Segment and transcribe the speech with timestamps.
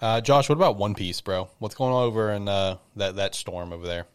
[0.00, 1.48] Uh, Josh, what about One Piece, bro?
[1.58, 4.06] What's going on over in uh, that that storm over there?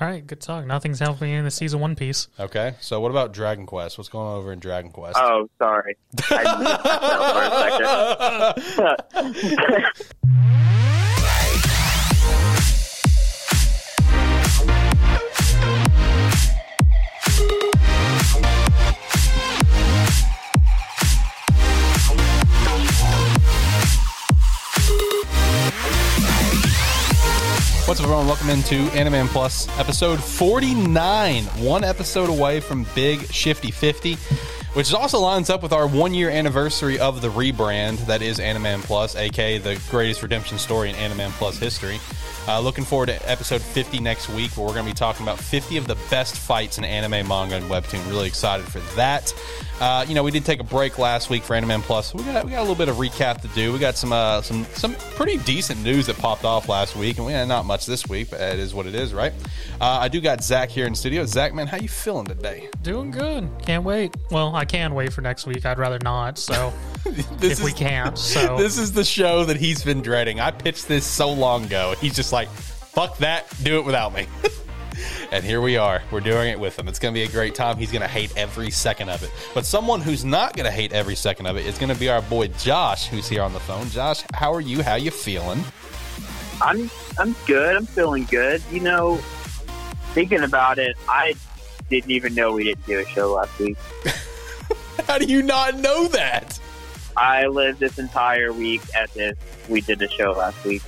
[0.00, 0.64] All right, good talk.
[0.64, 2.28] Nothing's happening in the season One Piece.
[2.38, 3.98] Okay, so what about Dragon Quest?
[3.98, 5.18] What's going on over in Dragon Quest?
[5.18, 5.96] Oh, sorry.
[6.30, 6.84] I missed
[7.84, 8.84] myself for
[9.20, 9.86] a second.
[27.90, 28.28] What's up, everyone?
[28.28, 31.42] Welcome into Animan Plus, episode 49.
[31.42, 34.16] One episode away from Big Shifty 50,
[34.74, 38.82] which also lines up with our one year anniversary of the rebrand that is Animan
[38.82, 41.98] Plus, aka the greatest redemption story in Animan Plus history.
[42.48, 45.38] Uh, looking forward to episode 50 next week, where we're going to be talking about
[45.38, 48.04] 50 of the best fights in anime, manga, and webtoon.
[48.08, 49.32] Really excited for that.
[49.80, 52.14] Uh, you know, we did take a break last week for Animan Plus.
[52.14, 53.72] We got we got a little bit of recap to do.
[53.72, 57.26] We got some uh, some some pretty decent news that popped off last week, and
[57.26, 59.32] we had not much this week, but it is what it is, right?
[59.80, 61.24] Uh, I do got Zach here in studio.
[61.24, 62.68] Zach, man, how you feeling today?
[62.82, 63.48] Doing good.
[63.64, 64.14] Can't wait.
[64.30, 65.64] Well, can wait for next week.
[65.66, 66.38] I'd rather not.
[66.38, 66.72] So
[67.38, 70.38] This if we can't, so this is the show that he's been dreading.
[70.38, 71.94] I pitched this so long ago.
[71.98, 74.26] He's just like, fuck that, do it without me.
[75.32, 76.02] and here we are.
[76.10, 76.88] We're doing it with him.
[76.88, 77.78] It's going to be a great time.
[77.78, 79.32] He's going to hate every second of it.
[79.54, 82.10] But someone who's not going to hate every second of it is going to be
[82.10, 83.88] our boy Josh, who's here on the phone.
[83.88, 84.82] Josh, how are you?
[84.82, 85.64] How you feeling?
[86.60, 87.76] I'm I'm good.
[87.76, 88.62] I'm feeling good.
[88.70, 89.16] You know,
[90.12, 91.34] thinking about it, I
[91.88, 93.78] didn't even know we didn't do a show last week.
[95.06, 96.58] How do you not know that?
[97.16, 100.82] I lived this entire week as if we did a show last week.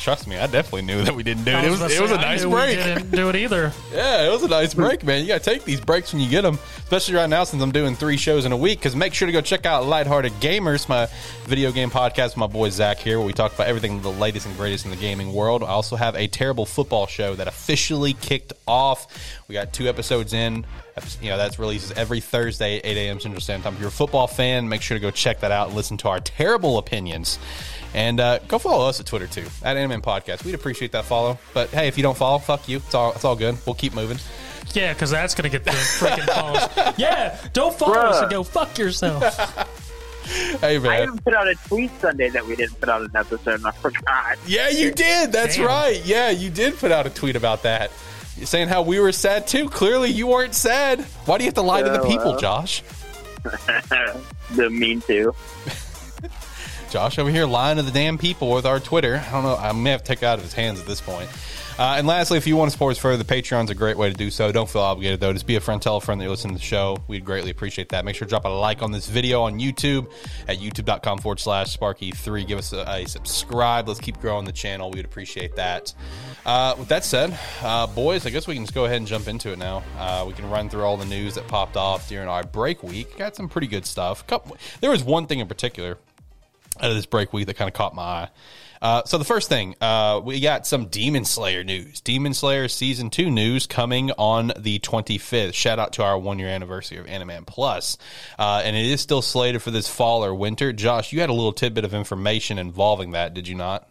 [0.00, 1.62] Trust me, I definitely knew that we didn't do it.
[1.62, 2.78] It was, to it was a I nice break.
[2.78, 3.72] didn't do it either.
[3.92, 4.82] Yeah, it was a nice hmm.
[4.82, 5.20] break, man.
[5.20, 7.72] You got to take these breaks when you get them, especially right now since I'm
[7.72, 8.78] doing three shows in a week.
[8.78, 11.08] Because make sure to go check out Lighthearted Gamers, my
[11.44, 14.46] video game podcast with my boy Zach here, where we talk about everything the latest
[14.46, 15.64] and greatest in the gaming world.
[15.64, 19.08] I also have a terrible football show that officially kicked off.
[19.48, 20.64] We got two episodes in.
[21.20, 23.20] You know, that's releases every Thursday at 8 a.m.
[23.20, 23.74] Central Standard Time.
[23.74, 26.08] If you're a football fan, make sure to go check that out and listen to
[26.08, 27.38] our terrible opinions.
[27.94, 30.44] And uh, go follow us at Twitter too, at Anime Podcast.
[30.44, 31.38] We'd appreciate that follow.
[31.52, 32.76] But hey, if you don't follow, fuck you.
[32.78, 33.56] It's all it's all good.
[33.66, 34.18] We'll keep moving.
[34.72, 36.94] Yeah, because that's gonna get the freaking calls.
[36.98, 39.76] Yeah, don't follow us and go fuck yourself.
[40.60, 41.02] Hey I man.
[41.04, 43.72] even put out a tweet Sunday that we didn't put out an episode, and I
[43.72, 44.38] forgot.
[44.46, 45.32] Yeah, you did.
[45.32, 45.66] That's Damn.
[45.66, 46.00] right.
[46.04, 47.90] Yeah, you did put out a tweet about that.
[48.36, 49.68] You're saying how we were sad too.
[49.68, 51.00] Clearly, you weren't sad.
[51.24, 52.38] Why do you have to lie to the people, well.
[52.38, 52.82] Josh?
[53.42, 55.34] the mean too.
[56.90, 59.22] Josh over here lying to the damn people with our Twitter.
[59.24, 59.56] I don't know.
[59.56, 61.30] I may have to take it out of his hands at this point.
[61.78, 64.10] Uh, and lastly, if you want to support us further, the Patreon's a great way
[64.10, 64.52] to do so.
[64.52, 65.32] Don't feel obligated, though.
[65.32, 66.98] Just be a friend, tell a friend that you listen to the show.
[67.08, 68.04] We'd greatly appreciate that.
[68.04, 70.10] Make sure to drop a like on this video on YouTube
[70.46, 72.46] at youtube.com forward slash sparky3.
[72.46, 73.88] Give us a, a subscribe.
[73.88, 74.90] Let's keep growing the channel.
[74.90, 75.94] We'd appreciate that.
[76.44, 79.28] Uh, with that said, uh, boys, I guess we can just go ahead and jump
[79.28, 79.82] into it now.
[79.96, 83.16] Uh, we can run through all the news that popped off during our break week.
[83.16, 84.26] Got some pretty good stuff.
[84.26, 85.96] Couple, there was one thing in particular
[86.82, 88.28] out of this break week that kind of caught my eye.
[88.82, 92.00] Uh, so the first thing, uh, we got some Demon Slayer news.
[92.00, 95.52] Demon Slayer season two news coming on the 25th.
[95.52, 97.98] Shout out to our one year anniversary of Animan Plus,
[98.38, 100.72] uh, and it is still slated for this fall or winter.
[100.72, 103.86] Josh, you had a little tidbit of information involving that, did you not?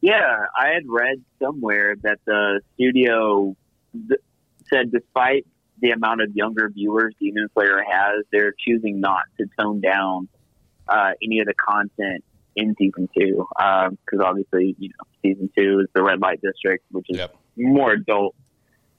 [0.00, 3.56] Yeah, I had read somewhere that the studio
[3.92, 4.20] th-
[4.70, 5.44] said despite
[5.80, 10.28] the amount of younger viewers Demon Slayer has, they're choosing not to tone down
[10.88, 12.24] uh, any of the content
[12.56, 17.06] in season two because obviously, you know, season two is the red light district, which
[17.08, 17.36] is Yep.
[17.56, 18.34] more adult,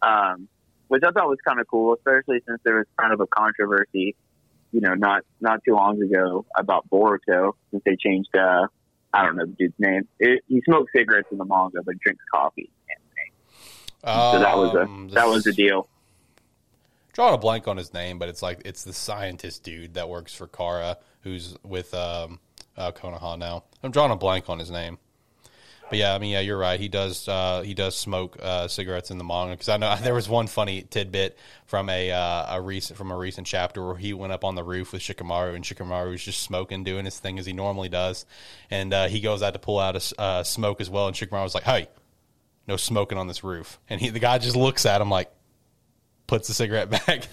[0.02, 0.48] um,
[0.88, 4.16] which I thought was kind of cool, especially since there was kind of a controversy,
[4.72, 8.36] you know, not not too long ago about Boruto since they changed.
[8.36, 8.68] Uh,
[9.14, 10.08] I don't know the dude's name.
[10.20, 12.70] It, he smokes cigarettes in the manga, but drinks coffee.
[14.06, 15.90] So that was a Um, that was a deal.
[17.20, 20.34] Drawing a blank on his name, but it's like it's the scientist dude that works
[20.34, 22.40] for Kara, who's with um,
[22.78, 23.66] uh, Konoha now.
[23.84, 24.98] I'm drawing a blank on his name.
[25.90, 26.80] But yeah, I mean, yeah, you're right.
[26.80, 27.28] He does.
[27.28, 30.48] Uh, he does smoke uh, cigarettes in the manga because I know there was one
[30.48, 34.46] funny tidbit from a uh, a recent from a recent chapter where he went up
[34.46, 37.52] on the roof with Shikamaru and Shikamaru was just smoking, doing his thing as he
[37.52, 38.26] normally does,
[38.72, 41.44] and uh, he goes out to pull out a uh, smoke as well, and Shikamaru
[41.44, 41.90] was like, "Hey,
[42.66, 45.30] no smoking on this roof," and he the guy just looks at him like,
[46.30, 47.28] puts the cigarette back.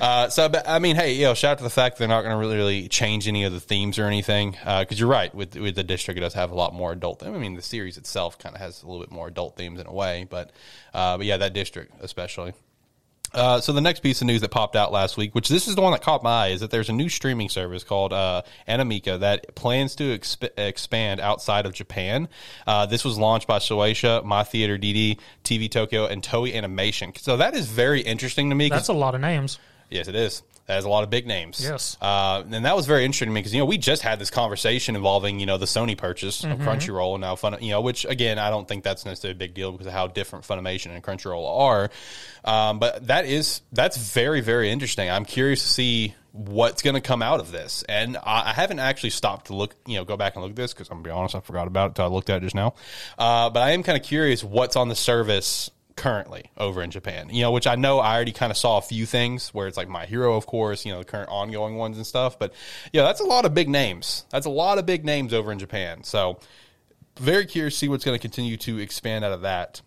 [0.00, 2.22] uh, so, but, I mean, hey, you know, shout out to the fact they're not
[2.22, 4.56] going to really, really change any of the themes or anything.
[4.64, 7.22] Because you're right, with with the district, it does have a lot more adult.
[7.22, 9.86] I mean, the series itself kind of has a little bit more adult themes in
[9.86, 10.50] a way, but
[10.92, 12.52] uh, but yeah, that district especially.
[13.36, 15.74] Uh, so the next piece of news that popped out last week, which this is
[15.74, 18.42] the one that caught my eye, is that there's a new streaming service called uh,
[18.66, 22.28] Animika that plans to exp- expand outside of Japan.
[22.66, 27.12] Uh, this was launched by Shueisha, My Theater DD, TV Tokyo, and Toei Animation.
[27.16, 28.70] So that is very interesting to me.
[28.70, 29.58] That's a lot of names.
[29.90, 30.42] yes, it is.
[30.66, 31.60] That has a lot of big names.
[31.62, 31.96] Yes.
[32.00, 34.30] Uh, and that was very interesting to me because you know we just had this
[34.30, 38.04] conversation involving you know the Sony purchase of Crunchyroll and now Fun, you know which
[38.04, 41.04] again I don't think that's necessarily a big deal because of how different Funimation and
[41.04, 41.90] Crunchyroll are,
[42.44, 45.08] um, but that is that's very very interesting.
[45.08, 48.80] I'm curious to see what's going to come out of this, and I, I haven't
[48.80, 51.04] actually stopped to look you know go back and look at this because I'm gonna
[51.04, 52.74] be honest I forgot about it until I looked at it just now,
[53.18, 57.28] uh, but I am kind of curious what's on the service currently over in Japan.
[57.30, 59.76] You know, which I know I already kind of saw a few things where it's
[59.76, 62.38] like My Hero, of course, you know, the current ongoing ones and stuff.
[62.38, 62.52] But
[62.92, 64.24] yeah, that's a lot of big names.
[64.30, 66.04] That's a lot of big names over in Japan.
[66.04, 66.38] So
[67.18, 69.80] very curious to see what's going to continue to expand out of that.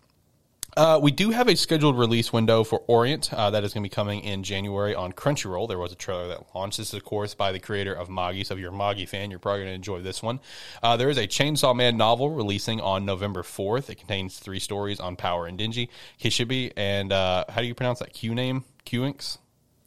[0.76, 3.88] Uh, we do have a scheduled release window for Orient uh, that is going to
[3.88, 5.68] be coming in January on Crunchyroll.
[5.68, 6.78] There was a trailer that launched.
[6.78, 8.42] This is, of course, by the creator of Magi.
[8.44, 10.40] So if you're a Magi fan, you're probably going to enjoy this one.
[10.82, 13.90] Uh, there is a Chainsaw Man novel releasing on November 4th.
[13.90, 15.88] It contains three stories on Power and Denji,
[16.20, 18.64] Kishibe, and uh, how do you pronounce that Q name?
[18.84, 19.38] Q-Inks?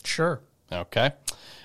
[0.03, 0.41] Sure.
[0.71, 1.11] Okay.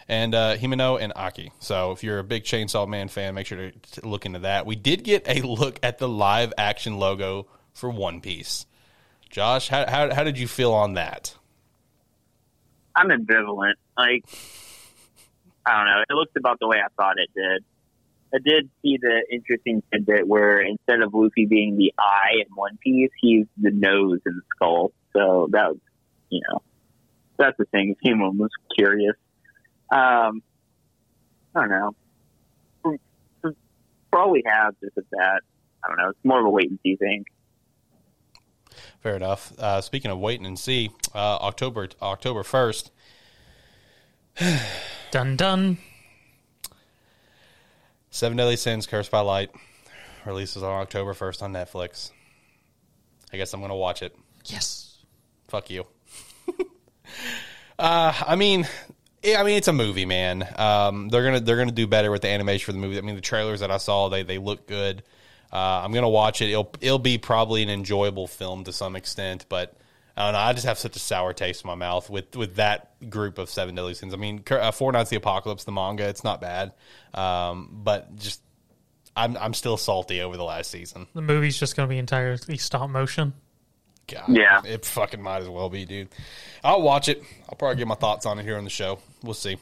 [0.08, 1.52] And uh, Himeno and Aki.
[1.60, 4.64] So if you're a big Chainsaw Man fan, make sure to to look into that.
[4.64, 8.66] We did get a look at the live action logo for One Piece.
[9.30, 11.34] Josh, how, how, how did you feel on that?
[12.96, 13.74] I'm ambivalent.
[13.96, 14.24] Like,
[15.64, 16.02] I don't know.
[16.08, 17.64] It looked about the way I thought it did.
[18.34, 22.78] I did see the interesting tidbit where instead of Luffy being the eye in One
[22.82, 24.92] Piece, he's the nose in Skull.
[25.14, 25.78] So that was,
[26.28, 26.60] you know,
[27.38, 27.96] that's the thing.
[28.04, 29.14] Anyone was curious.
[29.90, 30.42] Um,
[31.54, 31.94] I don't know.
[32.82, 32.98] For,
[34.12, 35.40] all we have, just of that,
[35.84, 36.10] I don't know.
[36.10, 37.24] It's more of a wait and see thing.
[39.08, 39.58] Fair enough.
[39.58, 42.90] Uh, speaking of waiting and see, uh, October October first,
[45.10, 45.78] Dun dun.
[48.10, 49.50] Seven Deadly Sins: Cursed by Light
[50.26, 52.10] releases on October first on Netflix.
[53.32, 54.14] I guess I'm gonna watch it.
[54.44, 54.98] Yes.
[55.46, 55.86] Fuck you.
[57.78, 58.68] uh, I mean,
[59.24, 60.46] I mean it's a movie, man.
[60.58, 62.98] Um, they're gonna they're gonna do better with the animation for the movie.
[62.98, 65.02] I mean, the trailers that I saw they they look good.
[65.52, 66.50] Uh, I'm gonna watch it.
[66.50, 69.76] It'll it'll be probably an enjoyable film to some extent, but
[70.16, 70.40] I don't know.
[70.40, 73.48] I just have such a sour taste in my mouth with with that group of
[73.48, 74.12] Seven Deadly Sins.
[74.12, 76.72] I mean, uh, Four Nights the Apocalypse, the manga, it's not bad,
[77.14, 78.42] um, but just
[79.16, 81.06] I'm I'm still salty over the last season.
[81.14, 83.32] The movie's just to be entirely stop motion.
[84.08, 84.62] God, Yeah.
[84.64, 86.08] it fucking might as well be, dude.
[86.64, 87.22] I'll watch it.
[87.48, 88.98] I'll probably get my thoughts on it here on the show.
[89.22, 89.58] We'll see.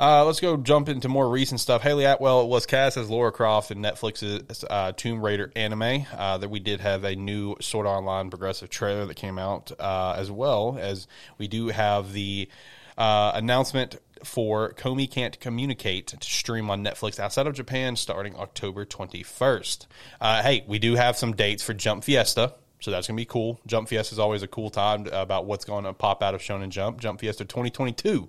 [0.00, 1.82] Uh, let's go jump into more recent stuff.
[1.82, 6.06] Hayley Atwell was cast as Laura Croft in Netflix's uh, Tomb Raider anime.
[6.16, 10.14] Uh, that we did have a new Sword Online progressive trailer that came out, uh,
[10.16, 11.06] as well as
[11.38, 12.48] we do have the
[12.98, 18.86] uh, announcement for Komi Can't Communicate to stream on Netflix outside of Japan starting October
[18.86, 19.86] 21st.
[20.20, 22.54] Uh, hey, we do have some dates for Jump Fiesta.
[22.84, 23.58] So that's going to be cool.
[23.66, 26.68] Jump Fiesta is always a cool time about what's going to pop out of Shonen
[26.68, 27.00] Jump.
[27.00, 28.28] Jump Fiesta 2022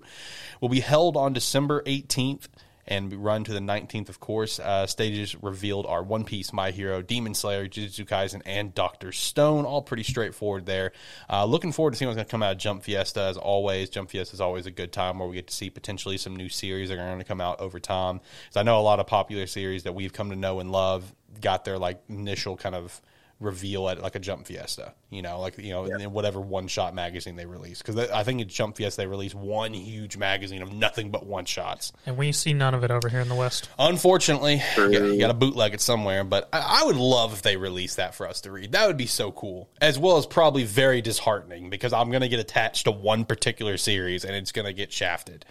[0.62, 2.48] will be held on December 18th
[2.86, 4.58] and run to the 19th, of course.
[4.58, 9.66] Uh, stages revealed are One Piece, My Hero, Demon Slayer, Jujutsu Kaisen, and Doctor Stone.
[9.66, 10.92] All pretty straightforward there.
[11.28, 13.90] Uh, looking forward to seeing what's going to come out of Jump Fiesta as always.
[13.90, 16.48] Jump Fiesta is always a good time where we get to see potentially some new
[16.48, 18.20] series that are going to come out over time.
[18.44, 21.14] Because I know a lot of popular series that we've come to know and love
[21.42, 23.02] got their like initial kind of
[23.38, 26.94] reveal at like a Jump Fiesta, you know, like you know, in whatever one shot
[26.94, 27.82] magazine they release.
[27.82, 31.44] Because I think at Jump Fiesta they release one huge magazine of nothing but one
[31.44, 31.92] shots.
[32.06, 33.68] And we see none of it over here in the West.
[33.78, 36.24] Unfortunately, you got, you got to bootleg it somewhere.
[36.24, 38.72] But I, I would love if they released that for us to read.
[38.72, 42.28] That would be so cool, as well as probably very disheartening because I'm going to
[42.28, 45.44] get attached to one particular series and it's going to get shafted.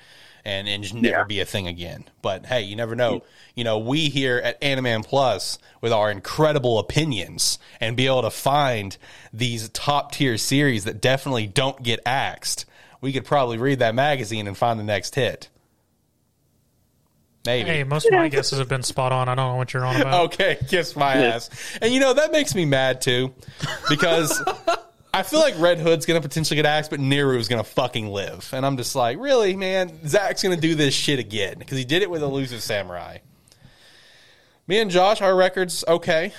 [0.48, 1.24] And, and just never Yeah.
[1.24, 2.06] be a thing again.
[2.22, 3.24] But hey, you never know.
[3.56, 8.30] You know, we here at Animan Plus, with our incredible opinions, and be able to
[8.30, 8.96] find
[9.34, 12.66] these top tier series that definitely don't get axed,
[13.02, 15.50] we could probably read that magazine and find the next hit.
[17.46, 17.70] Maybe.
[17.70, 19.30] Hey, most of my guesses have been spot on.
[19.30, 20.26] I don't know what you're on about.
[20.34, 21.50] Okay, kiss my ass.
[21.82, 23.34] And you know that makes me mad too,
[23.88, 24.44] because
[25.16, 28.50] I feel like Red Hood's gonna potentially get axed, but Neru's gonna fucking live.
[28.54, 30.06] And I'm just like, really, man?
[30.06, 33.20] Zach's gonna do this shit again because he did it with Elusive Samurai.
[34.68, 36.34] Me and Josh, our records okay.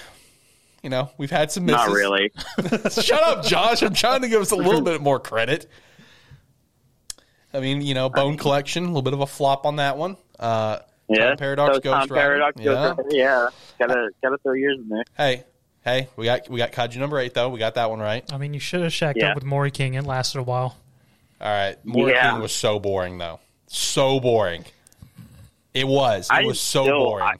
[0.82, 1.86] You know, we've had some misses.
[1.86, 2.32] Not really.
[2.90, 3.82] Shut up, Josh.
[3.82, 5.66] I'm trying to give us a little bit more credit.
[7.54, 10.16] I mean, you know, Bone Collection, a little bit of a flop on that one.
[10.38, 11.28] Uh, Yeah.
[11.28, 12.14] Time Paradox so Ghost Tom Rider.
[12.14, 12.64] Paradox Yeah.
[12.64, 13.16] Ghost Rider.
[13.16, 13.48] Yeah.
[13.78, 15.04] Gotta gotta throw yours in there.
[15.16, 15.44] Hey,
[15.86, 17.48] hey, we got we got Kaiju number eight though.
[17.48, 18.30] We got that one right.
[18.30, 19.30] I mean, you should have shacked Yeah.
[19.30, 19.94] up with Mori King.
[19.94, 20.76] It lasted a while.
[21.40, 22.32] All right, Mortal Yeah.
[22.32, 24.64] King was so boring though, so boring.
[25.72, 26.28] It was.
[26.30, 27.24] It I was so still- boring.
[27.26, 27.34] I-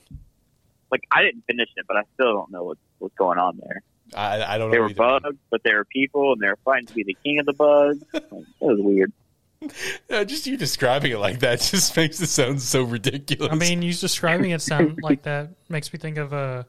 [0.90, 3.82] Like I didn't finish it, but I still don't know what's what's going on there.
[4.14, 4.84] I, I don't They know.
[4.84, 4.94] were either.
[5.20, 7.52] bugs, but they were people, and they were fighting to be the king of the
[7.52, 8.04] bugs.
[8.12, 9.12] Like, it was weird.
[10.08, 13.50] Yeah, just you describing it like that just makes it sound so ridiculous.
[13.50, 16.66] I mean, you describing it sound like that makes me think of a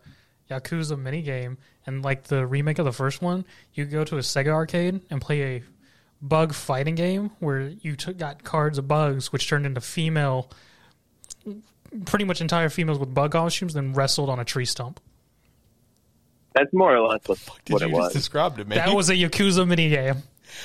[0.50, 3.46] Yakuza minigame and like the remake of the first one.
[3.74, 5.64] You go to a Sega arcade and play a
[6.22, 10.50] bug fighting game where you took got cards of bugs which turned into female,
[12.06, 15.00] pretty much entire females with bug costumes, then wrestled on a tree stump.
[16.54, 18.14] That's more or less what, Did what you it just was.
[18.14, 18.80] describe it, man?
[18.80, 20.24] That was a Yakuza minigame.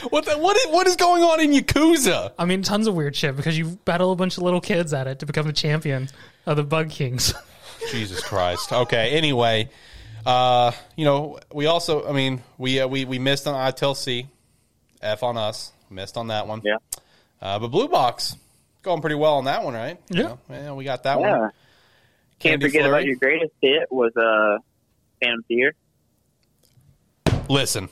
[0.09, 0.25] what?
[0.25, 0.57] The, what?
[0.57, 2.33] Is, what is going on in Yakuza?
[2.39, 5.07] I mean, tons of weird shit because you battle a bunch of little kids at
[5.07, 6.09] it to become the champion
[6.47, 7.35] of the Bug Kings.
[7.91, 8.73] Jesus Christ.
[8.73, 9.11] Okay.
[9.11, 9.69] Anyway,
[10.27, 14.27] uh, you know, we also, I mean, we uh, we we missed on ITLC.
[15.01, 15.73] F on us.
[15.91, 16.62] Missed on that one.
[16.65, 16.77] Yeah.
[17.41, 18.37] Uh, but Blue Box
[18.83, 19.99] going pretty well on that one, right?
[20.11, 20.29] You Yeah.
[20.29, 21.31] know, yeah, we got that Yeah.
[21.39, 21.41] one.
[21.41, 21.53] Can't
[22.61, 22.89] Candy forget Flurry.
[22.99, 24.59] about your greatest hit was uh,
[25.21, 25.75] Phantom Seer.
[27.49, 27.89] Listen,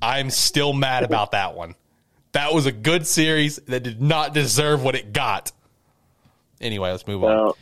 [0.00, 1.74] I'm still mad about that one.
[2.32, 5.52] That was a good series that did not deserve what it got.
[6.60, 7.52] Anyway, let's move on.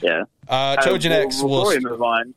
[0.00, 0.24] Yeah.
[0.50, 1.68] Uh, Uh, Trojan b- X Before will.
[1.68, 2.34] we move on,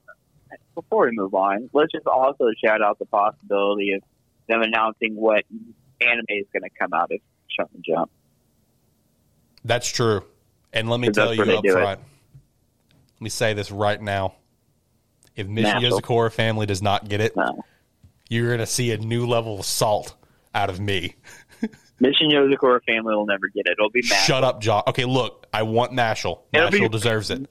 [0.75, 4.03] before we move on, let's just also shout out the possibility of
[4.47, 5.43] them announcing what
[6.01, 7.19] anime is going to come out of
[7.59, 8.11] Shonen Jump.
[9.65, 10.23] That's true.
[10.73, 11.81] And let me tell you up do it.
[11.83, 11.99] Let
[13.19, 14.35] me say this right now.
[15.35, 15.79] If Mission.
[15.81, 17.33] Yozakura family does not get it,
[18.29, 20.13] you're going to see a new level of salt
[20.53, 21.15] out of me.
[21.99, 23.71] Mission Yozakura family will never get it.
[23.79, 24.17] It'll be mad.
[24.25, 24.83] Shut up, John.
[24.87, 26.41] Okay, look, I want Nashel.
[26.53, 27.49] It'll be- deserves it.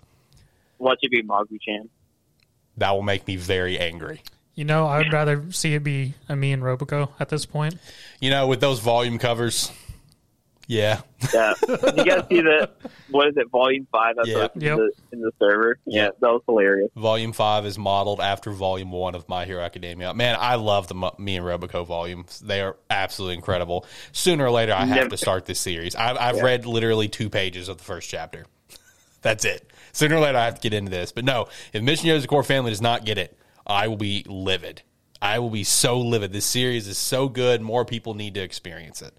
[0.83, 1.89] Watch it be Magu-chan.
[2.79, 4.23] That will make me very angry.
[4.55, 7.77] You know, I would rather see it be a me and Robico at this point.
[8.21, 9.71] You know, with those volume covers,
[10.67, 11.03] yeah.
[11.33, 11.55] Yeah.
[11.67, 12.69] Did you guys see the
[13.11, 13.49] what is it?
[13.51, 14.17] Volume five.
[14.17, 14.39] That's Yeah.
[14.39, 15.79] what's in, the, in the server.
[15.87, 16.91] Yeah, that was hilarious.
[16.97, 20.13] Volume 5 is modeled after Volume 1 of My Hero Academia.
[20.15, 22.41] Man, I love the Me and Robico volumes.
[22.41, 23.87] They are absolutely incredible.
[24.13, 25.95] Sooner or later, I have Never- to start this series.
[25.95, 28.45] I've, I've read literally two pages of the first chapter.
[29.23, 29.71] That's it.
[29.93, 31.13] Sooner or later, I have to get into this.
[31.13, 34.83] But no, if Mission core family does not get it, I will be livid.
[35.21, 36.33] I will be so livid.
[36.33, 37.61] This series is so good.
[37.61, 39.15] More people need to experience it.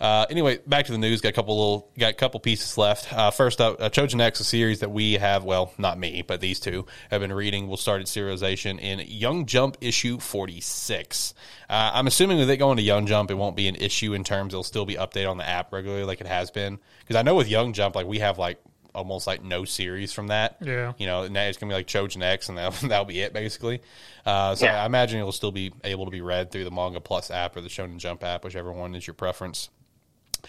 [0.00, 1.20] Uh, anyway, back to the news.
[1.20, 3.12] Got a couple little, got a couple pieces left.
[3.12, 5.44] Uh, first up, uh, Trojan X, a series that we have.
[5.44, 7.68] Well, not me, but these two have been reading.
[7.68, 11.34] We'll start its serialization in Young Jump issue forty six.
[11.68, 14.24] Uh, I'm assuming with it going to Young Jump, it won't be an issue in
[14.24, 14.54] terms.
[14.54, 16.78] It'll still be updated on the app regularly, like it has been.
[17.00, 18.58] Because I know with Young Jump, like we have like
[18.94, 20.56] almost like no series from that.
[20.60, 20.92] Yeah.
[20.98, 23.80] You know, now it's gonna be like Trojan X, and that'll, that'll be it basically.
[24.26, 24.82] Uh, so Yeah.
[24.82, 27.60] I imagine it'll still be able to be read through the Manga Plus app or
[27.60, 29.70] the Shonen Jump app, whichever one is your preference.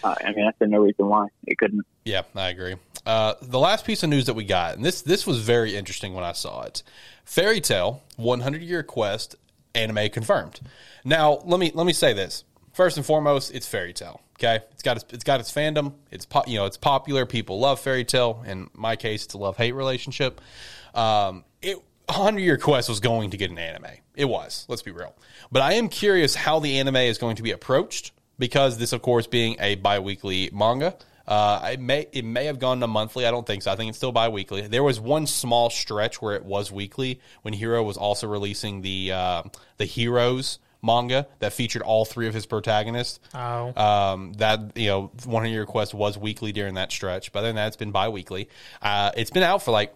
[0.02, 1.86] Uh, I mean, that's no reason why it couldn't.
[2.04, 2.76] Yeah, I agree.
[3.04, 6.14] Uh, the last piece of news that we got, and this this was very interesting
[6.14, 6.82] when I saw it.
[7.24, 9.36] Fairy Tail 100 Year Quest
[9.74, 10.60] anime confirmed.
[11.04, 12.44] Now, let me let me say this.
[12.72, 14.20] First and foremost, it's Fairy Tail.
[14.38, 15.94] Okay, it's got its, it's got its fandom.
[16.10, 17.26] It's po- you know it's popular.
[17.26, 18.42] People love Fairy Tail.
[18.46, 20.40] In my case, it's a love hate relationship.
[20.94, 23.90] Um, it 100 Year Quest was going to get an anime.
[24.14, 24.66] It was.
[24.68, 25.14] Let's be real.
[25.50, 29.02] But I am curious how the anime is going to be approached because this, of
[29.02, 30.96] course, being a bi-weekly manga.
[31.26, 33.26] Uh, it may it may have gone to monthly.
[33.26, 33.70] I don't think so.
[33.70, 34.62] I think it's still bi-weekly.
[34.62, 39.12] There was one small stretch where it was weekly when Hiro was also releasing the
[39.12, 39.42] uh,
[39.76, 43.20] the Heroes manga that featured all three of his protagonists.
[43.34, 47.40] Oh, Um, that you know, one of your requests was weekly during that stretch, but
[47.40, 48.48] other than that, it's been bi-weekly.
[48.82, 49.94] Uh, it's been out for like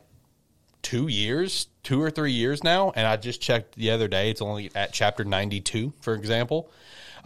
[0.82, 4.30] two years, two or three years now, and I just checked the other day.
[4.30, 6.70] It's only at chapter ninety-two, for example.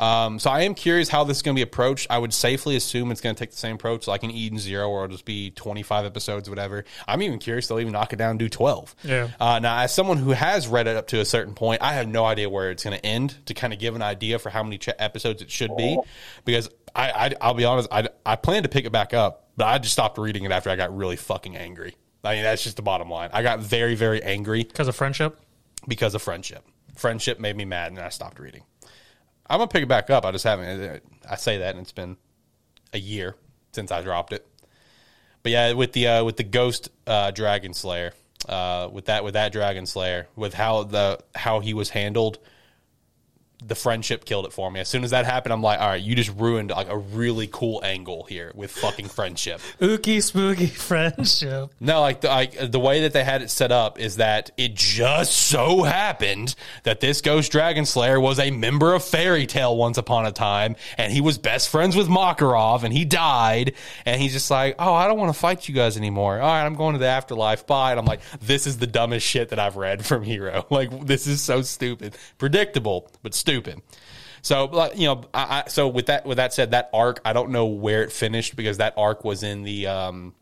[0.00, 2.06] Um, so I am curious how this is going to be approached.
[2.10, 4.88] I would safely assume it's going to take the same approach like an Eden Zero,
[4.88, 6.84] or it'll just be twenty-five episodes, whatever.
[7.06, 8.96] I'm even curious they'll even knock it down and do twelve.
[9.04, 9.28] Yeah.
[9.38, 12.08] Uh, now, as someone who has read it up to a certain point, I have
[12.08, 14.62] no idea where it's going to end to kind of give an idea for how
[14.62, 15.98] many ch- episodes it should be.
[16.44, 19.66] Because I, I, I'll be honest, I, I plan to pick it back up, but
[19.66, 21.94] I just stopped reading it after I got really fucking angry.
[22.24, 23.30] I mean, that's just the bottom line.
[23.32, 25.38] I got very, very angry because of friendship.
[25.86, 26.64] because of friendship.
[26.96, 28.62] Friendship made me mad, and I stopped reading.
[29.50, 30.24] I'm gonna pick it back up.
[30.24, 31.02] I just haven't.
[31.28, 32.16] I say that, and it's been
[32.92, 33.34] a year
[33.72, 34.46] since I dropped it.
[35.42, 38.12] But yeah, with the uh, with the Ghost uh, Dragon Slayer,
[38.48, 42.38] uh, with that with that Dragon Slayer, with how the how he was handled,
[43.66, 44.80] the friendship killed it for me.
[44.80, 47.48] As soon as that happened, I'm like, all right, you just ruined like a really
[47.50, 49.60] cool angle here with fucking friendship.
[49.80, 51.72] Ookie spooky friendship.
[51.78, 54.74] No, like the, like the way that they had it set up is that it
[54.74, 59.98] just so happened that this Ghost Dragon Slayer was a member of Fairy Tail once
[59.98, 63.74] upon a time, and he was best friends with Makarov, and he died,
[64.06, 66.40] and he's just like, oh, I don't want to fight you guys anymore.
[66.40, 67.66] All right, I'm going to the afterlife.
[67.66, 67.90] Bye.
[67.90, 70.66] And I'm like, this is the dumbest shit that I've read from Hiro.
[70.70, 73.49] Like, this is so stupid, predictable, but stupid.
[74.42, 77.32] So, like, you know, I, I, so with that with that said, that arc, I
[77.32, 80.34] don't know where it finished because that arc was in the um,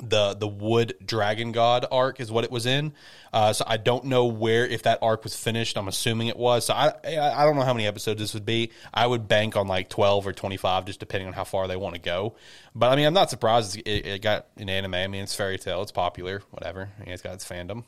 [0.00, 2.92] the the wood dragon god arc is what it was in.
[3.32, 5.78] Uh, so I don't know where if that arc was finished.
[5.78, 6.66] I'm assuming it was.
[6.66, 8.72] So I I don't know how many episodes this would be.
[8.92, 11.94] I would bank on like 12 or 25, just depending on how far they want
[11.94, 12.36] to go.
[12.74, 14.94] But I mean, I'm not surprised it, it got an anime.
[14.94, 15.82] I mean, it's fairy tail.
[15.82, 16.42] It's popular.
[16.50, 16.90] Whatever.
[16.98, 17.84] I mean, it's got its fandom.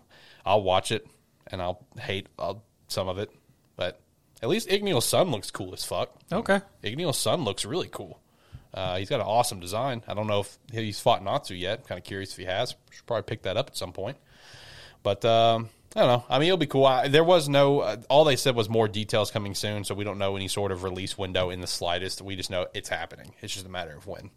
[0.46, 1.06] I'll watch it
[1.48, 3.30] and I'll hate I'll, some of it,
[3.76, 4.00] but
[4.42, 6.10] at least Igneo's son looks cool as fuck.
[6.32, 6.60] Okay.
[6.82, 8.20] Igneo's son looks really cool.
[8.72, 10.02] Uh, he's got an awesome design.
[10.06, 11.80] I don't know if he's fought Natsu yet.
[11.80, 12.76] I'm kind of curious if he has.
[12.90, 14.18] Should probably pick that up at some point.
[15.02, 16.24] But um, I don't know.
[16.28, 16.84] I mean, it'll be cool.
[16.84, 17.80] I, there was no.
[17.80, 20.70] Uh, all they said was more details coming soon, so we don't know any sort
[20.70, 22.20] of release window in the slightest.
[22.20, 23.34] We just know it's happening.
[23.40, 24.30] It's just a matter of when.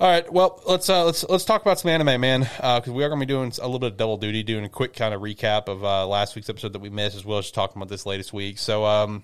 [0.00, 3.04] All right, well let's uh, let's let's talk about some anime, man, because uh, we
[3.04, 5.14] are going to be doing a little bit of double duty, doing a quick kind
[5.14, 7.88] of recap of uh, last week's episode that we missed, as well as talking about
[7.88, 8.58] this latest week.
[8.58, 9.22] So um,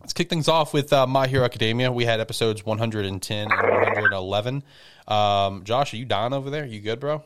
[0.00, 1.92] let's kick things off with uh, My Hero Academia.
[1.92, 4.62] We had episodes 110 and 111.
[5.08, 6.64] Um, Josh, are you dying over there?
[6.64, 7.22] You good, bro?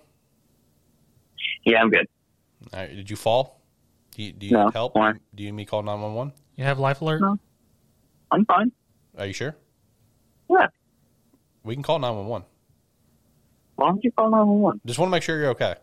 [1.65, 2.09] Yeah, I'm good.
[2.73, 3.61] All right, did you fall?
[4.17, 4.97] Do you, do you No, need help?
[4.97, 5.13] why?
[5.35, 6.33] Do you need me call nine one one?
[6.57, 7.21] You have life alert?
[7.21, 7.39] No.
[8.33, 8.73] I'm fine.
[9.17, 9.55] Are you sure?
[10.51, 10.67] Yeah.
[11.63, 12.45] We can call nine one one.
[13.77, 14.81] Why don't you call 911?
[14.87, 15.75] Just want to make sure you're okay.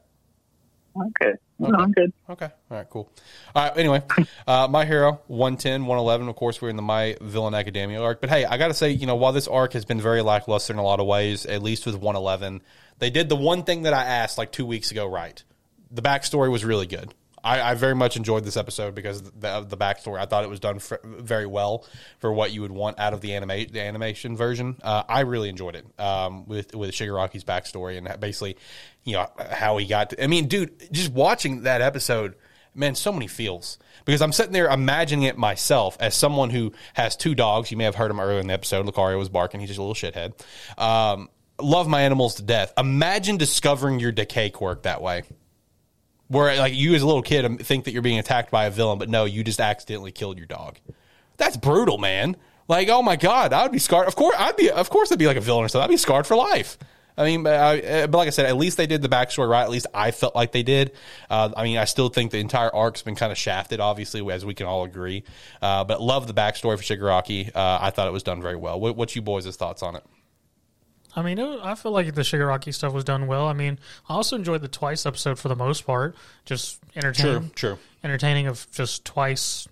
[0.98, 1.34] Okay.
[1.60, 2.14] No, I'm good.
[2.30, 2.50] Okay.
[2.72, 3.12] All right, cool.
[3.54, 4.02] All right, anyway,
[4.48, 6.30] uh, My Hero, 110, 111.
[6.30, 8.22] Of course, we're in the My Villain Academia arc.
[8.22, 10.74] But hey, I got to say, you know, while this arc has been very lackluster
[10.74, 12.62] in a lot of ways, at least with 111,
[13.00, 15.42] they did the one thing that I asked like two weeks ago right.
[15.92, 17.14] The backstory was really good.
[17.44, 20.20] I, I very much enjoyed this episode because of the, the backstory.
[20.20, 21.86] I thought it was done fr- very well
[22.20, 24.78] for what you would want out of the anime the animation version.
[24.82, 28.58] Uh, I really enjoyed it um, with with Shigaraki's backstory and basically,
[29.04, 30.12] you know, how he got.
[30.12, 32.36] To, I mean, dude, just watching that episode,
[32.76, 37.16] man, so many feels because I'm sitting there imagining it myself as someone who has
[37.16, 37.72] two dogs.
[37.72, 38.86] You may have heard him earlier in the episode.
[38.86, 39.60] Lucario was barking.
[39.60, 40.34] He's just a little shithead.
[40.80, 41.30] Um,
[41.62, 42.74] love my animals to death.
[42.78, 45.24] Imagine discovering your decay quirk that way
[46.30, 48.98] where like you as a little kid think that you're being attacked by a villain,
[48.98, 50.78] but no, you just accidentally killed your dog.
[51.38, 52.38] That's brutal, man.
[52.68, 54.08] Like, oh my god, I would be scarred.
[54.08, 54.70] Of course, I'd be.
[54.70, 55.86] Of course, I'd be like a villain or something.
[55.86, 56.78] I'd be scarred for life.
[57.18, 59.64] I mean, but, I, but like I said, at least they did the backstory right.
[59.64, 60.94] At least I felt like they did.
[61.30, 64.46] Uh, I mean, I still think the entire arc's been kind of shafted, obviously, as
[64.46, 65.26] we can all agree.
[65.62, 67.54] Uh, but love the backstory for Shigaraki.
[67.54, 68.80] Uh, I thought it was done very well.
[68.80, 70.04] What, what's you boys' thoughts on it?
[71.16, 73.48] I mean, it, I feel like the Shigaraki stuff was done well.
[73.48, 76.16] I mean, I also enjoyed the Twice episode for the most part.
[76.46, 77.52] Just entertaining.
[77.56, 77.78] true.
[78.04, 79.68] Entertaining of just Twice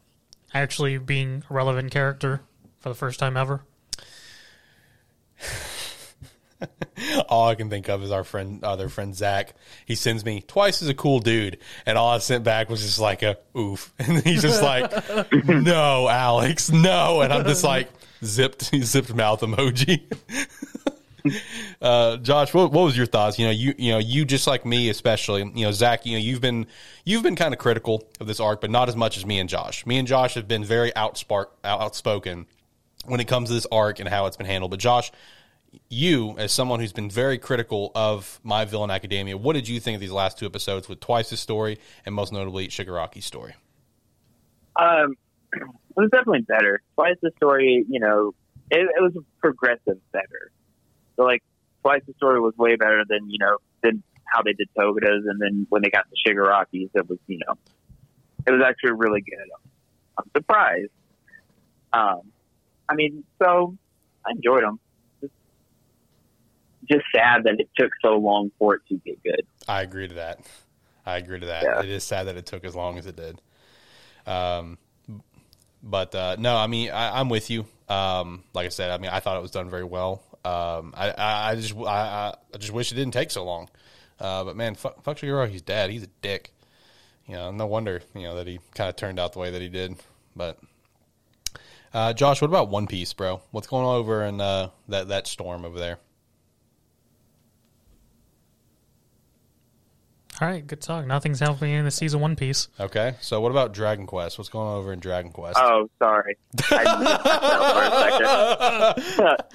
[0.54, 2.42] actually being a relevant character
[2.80, 3.64] for the first time ever.
[7.30, 9.54] all I can think of is our friend, other friend Zach.
[9.86, 13.00] He sends me twice as a cool dude, and all I sent back was just
[13.00, 14.92] like a oof, and he's just like,
[15.46, 17.90] "No, Alex, no," and I'm just like
[18.24, 20.04] zipped, zipped mouth emoji.
[21.82, 23.38] uh, Josh, what, what was your thoughts?
[23.40, 25.42] You know, you you know, you just like me, especially.
[25.56, 26.06] You know, Zach.
[26.06, 26.68] You know, you've been
[27.06, 29.50] you've been kind of critical of this arc, but not as much as me and
[29.50, 29.86] Josh.
[29.86, 32.46] Me and Josh have been very outspark, outspoken
[33.06, 34.72] when it comes to this arc and how it's been handled.
[34.72, 35.12] But Josh,
[35.90, 39.96] you as someone who's been very critical of my villain academia what did you think
[39.96, 43.54] of these last two episodes with twice's story and most notably shigaraki's story
[44.78, 45.16] Um,
[45.98, 46.82] it was definitely better.
[46.96, 48.34] Twice the story, you know,
[48.70, 50.52] it, it was progressive better.
[51.18, 51.44] So like
[51.82, 55.42] twice the story was way better than you know than how they did Togadas, and
[55.42, 57.56] then when they got the Shigaraki's, it was you know,
[58.46, 59.48] it was actually really good.
[60.18, 60.92] I'm surprised.
[61.94, 62.22] Um,
[62.90, 63.76] I mean, so
[64.26, 64.80] I enjoyed them.
[65.22, 65.34] Just,
[66.90, 69.42] just sad that it took so long for it to get good.
[69.68, 70.40] i agree to that
[71.06, 71.80] i agree to that Yeah.
[71.82, 73.42] it is sad that it took as long as it did
[74.26, 74.78] um
[75.84, 79.12] but uh, no i mean I, i'm with you um like i said i mean
[79.12, 82.74] i thought it was done very well um i i, I just I, I just
[82.74, 83.70] wish it didn't take so long
[84.20, 86.54] uh but man fuck, fuck Shigaraki's dad he's a dick
[87.28, 89.62] you know no wonder you know that he kind of turned out the way that
[89.62, 89.96] he did
[90.36, 90.60] but
[91.94, 93.42] uh, Josh, what about One Piece, bro?
[93.52, 96.00] What's going on over in uh, that that storm over there?
[100.40, 101.08] All right, good talk.
[101.08, 102.68] Nothing's happening in the season One Piece.
[102.80, 104.38] Okay, so what about Dragon Quest?
[104.38, 105.58] What's going on over in Dragon Quest?
[105.60, 106.38] Oh, sorry.
[106.70, 108.94] I missed that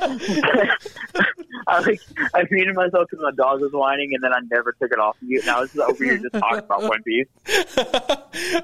[0.01, 0.11] for a
[0.59, 0.71] second.
[1.69, 2.01] I like
[2.35, 5.17] I muted myself because my dog was whining, and then I never took it off
[5.23, 5.47] mute.
[5.47, 7.29] Now this is over here just talking about One Piece.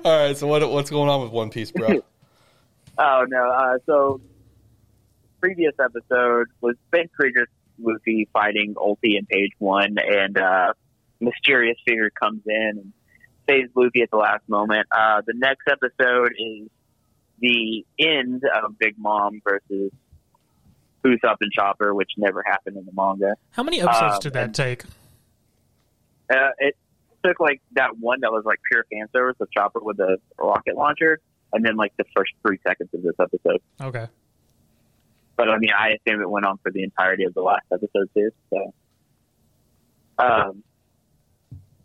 [0.04, 2.02] All right, so what what's going on with One Piece, bro?
[3.00, 3.48] Oh no!
[3.48, 4.20] Uh, so
[5.40, 10.72] previous episode was basically just Luffy fighting Ulti in page one, and uh,
[11.20, 12.92] mysterious figure comes in and
[13.48, 14.86] saves Luffy at the last moment.
[14.90, 16.68] Uh, the next episode is
[17.40, 19.92] the end of Big Mom versus
[21.04, 23.34] Usopp and Chopper, which never happened in the manga.
[23.52, 24.84] How many episodes Um, did that and- take?
[26.30, 26.76] Uh, it
[27.24, 30.76] took like that one that was like pure fan service of Chopper with a rocket
[30.76, 31.20] launcher,
[31.52, 33.62] and then like the first three seconds of this episode.
[33.80, 34.06] Okay.
[35.36, 38.10] But I mean, I assume it went on for the entirety of the last episode
[38.12, 38.30] too.
[38.50, 38.74] So,
[40.18, 40.62] um,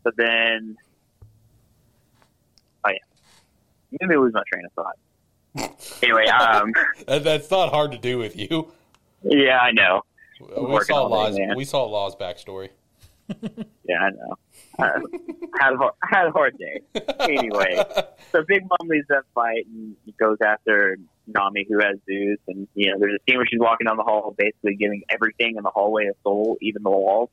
[0.03, 0.75] so then,
[2.85, 2.97] oh yeah,
[3.99, 5.77] made me lose my train of thought.
[6.01, 6.73] anyway, um,
[7.07, 8.71] That- That's not hard to do with you.
[9.23, 10.01] yeah, I know.
[10.39, 11.55] We saw all day, Law's.
[11.55, 12.69] We saw Law's backstory.
[13.85, 14.37] Yeah, I know.
[14.79, 14.99] Uh,
[15.59, 16.79] had a hard, had a hard day.
[17.19, 17.75] Anyway,
[18.31, 22.89] so Big Mom leaves that fight and goes after Nami, who has Zeus, and you
[22.91, 25.69] know, there's a scene where she's walking down the hall, basically giving everything in the
[25.69, 27.29] hallway a soul, even the walls,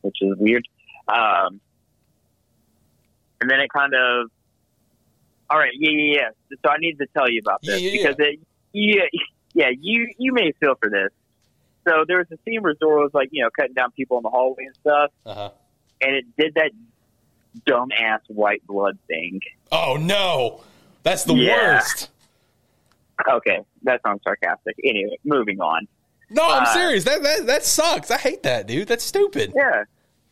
[0.00, 0.66] which is weird.
[1.08, 1.60] Um,
[3.40, 4.30] and then it kind of,
[5.48, 6.14] all right, yeah, yeah,
[6.50, 6.56] yeah.
[6.64, 8.40] So I need to tell you about this Yeah, yeah, because it,
[8.72, 9.02] yeah,
[9.54, 11.10] yeah, you you may feel for this.
[11.88, 14.22] So there was a scene where Zoro was like, you know, cutting down people in
[14.22, 15.50] the hallway and stuff Uh huh.
[16.02, 16.70] and it did that
[17.66, 19.40] dumbass white blood thing.
[19.72, 20.62] Oh no,
[21.02, 21.74] that's the Yeah.
[21.76, 22.10] worst.
[23.28, 24.76] Okay, that sounds sarcastic.
[24.84, 25.86] Anyway, moving on.
[26.30, 27.04] No, I'm Uh, serious.
[27.04, 28.10] That, that that sucks.
[28.10, 28.88] I hate that, dude.
[28.88, 29.52] That's stupid.
[29.54, 29.84] Yeah,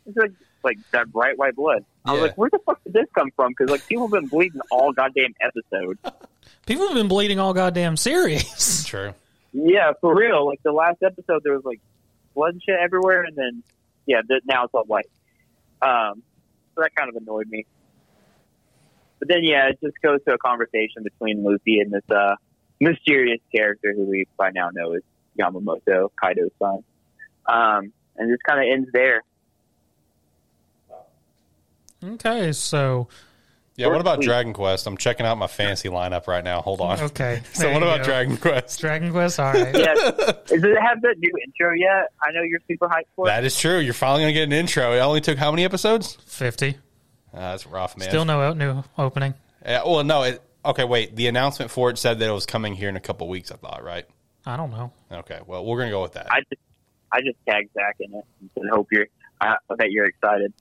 [0.07, 0.31] it's like
[0.65, 1.85] like that bright white blood.
[2.09, 2.23] I was Yeah.
[2.29, 3.51] like, where the fuck did this come from?
[3.53, 5.99] Because like people have been bleeding all goddamn episode.
[6.67, 8.85] People have been bleeding all goddamn series.
[8.87, 9.15] True.
[9.53, 10.47] Yeah, for real.
[10.47, 11.81] Like the last episode, there was like
[12.35, 13.63] blood and shit everywhere, and then
[14.07, 15.09] yeah, th- now it's all white.
[15.83, 16.23] Um,
[16.75, 17.65] so that kind of annoyed me.
[19.19, 22.37] But then yeah, it just goes to a conversation between Luffy and this uh,
[22.81, 25.03] mysterious character who we by now know is
[25.39, 26.85] Yamamoto, Kaido's son.
[27.47, 29.23] Um, and just kind of ends there.
[32.05, 33.09] Okay, so
[33.77, 33.89] Yeah.
[33.89, 34.21] What about.
[34.21, 34.87] Dragon Quest?
[34.87, 36.61] I'm checking out my fancy lineup right now.
[36.63, 37.01] Hold on.
[37.01, 37.43] okay.
[37.53, 38.05] So what about go.
[38.05, 38.81] Dragon Quest?
[38.81, 39.39] Dragon Quest?
[39.41, 39.77] All right.
[39.77, 42.09] Yeah, does it have the new intro yet?
[42.23, 43.31] I know you're super hyped for it.
[43.31, 43.79] That is true.
[43.79, 44.93] You're finally gonna get an intro.
[44.95, 46.17] It only took how many episodes?
[46.27, 46.77] Fifty.
[47.33, 48.09] Uh, that's rough, man.
[48.09, 49.35] Still no new opening.
[49.65, 50.23] Yeah, well, no.
[50.23, 51.15] It, okay, wait.
[51.15, 53.51] The announcement for it said that it was coming here in a couple weeks.
[53.53, 54.07] I thought, right?
[54.47, 54.93] I don't know.
[55.13, 55.41] Okay.
[55.47, 56.27] Well, we're gonna go with that.
[56.33, 56.63] I just
[57.13, 58.25] I just tagged Zach in it
[58.57, 59.07] and hope you're
[59.41, 60.53] I bet you're excited.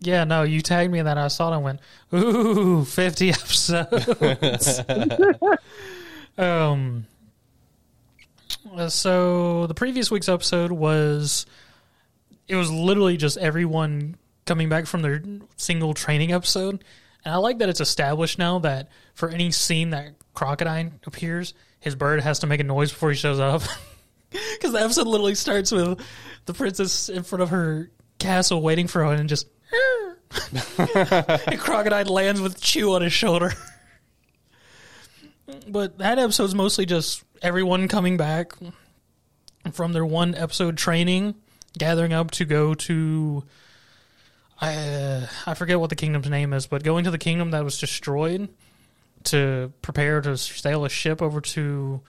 [0.00, 1.18] Yeah, no, you tagged me in that.
[1.18, 1.80] I saw it and went,
[2.12, 4.80] ooh, 50 episodes.
[6.38, 7.06] um,
[8.88, 11.46] so the previous week's episode was,
[12.46, 15.22] it was literally just everyone coming back from their
[15.56, 16.84] single training episode.
[17.24, 21.94] And I like that it's established now that for any scene that Crocodine appears, his
[21.94, 23.62] bird has to make a noise before he shows up.
[24.30, 26.00] Because the episode literally starts with
[26.46, 29.46] the princess in front of her castle waiting for her and just.
[30.78, 33.52] and Crocodine lands with Chiu on his shoulder.
[35.68, 38.52] but that episode's mostly just everyone coming back
[39.72, 41.34] from their one episode training,
[41.78, 43.44] gathering up to go to.
[44.60, 47.64] I uh, I forget what the kingdom's name is, but going to the kingdom that
[47.64, 48.48] was destroyed
[49.24, 52.00] to prepare to sail a ship over to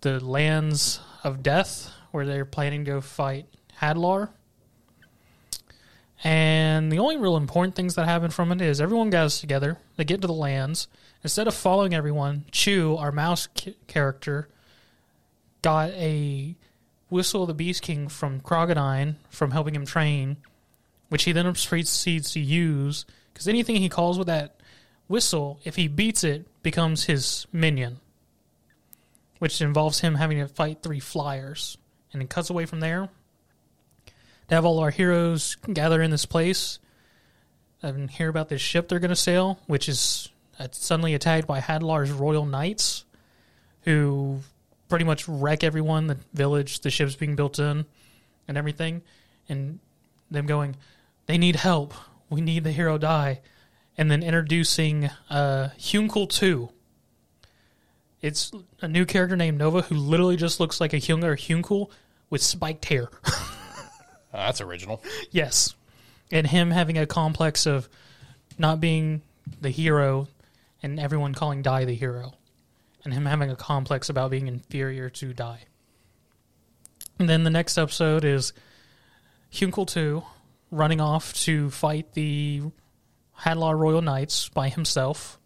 [0.00, 3.46] the lands of death, where they're planning to go fight
[3.80, 4.30] Hadlar.
[6.22, 9.78] And the only real important things that happen from it is everyone gathers together.
[9.96, 10.86] They get to the lands.
[11.22, 13.48] Instead of following everyone, Chiu, our mouse
[13.86, 14.48] character,
[15.62, 16.56] got a
[17.08, 20.36] whistle of the Beast King from Crocodine from helping him train,
[21.08, 23.06] which he then proceeds to use.
[23.32, 24.60] Because anything he calls with that
[25.08, 27.98] whistle, if he beats it, becomes his minion,
[29.38, 31.78] which involves him having to fight three flyers.
[32.12, 33.08] And it cuts away from there
[34.50, 36.80] to have all our heroes gather in this place
[37.82, 41.60] and hear about this ship they're going to sail, which is uh, suddenly attacked by
[41.60, 43.04] Hadlar's Royal Knights,
[43.82, 44.40] who
[44.88, 47.86] pretty much wreck everyone, the village, the ship's being built in,
[48.48, 49.02] and everything.
[49.48, 49.78] And
[50.32, 50.74] them going,
[51.26, 51.94] they need help.
[52.28, 53.40] We need the hero Dai.
[53.96, 56.68] And then introducing uh, Hyunckel 2.
[58.20, 61.88] It's a new character named Nova who literally just looks like a Hyunga or Hyunckel
[62.30, 63.10] with spiked hair.
[64.32, 65.02] Uh, that's original.
[65.30, 65.74] Yes.
[66.32, 67.88] and him having a complex of
[68.58, 69.22] not being
[69.60, 70.28] the hero
[70.82, 72.34] and everyone calling Dai the hero,
[73.04, 75.60] and him having a complex about being inferior to Dai.
[77.18, 78.52] And then the next episode is
[79.52, 80.22] Hyunckel 2
[80.70, 82.62] running off to fight the
[83.40, 85.38] Hadlar Royal Knights by himself,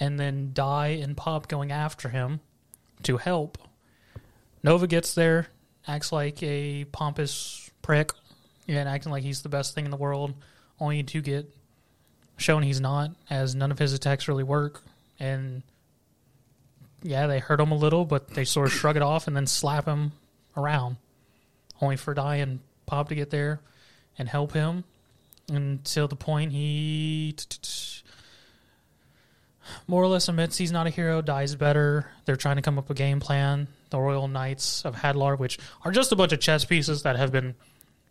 [0.00, 2.40] and then Dai and Pop going after him
[3.02, 3.58] to help.
[4.62, 5.48] Nova gets there,
[5.86, 8.12] acts like a pompous prick,
[8.68, 10.34] and acting like he's the best thing in the world,
[10.78, 11.48] only to get
[12.36, 14.82] shown he's not, as none of his attacks really work.
[15.18, 15.62] And
[17.02, 19.46] yeah, they hurt him a little, but they sort of shrug it off and then
[19.46, 20.12] slap him
[20.54, 20.98] around,
[21.80, 23.62] only for Dai and Pop to get there
[24.18, 24.84] and help him
[25.50, 27.34] until the point he
[29.86, 32.10] more or less admits he's not a hero, dies better.
[32.26, 33.68] They're trying to come up with a game plan.
[33.90, 37.32] The Royal Knights of Hadlar, which are just a bunch of chess pieces that have
[37.32, 37.54] been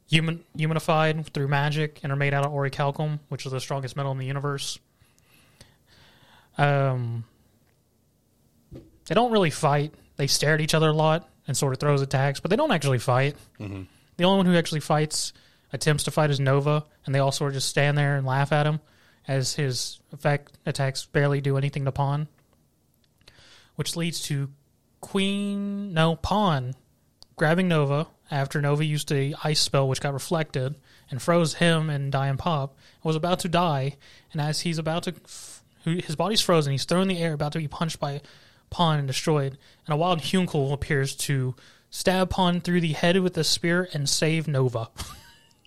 [0.10, 4.12] human humanified through magic and are made out of orichalcum, which is the strongest metal
[4.12, 4.80] in the universe.
[6.58, 7.26] Um,
[8.72, 9.94] they don't really fight.
[10.16, 12.72] They stare at each other a lot and sort of throws attacks, but they don't
[12.72, 13.36] actually fight.
[13.60, 13.84] Mm-hmm.
[14.18, 15.34] The only one who actually fights,
[15.72, 18.52] attempts to fight, is Nova, and they all sort of just stand there and laugh
[18.52, 18.80] at him
[19.28, 22.28] as his effect attacks barely do anything to Pawn,
[23.76, 24.50] which leads to
[25.02, 26.74] Queen no Pawn
[27.36, 30.76] grabbing Nova after Nova used a ice spell which got reflected
[31.10, 33.98] and froze him and Dai and Pop was about to die,
[34.32, 35.14] and as he's about to,
[35.84, 38.22] his body's frozen, he's thrown in the air, about to be punched by
[38.70, 41.56] Pawn and destroyed, and a wild Hyunckel appears to
[41.90, 44.90] stab Pawn through the head with a spear and save Nova.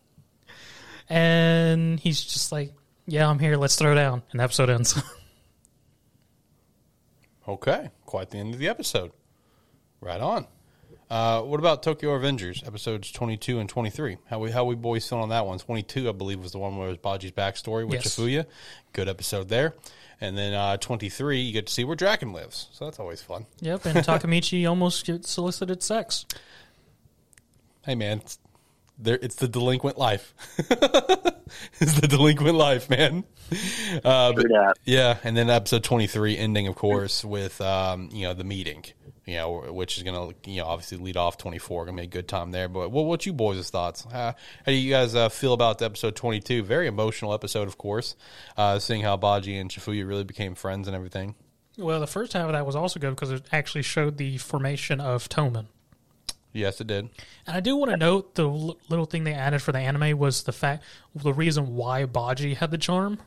[1.09, 2.75] and he's just like,
[3.07, 3.57] "Yeah, I'm here.
[3.57, 5.01] Let's throw down." And the episode ends.
[7.49, 9.13] okay, quite the end of the episode.
[10.03, 10.47] Right on.
[11.11, 14.19] Uh, what about Tokyo Revengers episodes twenty two and twenty three?
[14.27, 15.59] How we how we boys feel on that one?
[15.59, 18.15] Twenty two, I believe, was the one where it was Baji's backstory with Yes.
[18.17, 18.47] Chifuyu.
[18.93, 19.75] Good episode there.
[20.21, 23.21] And then uh, twenty three, you get to see where Draken lives, so that's always
[23.23, 23.47] fun.
[23.61, 26.27] yep, and Takemichi almost gets solicited sex.
[27.85, 28.39] Hey man, it's,
[28.99, 30.33] there it's the delinquent life.
[30.59, 33.25] it's the delinquent life, man.
[34.05, 34.47] Uh, but
[34.85, 38.85] yeah, and then episode twenty three ending, of course, with um, you know the meeting.
[39.31, 41.85] You know, which is gonna you know obviously lead off twenty four.
[41.85, 42.69] Gonna be a good time there.
[42.69, 44.05] But what what you boys' thoughts?
[44.05, 44.35] Uh, how
[44.67, 46.65] do you guys uh, feel about episode twenty two?
[46.65, 48.17] Very emotional episode, of course.
[48.57, 51.37] Uh, seeing how Baji and Chifuyu really became friends and everything.
[51.79, 55.01] Well, the first half of that was also good because it actually showed the formation
[55.01, 55.67] of Toman.
[56.53, 57.09] Yes, it did.
[57.47, 60.19] And I do want to note the l- little thing they added for the anime
[60.19, 60.83] was the fact,
[61.15, 63.21] the reason why Baji had the charm,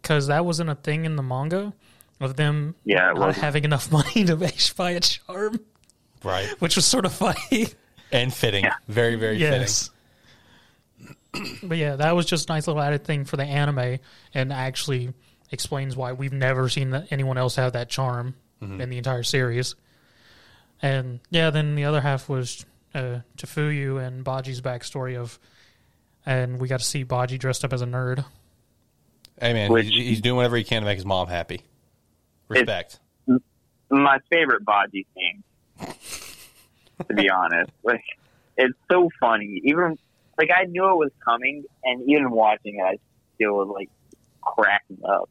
[0.00, 1.74] because that wasn't a thing in the manga
[2.20, 4.36] of them Yeah, not having enough money to
[4.76, 5.60] buy a charm,
[6.24, 6.48] Right.
[6.60, 7.68] which was sort of funny.
[8.12, 8.64] And fitting.
[8.64, 8.74] Yeah.
[8.88, 9.90] Very, very yes.
[11.62, 13.98] but yeah, that was just a nice little added thing for the anime,
[14.34, 15.12] and actually
[15.50, 19.76] explains why we've never seen anyone else have that charm in the entire series.
[20.82, 25.38] And yeah, then the other half was uh, Chifuyu and Baji's backstory of,
[26.26, 28.24] and we got to see Baji dressed up as a nerd.
[29.40, 31.62] Hey man, Which- he's, he's doing whatever he can to make his mom happy.
[32.48, 32.98] Respect.
[33.90, 35.42] My favorite Baji thing,
[37.08, 37.70] to be honest.
[37.82, 38.04] Like,
[38.56, 39.62] it's so funny.
[39.64, 39.96] Even
[40.36, 42.98] like I knew it was coming, and even watching it, I
[43.34, 43.88] still was like
[44.42, 45.30] cracking up.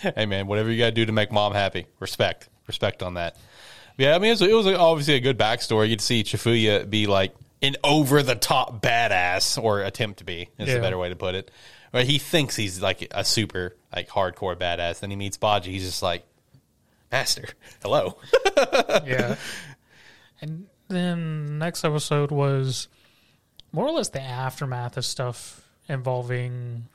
[0.00, 1.86] hey man, whatever you got to do to make mom happy.
[2.00, 3.36] Respect, respect on that.
[3.98, 5.90] Yeah, I mean, it was, it was obviously a good backstory.
[5.90, 10.48] You'd see Chifuyu be like an over the top badass, or attempt to be.
[10.58, 10.76] Is Yeah.
[10.76, 11.50] a better way to put it.
[11.92, 15.00] But he thinks he's like a super like hardcore badass.
[15.00, 15.72] Then he meets Baji.
[15.72, 16.24] He's just like,
[17.10, 17.48] master,
[17.82, 18.18] hello.
[19.04, 19.36] yeah.
[20.40, 22.88] And then next episode was
[23.72, 26.86] more or less the aftermath of stuff involving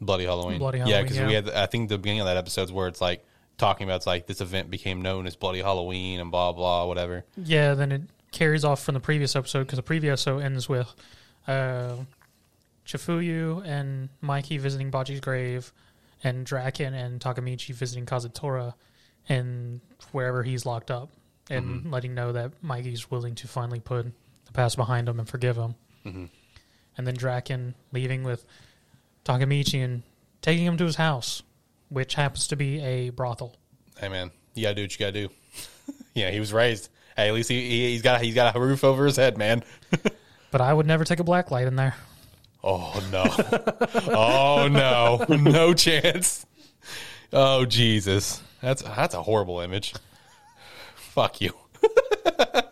[0.00, 0.58] Bloody Halloween.
[0.58, 0.96] Bloody Halloween.
[0.96, 1.26] Yeah, because yeah.
[1.26, 1.50] we had.
[1.50, 3.24] I think the beginning of that episode is where it's like
[3.58, 7.24] talking about it's like this event became known as Bloody Halloween and blah blah whatever.
[7.36, 8.02] Yeah, then it
[8.32, 10.92] carries off from the previous episode because the previous episode ends with
[11.48, 11.96] uh,
[12.86, 15.72] Chifuyu and Mikey visiting Baji's grave,
[16.22, 18.74] and Draken and Takemichi visiting Kazutora
[19.28, 19.80] and
[20.12, 21.10] wherever he's locked up,
[21.50, 21.92] and mm-hmm.
[21.92, 24.06] letting know that Mikey's willing to finally put
[24.46, 25.74] the past behind him and forgive him.
[26.04, 26.24] Mm-hmm.
[26.96, 28.44] And then Draken leaving with
[29.24, 30.02] Takemichi and
[30.42, 31.42] taking him to his house,
[31.88, 33.56] which happens to be a brothel.
[33.98, 35.28] Hey man, you gotta do what you gotta do.
[36.14, 36.88] yeah, he was raised.
[37.16, 39.62] Hey, at least he, he he's got he's got a roof over his head, man.
[40.50, 41.94] But I would never take a black light in there.
[42.62, 43.24] Oh no!
[44.14, 45.24] oh no!
[45.36, 46.46] No chance!
[47.32, 48.42] Oh Jesus!
[48.60, 49.94] That's that's a horrible image.
[50.94, 51.52] Fuck you.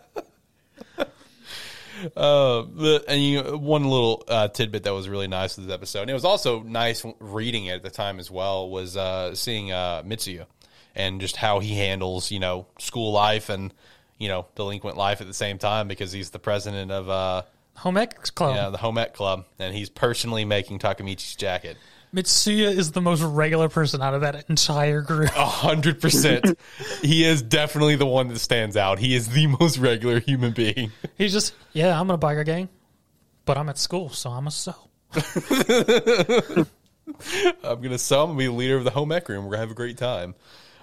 [2.15, 6.01] Uh, the, and you one little uh, tidbit that was really nice with this episode,
[6.01, 9.71] and it was also nice reading it at the time as well, was uh, seeing
[9.71, 10.45] uh, Mitsuya
[10.95, 13.73] and just how he handles you know school life and
[14.17, 17.41] you know delinquent life at the same time because he's the president of uh,
[17.77, 18.55] Home Ec Club.
[18.55, 21.77] yeah, the Home Ec Club, and he's personally making Takemichi's jacket.
[22.13, 25.31] Mitsuya is the most regular person out of that entire group.
[25.35, 26.57] A hundred percent.
[27.01, 28.99] He is definitely the one that stands out.
[28.99, 30.91] He is the most regular human being.
[31.17, 32.69] He's just, yeah, I'm in a biker gang,
[33.45, 34.73] but I'm at school, so I'm a sew.
[37.63, 38.23] I'm gonna sew.
[38.23, 39.43] I'm gonna be the leader of the home ec room.
[39.45, 40.35] We're gonna have a great time.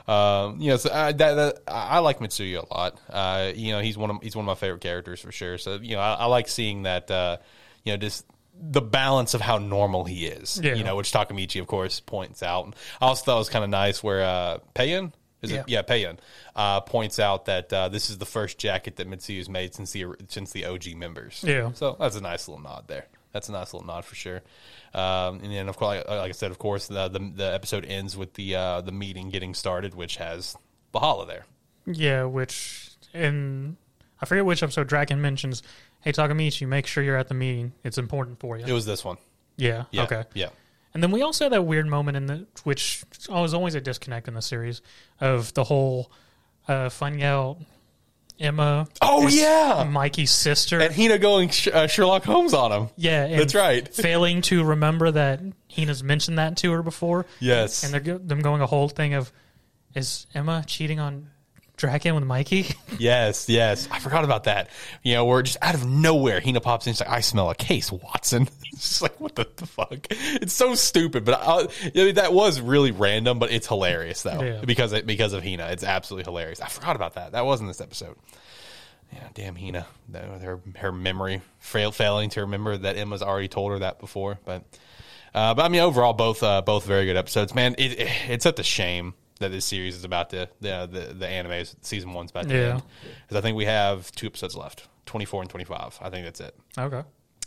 [0.06, 3.00] Um, you know, so I, that, that, I like Mitsuya a lot.
[3.08, 5.58] Uh, you know, he's one of he's one of my favorite characters for sure.
[5.58, 7.10] So you know, I, I like seeing that.
[7.10, 7.38] Uh,
[7.84, 10.60] you know, just the balance of how normal he is.
[10.62, 10.74] Yeah.
[10.74, 12.74] You know, which Takemichi, of course, points out.
[13.00, 15.12] I also thought it was kind of nice where uh, Peyan
[15.42, 15.54] is it?
[15.54, 15.64] Yeah.
[15.66, 16.18] Yeah, Peyan
[16.54, 20.06] uh, points out that uh, this is the first jacket that Mitsuya's made since the
[20.28, 21.44] since the OG members.
[21.46, 21.72] Yeah.
[21.74, 23.06] So that's a nice little nod there.
[23.32, 24.42] That's a nice little nod for sure.
[24.94, 27.84] Um, and then, of course, like, like I said, of course, the, the the episode
[27.86, 30.56] ends with the uh, the meeting getting started, which has
[30.92, 31.44] Valhalla there.
[31.86, 33.76] Yeah, which, in,
[34.20, 35.62] I forget which episode Draken mentions,
[36.02, 37.72] hey, Takemichi, make sure you're at the meeting.
[37.82, 38.64] It's important for you.
[38.66, 39.16] It was this one.
[39.56, 40.04] yeah, Yeah.
[40.04, 40.24] okay.
[40.34, 40.50] Yeah.
[40.94, 44.28] And then we also had that weird moment in the which was always a disconnect
[44.28, 44.82] in the series
[45.20, 46.12] of the whole
[46.68, 46.90] uh,
[47.22, 47.56] out
[48.40, 48.88] Emma.
[49.00, 49.86] Oh, is yeah.
[49.90, 50.80] Mikey's sister.
[50.80, 52.88] And Hina going sh- uh, Sherlock Holmes on him.
[52.96, 53.86] yeah, That's right.
[53.94, 57.84] Failing to remember that Hina's mentioned that to her before, Yes.
[57.84, 59.32] and they're them going a whole thing of
[59.94, 61.28] is Emma cheating on
[61.82, 62.66] Draken with Mikey?
[62.98, 63.88] Yes, yes.
[63.90, 64.68] I forgot about that.
[65.02, 66.40] You know, we're just out of nowhere.
[66.40, 66.92] Hina pops in.
[66.92, 68.48] She's like, I smell a case, Watson.
[68.72, 70.06] It's just like, what the, the fuck?
[70.10, 74.40] It's so stupid, but I, I mean, that was really random, but it's hilarious, though,
[74.42, 74.60] Yeah.
[74.64, 75.66] because it, because of Hina.
[75.72, 76.60] It's absolutely hilarious.
[76.60, 77.32] I forgot about that.
[77.32, 78.16] That wasn't this episode.
[79.12, 79.84] Yeah, damn Hina.
[80.14, 84.38] Her, her memory fail, failing to remember that Emma's already told her that before.
[84.44, 84.62] But,
[85.34, 87.54] uh, but I mean, overall, both uh, both very good episodes.
[87.54, 89.12] Man, it, it, it's such a shame
[89.42, 92.70] that this series is about to the the, the anime season one's about to Yeah.
[92.74, 92.82] end
[93.22, 95.98] because I think we have two episodes left, twenty four and twenty five.
[96.00, 96.54] I think that's it.
[96.78, 97.02] okay.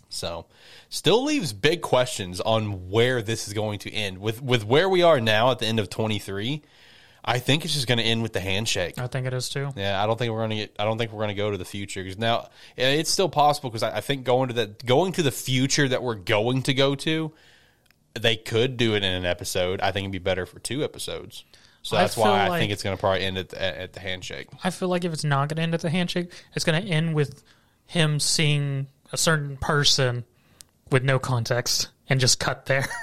[0.07, 0.45] So,
[0.87, 4.19] still leaves big questions on where this is going to end.
[4.19, 6.61] With with where we are now at the end of twenty three,
[7.25, 8.99] I think it's just going to end with the handshake.
[8.99, 9.71] I think it is too.
[9.75, 10.75] Yeah, I don't think we're gonna get.
[10.79, 13.83] I don't think we're gonna go to the future because now it's still possible because
[13.83, 16.93] I, I think going to that going to the future that we're going to go
[16.95, 17.33] to,
[18.13, 19.81] they could do it in an episode.
[19.81, 21.43] I think it'd be better for two episodes.
[21.85, 23.99] So I that's why I like- think it's gonna probably end at the, at the
[23.99, 24.47] handshake.
[24.63, 26.89] I feel like if it's not going to end at the handshake, it's going to
[26.89, 27.43] end with
[27.85, 30.23] him seeing a certain person
[30.91, 32.87] with no context and just cut there.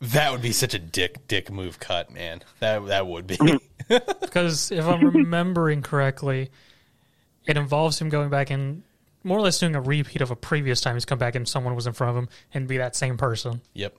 [0.00, 2.42] That would be such a dick dick move cut, man.
[2.58, 3.36] That that would be.
[3.36, 3.96] Mm-hmm.
[4.20, 6.50] because if I'm remembering correctly,
[7.46, 8.82] it involves him going back and
[9.22, 11.74] more or less doing a repeat of a previous time he's come back and someone
[11.74, 13.62] was in front of him and be that same person.
[13.72, 13.96] Yep.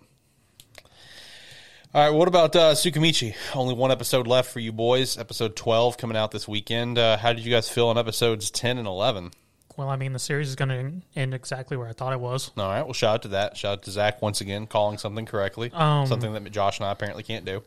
[1.95, 2.09] All right.
[2.09, 3.35] What about uh, Tsukimichi?
[3.53, 5.17] Only one episode left for you boys.
[5.17, 6.97] Episode twelve coming out this weekend.
[6.97, 9.31] Uh, how did you guys feel on episodes ten and eleven?
[9.77, 12.51] Well, I mean, the series is going to end exactly where I thought it was.
[12.57, 12.83] All right.
[12.83, 13.55] Well, shout out to that.
[13.55, 15.71] Shout out to Zach once again calling something correctly.
[15.71, 17.63] Um, something that Josh and I apparently can't do.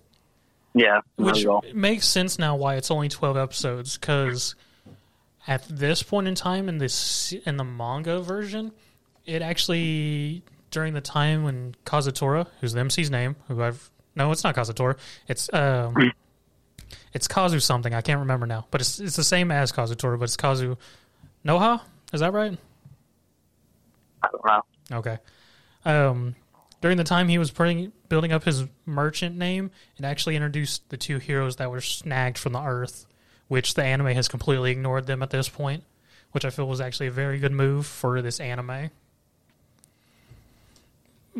[0.75, 4.57] Yeah, Which makes sense now why it's only 12 episodes because
[5.47, 8.73] at this point in time in this in the manga version,
[9.25, 14.45] it actually during the time when Kazutora, who's the MC's name, who I've no, it's
[14.45, 15.95] not Kazutora, it's um,
[17.15, 20.25] it's Kazu something I can't remember now, but it's it's the same as Kazutora, but
[20.25, 20.77] it's Kazu
[21.45, 21.81] Noha.
[22.13, 22.59] Is that right?
[24.23, 24.99] I don't know.
[24.99, 25.19] Okay.
[25.85, 26.35] Um,
[26.81, 30.97] during the time he was putting, building up his merchant name, it actually introduced the
[30.97, 33.07] two heroes that were snagged from the Earth,
[33.49, 35.85] which the anime has completely ignored them at this point,
[36.33, 38.91] which I feel was actually a very good move for this anime.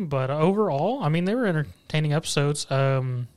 [0.07, 2.69] But overall, I mean, they were entertaining episodes.
[2.71, 3.27] Um,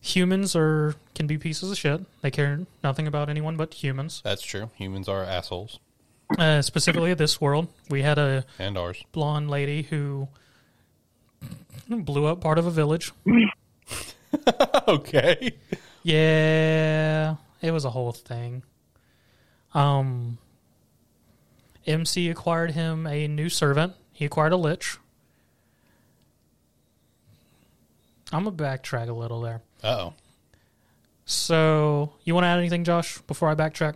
[0.00, 2.00] humans are can be pieces of shit.
[2.22, 4.20] They care nothing about anyone but humans.
[4.24, 4.70] That's true.
[4.76, 5.78] Humans are assholes,
[6.38, 9.02] Uh, specifically, this world, we had a and ours.
[9.12, 10.28] blonde lady who
[11.88, 13.12] blew up part of a village.
[14.88, 15.52] okay.
[16.02, 18.62] Yeah, it was a whole thing.
[19.74, 20.38] Um,
[21.86, 23.94] MC acquired him a new servant.
[24.12, 24.98] He acquired a lich.
[28.32, 29.62] I'm gonna backtrack a little there.
[29.82, 30.14] Uh oh.
[31.24, 33.94] So, you want to add anything, Josh, before I backtrack?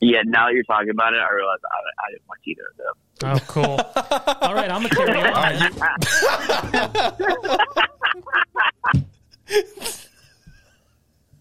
[0.00, 2.76] Yeah, now that you're talking about it, I realize I, I didn't watch either of
[2.76, 2.94] them.
[3.22, 3.64] Oh, cool.
[4.48, 5.20] All right, I'm gonna carry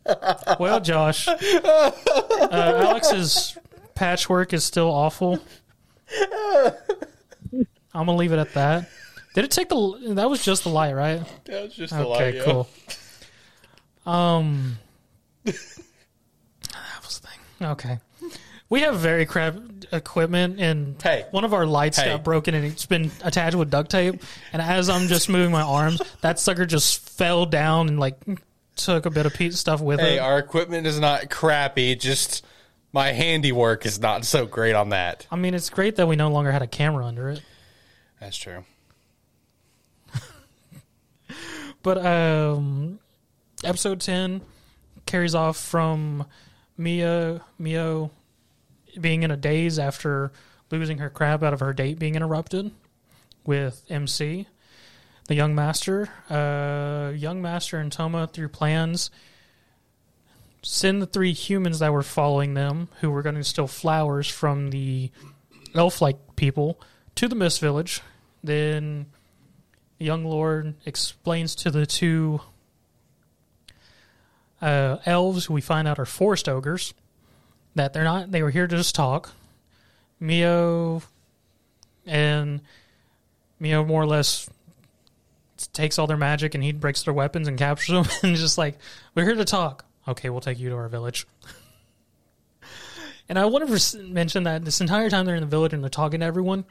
[0.06, 0.58] on.
[0.60, 1.92] well, Josh, uh,
[2.52, 3.58] Alex's
[3.96, 5.40] patchwork is still awful.
[7.94, 8.90] I'm gonna leave it at that.
[9.36, 10.14] Did it take the?
[10.16, 11.22] That was just the light, right?
[11.46, 12.68] That was just the Okay, cool.
[14.06, 14.80] Um,
[15.46, 15.54] that
[17.04, 17.68] was the thing.
[17.70, 18.00] Okay,
[18.70, 19.56] we have very crap
[19.92, 21.26] equipment, and Hey.
[21.32, 22.10] one of our lights Hey.
[22.10, 24.22] got broken, and it's been attached with duct tape.
[24.54, 28.16] And as I'm just moving my arms, that sucker just fell down and like
[28.76, 30.04] took a bit of piece stuff with it.
[30.04, 30.20] Hey, it.
[30.20, 31.96] our equipment is not crappy.
[31.96, 32.46] Just
[32.94, 35.28] my handiwork is not so great on that.
[35.32, 37.42] I mean, it's great that we no longer had a camera under it.
[38.20, 38.64] That's true.
[41.82, 43.00] But um,
[43.64, 44.42] episode ten
[45.06, 46.26] carries off from
[46.78, 48.12] Mia Mio
[49.00, 50.32] being in a daze after
[50.72, 52.72] losing her crap out of her date being interrupted
[53.46, 54.48] with MC,
[55.28, 56.10] the young master.
[56.30, 59.10] Uh, young master and Toma through plans
[60.62, 64.70] send the three humans that were following them, who were going to steal flowers from
[64.72, 65.10] the
[65.74, 66.80] elf-like people,
[67.16, 68.02] to the Mist Village.
[68.44, 69.19] Then the
[70.00, 72.42] young lord explains to the two
[74.62, 76.94] uh, elves who we find out are forest ogres
[77.76, 79.34] that they're not they were here to just talk.
[80.20, 81.02] Mio
[82.06, 82.62] and
[83.60, 84.50] mio more or less
[85.74, 88.78] takes all their magic and he breaks their weapons and captures them and just like
[89.16, 89.86] we're here to talk.
[90.08, 91.26] Okay we'll take you to our village.
[93.30, 95.90] And i want to mention that this entire time they're in the village and they're
[95.90, 96.66] talking to everyone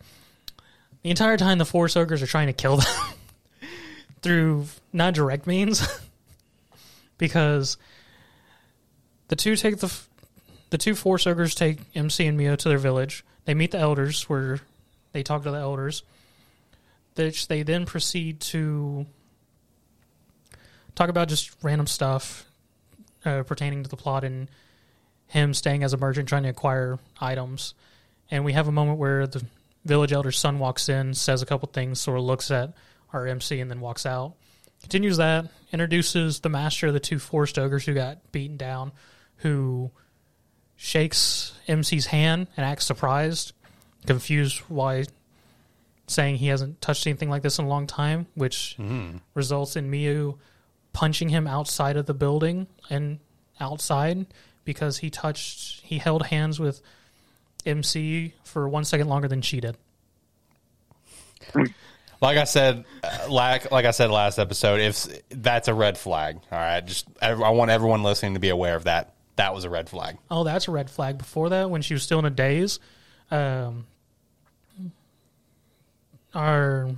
[1.02, 2.86] the entire time the forest ogres are trying to kill them
[4.22, 5.86] through not direct means
[7.18, 7.76] because
[9.28, 9.94] the two take the
[10.70, 13.24] the two force ogres take MC and Mio to their village.
[13.44, 14.60] They meet the elders where
[15.12, 16.02] they talk to the elders.
[17.14, 19.06] Which they then proceed to
[20.94, 22.44] talk about just random stuff
[23.24, 24.48] uh, pertaining to the plot and
[25.26, 27.74] him staying as a merchant trying to acquire items.
[28.30, 29.44] And we have a moment where the
[29.84, 32.74] village elder's son walks in, says a couple things, sort of looks at
[33.12, 34.34] our MC, and then walks out.
[34.82, 38.92] Continues that, introduces the master of the two forest ogres who got beaten down,
[39.38, 39.90] who
[40.76, 43.52] shakes MC's hand and acts surprised,
[44.06, 45.04] confused why
[46.06, 49.18] saying he hasn't touched anything like this in a long time, which mm-hmm.
[49.34, 50.38] results in Mio
[50.92, 53.18] punching him outside of the building and
[53.61, 54.26] outside
[54.64, 56.80] because he touched he held hands with
[57.66, 59.76] MC for one second longer than she did.
[62.20, 62.84] Like I said,
[63.28, 66.84] like like I said last episode, if that's a red flag, all right.
[66.84, 69.14] Just I I want everyone listening to be aware of that.
[69.36, 70.18] That was a red flag.
[70.30, 71.16] Oh, that's a red flag.
[71.16, 72.80] Before that, when she was still in a daze,
[73.30, 73.86] um,
[76.34, 76.90] our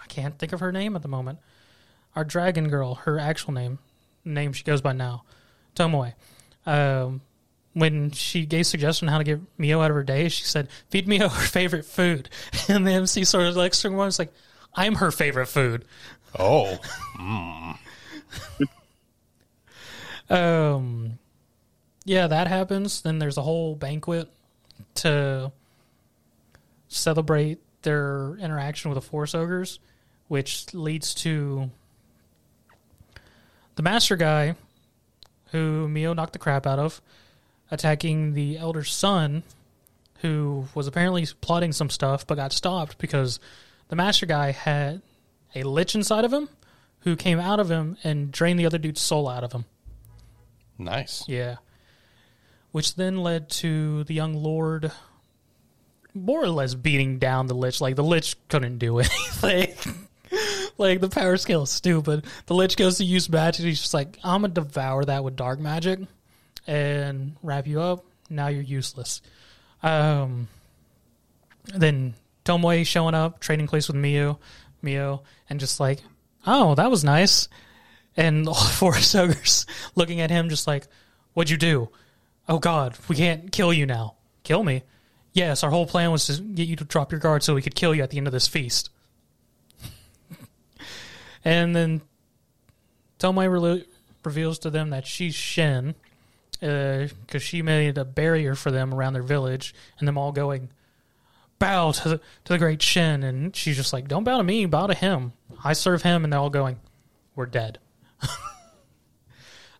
[0.00, 1.38] I can't think of her name at the moment.
[2.16, 3.78] Our dragon girl, her actual name,
[4.24, 5.24] name she goes by now,
[5.76, 6.14] Tomoe.
[6.64, 7.20] Um,
[7.74, 10.68] when she gave suggestion on how to get Mio out of her day, she said,
[10.90, 12.28] "Feed Mio her favorite food,"
[12.68, 14.32] and the MC sort of like one was like,
[14.74, 15.84] "I'm her favorite food."
[16.38, 16.78] Oh,
[20.30, 21.18] Um,
[22.04, 23.02] yeah, that happens.
[23.02, 24.30] Then there's a whole banquet
[24.96, 25.52] to
[26.88, 29.78] celebrate their interaction with the Forest Ogres,
[30.28, 31.70] which leads to
[33.74, 34.54] the Master Guy,
[35.50, 37.02] who Mio knocked the crap out of,
[37.72, 39.42] attacking the Elder Son,
[40.20, 43.40] who was apparently plotting some stuff but got stopped because
[43.88, 45.00] the Master Guy had
[45.54, 46.48] a lich inside of him
[47.00, 49.64] who came out of him and drained the other dude's soul out of him.
[50.78, 51.24] nice.
[51.26, 51.56] Yeah.
[52.70, 54.92] Which then led to the young lord
[56.14, 57.80] more or less beating down the lich.
[57.80, 59.74] Like the lich couldn't do anything.
[60.78, 62.26] like the power scale is stupid.
[62.46, 63.64] The lich goes to use magic.
[63.64, 66.00] He's just like, I'm gonna devour that with dark magic
[66.66, 68.04] and wrap you up.
[68.30, 69.22] Now you're useless.
[69.82, 70.48] Um.
[71.64, 74.38] Then Tomoe showing up, trading place with Mio,
[74.80, 76.00] Mio, and just like,
[76.46, 77.48] oh, that was nice.
[78.16, 80.86] And all four ogres looking at him, just like,
[81.34, 81.88] what'd you do?
[82.48, 84.16] Oh God, we can't kill you now.
[84.42, 84.82] Kill me?
[85.32, 87.74] Yes, our whole plan was to get you to drop your guard so we could
[87.74, 88.90] kill you at the end of this feast.
[91.44, 92.02] and then
[93.18, 93.86] Tomoe re-
[94.24, 95.94] reveals to them that she's Shen
[96.62, 100.68] because she made a barrier for them around their village, and them all going,
[101.58, 103.24] bow to the, to the great Shen.
[103.24, 105.32] And she's just like, don't bow to me, bow to him.
[105.64, 106.22] I serve him.
[106.22, 106.78] And they're all going,
[107.34, 107.80] we're dead.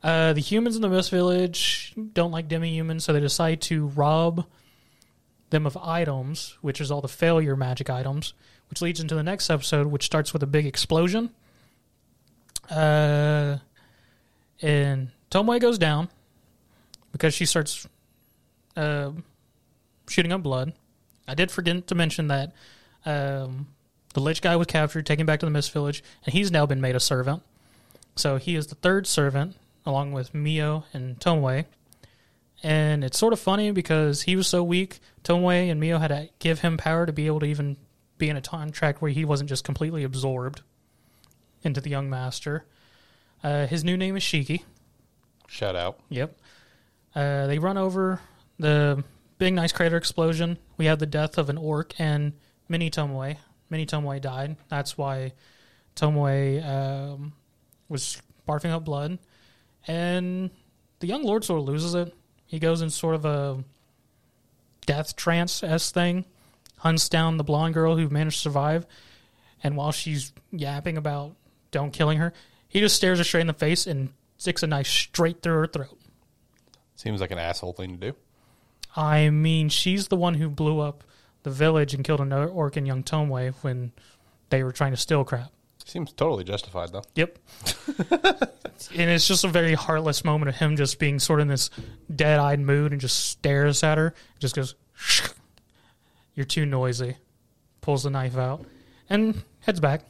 [0.02, 3.86] uh, the humans in the Mist Village don't like demi humans, so they decide to
[3.88, 4.44] rob
[5.50, 8.34] them of items, which is all the failure magic items,
[8.70, 11.30] which leads into the next episode, which starts with a big explosion.
[12.68, 13.58] Uh,
[14.60, 16.08] and Tomoe goes down
[17.12, 17.86] because she starts
[18.76, 19.12] uh,
[20.08, 20.72] shooting up blood
[21.26, 22.52] I did forget to mention that
[23.06, 23.68] um,
[24.14, 26.80] the Lich guy was captured, taken back to the Mist Village, and he's now been
[26.80, 27.42] made a servant.
[28.16, 29.56] So he is the third servant,
[29.86, 31.64] along with Mio and Tomoe.
[32.62, 36.28] And it's sort of funny because he was so weak, Tomoe and Mio had to
[36.38, 37.76] give him power to be able to even
[38.18, 40.60] be in a contract where he wasn't just completely absorbed
[41.62, 42.64] into the young master.
[43.42, 44.62] Uh, his new name is Shiki.
[45.48, 45.98] Shout out.
[46.08, 46.36] Yep.
[47.14, 48.20] Uh, they run over
[48.58, 49.02] the
[49.38, 50.58] big nice crater explosion.
[50.76, 52.32] We have the death of an orc and
[52.68, 53.36] Mini Tomoe.
[53.70, 54.56] Mini Tomoe died.
[54.68, 55.32] That's why
[55.96, 57.32] Tomoe um,
[57.88, 59.18] was barfing up blood.
[59.86, 60.50] And
[61.00, 62.14] the young lord sort of loses it.
[62.46, 63.64] He goes in sort of a
[64.86, 66.24] death trance s thing,
[66.78, 68.86] hunts down the blonde girl who managed to survive,
[69.62, 71.34] and while she's yapping about
[71.70, 72.32] don't killing her,
[72.68, 75.66] he just stares her straight in the face and sticks a knife straight through her
[75.66, 75.98] throat.
[76.97, 78.16] Seems like an asshole thing to do.
[78.95, 81.05] I mean, she's the one who blew up
[81.43, 83.93] the village and killed another orc and young Tomoe when
[84.51, 85.51] they were trying to steal crap.
[85.84, 87.03] Seems totally justified though.
[87.14, 87.38] Yep.
[88.95, 91.70] and it's just a very heartless moment of him just being sort of in this
[92.14, 94.14] dead eyed mood and just stares at her.
[94.38, 94.74] Just goes,
[96.34, 97.16] You're too noisy.
[97.80, 98.64] Pulls the knife out
[99.11, 100.03] and heads back.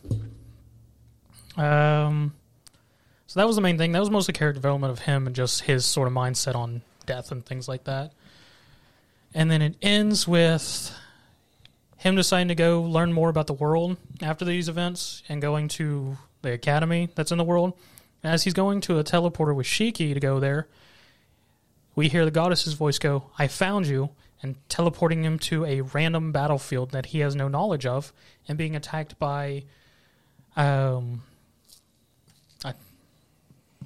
[1.57, 2.35] Um,
[3.33, 3.93] so that was the main thing.
[3.93, 7.33] That was mostly character development of him and just his sort of mindset on death
[7.33, 8.13] and things like that.
[9.33, 10.95] And then it ends with
[11.97, 16.19] him deciding to go learn more about the world after these events and going to
[16.43, 17.73] the academy that's in the world.
[18.23, 20.69] As he's going to a teleporter with Shiki to go there,
[21.95, 24.11] we hear the goddess's voice go, I found you,
[24.43, 28.13] and teleporting him to a random battlefield that he has no knowledge of
[28.47, 29.65] and being attacked by
[30.55, 31.23] um,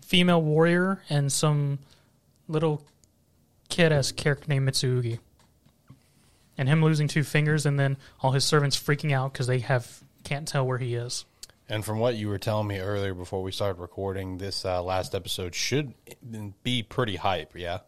[0.07, 1.81] female warrior and some
[2.49, 2.83] little
[3.69, 5.19] kid as character named Mitsurugi.
[6.57, 10.01] And him losing two fingers and then all his servants freaking out because they have
[10.25, 11.25] can't tell where he is.
[11.69, 15.15] And from what you were telling me earlier before we started recording, this uh, last
[15.15, 15.93] episode should
[16.63, 17.57] be pretty hype.
[17.57, 17.81] Yeah.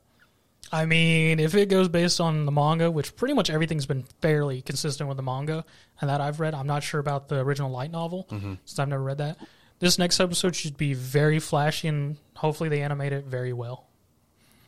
[0.70, 4.60] I mean, if it goes based on the manga, which pretty much everything's been fairly
[4.60, 5.64] consistent with the manga
[6.00, 8.26] and that I've read, I'm not sure about the original light novel
[8.64, 9.38] since I've never read that.
[9.80, 13.84] This next episode should be very flashy and hopefully they animate it very well.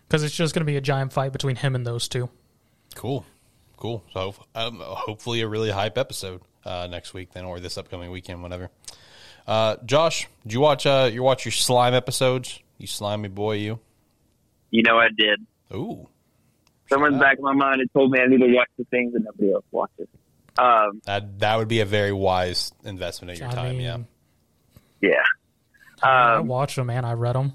[0.06, 2.28] Because it's just going to be a giant fight between him and those two.
[2.94, 3.24] Cool.
[3.76, 4.04] Cool.
[4.12, 8.42] So um, hopefully a really hype episode uh, next week then, or this upcoming weekend,
[8.42, 8.70] whatever.
[9.46, 10.84] Uh, Josh, did you watch?
[10.86, 12.60] Uh, you watch your slime episodes?
[12.78, 13.80] You slimy boy, you.
[14.70, 15.40] You know, I did.
[15.74, 16.08] Ooh.
[16.88, 18.84] Somewhere in the back of my mind, it told me I need to watch the
[18.84, 20.08] things that nobody else watches.
[20.58, 23.72] Um, That that would be a very wise investment of your I time.
[23.78, 23.98] mean, yeah.
[25.00, 25.22] Yeah.
[26.02, 27.52] I Um, watched them and I read them.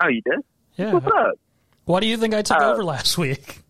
[0.00, 0.40] oh, you did?
[0.76, 0.92] Yeah.
[0.94, 1.34] What's up?
[1.84, 3.58] Why do you think I took Uh, over last week?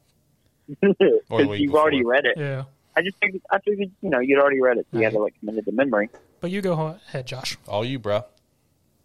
[0.81, 2.35] Because you've already read it.
[2.37, 2.65] Yeah.
[2.97, 5.19] I just figured, I figured, you know, you'd already read it, so you had to
[5.21, 6.11] like commit it to memory.
[6.41, 7.57] But you go ahead, Josh.
[7.67, 8.23] All you, bro.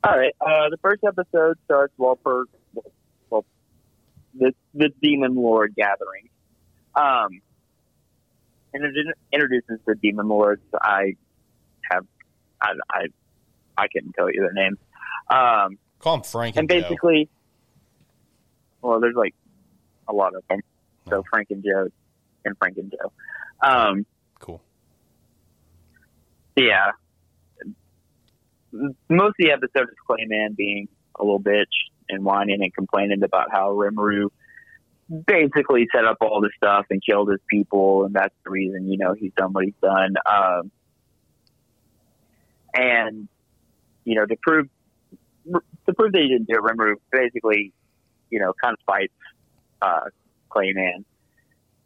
[0.03, 0.36] All right.
[0.39, 2.45] Uh, the first episode starts Walper,
[3.32, 3.45] well,
[4.38, 6.30] the the Demon Lord gathering,
[6.95, 7.41] um,
[8.73, 10.61] and it introduces the Demon Lords.
[10.80, 11.15] I
[11.89, 12.05] have,
[12.61, 13.05] I, I,
[13.78, 14.78] I couldn't tell you their names.
[15.30, 16.88] Um, Call him Frank and and, Joe.
[16.89, 17.30] basically,
[18.82, 19.34] well, there's like
[20.07, 20.59] a lot of them.
[21.09, 21.88] So Frank and Joe,
[22.45, 23.11] and Frank and Joe.
[23.67, 24.05] Um,
[24.39, 24.61] Cool.
[26.55, 26.91] yeah.
[28.71, 31.65] Most of the episode is Clayman being a little bitch
[32.09, 34.30] and whining and complaining about how Rimuru
[35.28, 38.97] basically set up all this stuff and killed his people, and that's the reason you
[38.97, 40.15] know he's done what he's done.
[40.26, 40.71] Um,
[42.73, 43.28] and
[44.05, 44.67] you know to prove
[45.45, 47.73] to prove that he didn't do it, Rimuru basically
[48.29, 49.13] you know kind of fights
[49.81, 50.09] uh,
[50.49, 51.03] Clayman.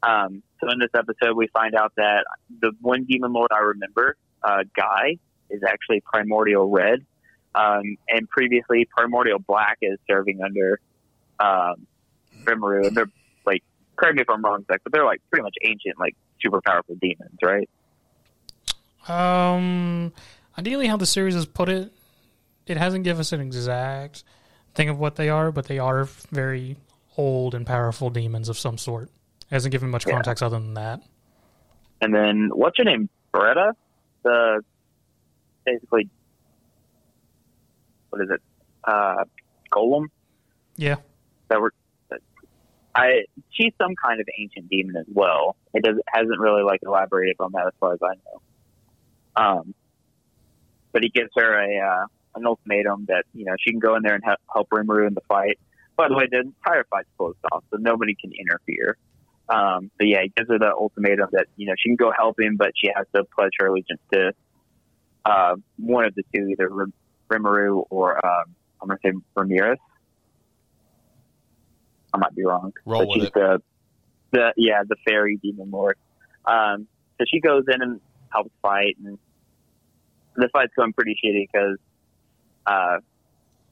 [0.02, 2.26] Um, so in this episode, we find out that
[2.62, 5.18] the one demon lord I remember, uh, Guy,
[5.50, 7.06] is actually Primordial Red,
[7.56, 10.80] um, and previously Primordial Black is serving under
[11.40, 11.88] um,
[12.44, 13.12] Rimuru, and they're
[13.46, 13.64] like,
[13.96, 16.96] correct me if I'm wrong, Zach, but they're like pretty much ancient, like super powerful
[17.02, 17.70] demons, right?
[19.08, 20.14] Um,
[20.58, 21.92] ideally, how the series has put it,
[22.70, 24.24] it hasn't given us an exact
[24.76, 26.78] thing of what they are, but they are very
[27.18, 29.10] old and powerful demons of some sort.
[29.42, 30.14] It hasn't given much Yeah.
[30.14, 31.02] context other than that.
[32.02, 33.74] And then what's your name, Beretta?
[34.24, 34.64] The
[35.66, 36.10] basically,
[38.10, 38.42] what is it?
[38.84, 39.26] Uh,
[39.74, 40.06] Golem.
[40.78, 40.96] Yeah.
[41.50, 41.74] that were
[42.96, 45.56] I she's some kind of ancient demon as well.
[45.74, 48.42] It does hasn't really like elaborated on that as far as I know.
[49.36, 49.74] Um,
[50.92, 52.06] but he gives her a uh,
[52.40, 55.14] an ultimatum that you know she can go in there and help, help Rimuru in
[55.14, 55.60] the fight.
[55.96, 58.98] By the way, the entire fight's closed off, so nobody can interfere.
[59.50, 62.40] Um, but yeah, he gives her the ultimatum that you know she can go help
[62.40, 64.32] him, but she has to pledge her allegiance to
[65.26, 66.86] uh, one of the two, either R-
[67.32, 69.78] Rimuru or um, I'm going to say Ramiris.
[72.14, 72.74] I might be wrong.
[72.86, 73.34] Roll but she's it.
[73.34, 73.62] the
[74.32, 75.98] the yeah the fairy demon lord.
[76.46, 76.88] Um,
[77.18, 78.00] so she goes in and
[78.32, 79.18] helps fight, and
[80.36, 81.78] the fight's going pretty shitty because
[82.70, 83.00] uh,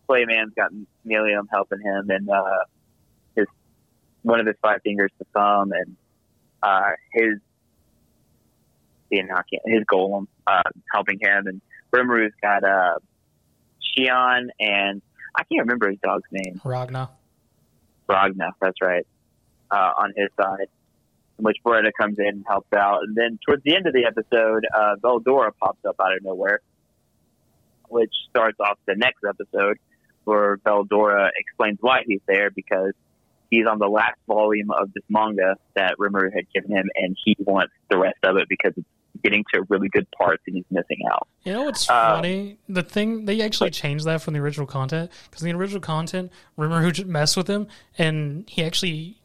[0.10, 0.72] Clayman's got
[1.06, 2.64] Milim helping him, and uh,
[3.36, 3.46] his
[4.24, 5.96] one of his five fingers to thumb, and
[6.64, 7.40] uh, his
[9.10, 10.62] you know, his golem uh,
[10.94, 11.62] helping him, and
[11.94, 12.96] Rimuru's got uh,
[13.82, 15.02] Shion, and
[15.36, 16.60] I can't remember his dog's name.
[16.64, 17.10] Ragna.
[18.10, 19.06] Ragna, that's right,
[19.72, 20.68] uh, on his side,
[21.38, 23.04] in which Beretta comes in and helps out.
[23.04, 26.62] And then towards the end of the episode, uh, Veldora pops up out of nowhere,
[27.88, 29.78] which starts off the next episode
[30.26, 32.92] where Veldora explains why he's there because
[33.50, 37.36] he's on the last volume of this manga that Rimuru had given him, and he
[37.40, 38.86] wants the rest of it because it's
[39.24, 41.28] getting to really good parts and he's missing out.
[41.44, 42.58] You know what's Uh, funny?
[42.68, 47.06] The thing they actually changed that from the original content because the original content, just
[47.06, 47.68] messed with him,
[47.98, 49.18] and he actually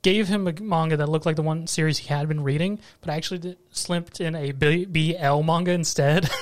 [0.00, 3.10] gave him a manga that looked like the one series he had been reading, but
[3.10, 6.30] actually did, slipped in a BL manga instead.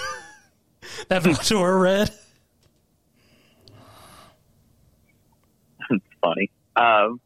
[1.08, 2.10] that Veldora read.
[5.90, 6.50] it's funny.
[6.76, 7.20] Um,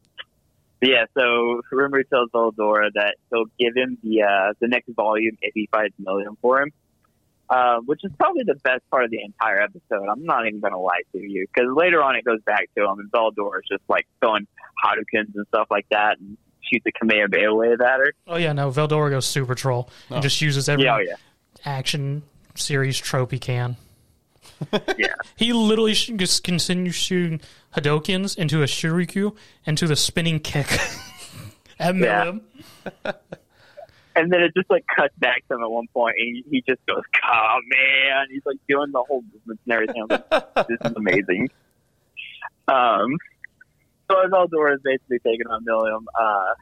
[0.83, 5.53] yeah, so Rimuru tells Veldora that he'll give him the uh, the next volume if
[5.55, 6.71] he fights Milim for him,
[7.51, 10.07] uh, which is probably the best part of the entire episode.
[10.11, 12.85] I'm not even going to lie to you because later on it goes back to
[12.85, 14.47] him and Veldora is just like throwing
[14.83, 18.13] Hadoukens and stuff like that and shoots a Kamehameha wave at her.
[18.27, 20.21] Oh yeah, no, Veldora goes super troll and Oh.
[20.23, 21.17] just uses every Yeah, oh, yeah,
[21.67, 22.23] action
[22.55, 23.77] series trope he can.
[24.99, 25.15] yeah.
[25.37, 27.41] He literally sh- just continues shooting
[27.75, 30.67] Hadokens into a Shoryuken into the spinning kick
[31.79, 32.33] at Yeah.
[34.17, 36.85] And then it just like cuts back to him at one point, and he, just
[36.85, 40.03] goes, "Oh man!" He's like doing the whole movements and everything.
[40.03, 41.49] I'm like, this is amazing.
[42.67, 43.17] Um,
[44.11, 46.55] so as Veldora is basically taking on Milim, uh,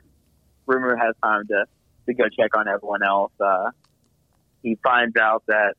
[0.69, 1.65] Rimuru has time to
[2.07, 3.33] to go check on everyone else.
[3.41, 3.71] Uh,
[4.63, 5.75] he finds out that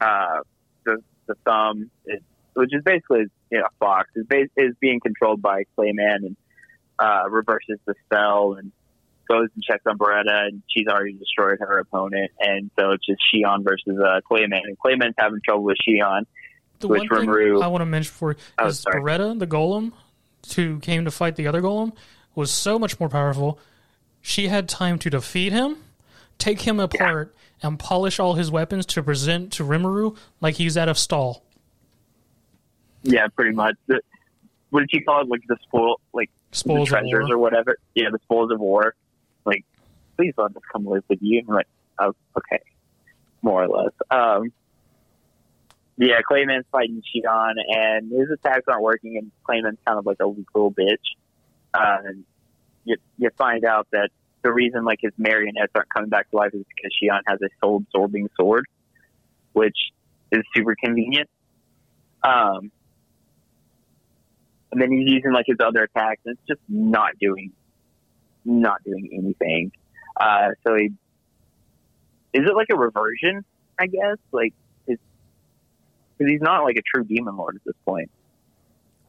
[0.00, 0.40] uh,
[0.84, 2.20] the the thumb is,
[2.54, 6.36] which is basically you know Fox, is bas- is being controlled by Clayman and
[6.98, 8.72] uh, reverses the spell and
[9.28, 13.20] goes and checks on Beretta, and she's already destroyed her opponent, and so it's just
[13.32, 16.24] Shion versus uh, Clayman, and Clayman's having trouble with Shion.
[16.80, 19.00] The Which one thing I want to mention for Oh, is sorry.
[19.00, 19.92] Beretta, the golem,
[20.56, 21.92] who came to fight the other golem,
[22.34, 23.58] was so much more powerful.
[24.20, 25.76] She had time to defeat him,
[26.38, 30.88] take him apart, and polish all his weapons to present to Rimuru like he's out
[30.88, 31.44] of stall.
[33.02, 33.76] Yeah, pretty much.
[33.86, 34.00] The,
[34.70, 35.28] what did she call it?
[35.28, 37.34] Like the spoil, like Spoils the of treasures war.
[37.34, 37.76] or whatever.
[37.94, 38.94] Yeah, the spoils of war.
[39.44, 39.64] Like,
[40.16, 41.38] please let us come live with you.
[41.40, 41.66] And like,
[41.98, 42.62] oh, okay,
[43.42, 43.92] more or less.
[44.10, 44.52] Um,
[45.96, 50.28] yeah, Clayman's fighting Shion, and his attacks aren't working, and Clayman's kind of like a
[50.28, 50.96] weak little bitch.
[51.74, 52.24] Uh, and
[52.84, 54.10] you you find out that
[54.42, 57.48] the reason like his marionettes aren't coming back to life is because Shion has a
[57.60, 58.66] soul absorbing sword,
[59.52, 59.76] which
[60.30, 61.28] is super convenient.
[62.22, 62.70] Um,
[64.70, 67.52] and then he's using like his other attacks, and it's just not doing,
[68.44, 69.72] not doing anything.
[70.18, 70.90] Uh, so he
[72.32, 73.44] is it like a reversion?
[73.78, 74.54] I guess like
[74.86, 78.10] because he's not like a true demon lord at this point.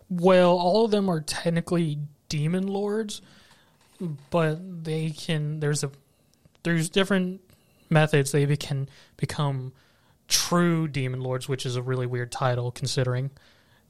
[0.10, 3.22] Well, all of them are technically demon lords,
[4.30, 5.60] but they can.
[5.60, 5.92] There's a
[6.64, 7.42] there's different
[7.90, 9.74] methods they be- can become
[10.28, 13.30] true demon lords, which is a really weird title considering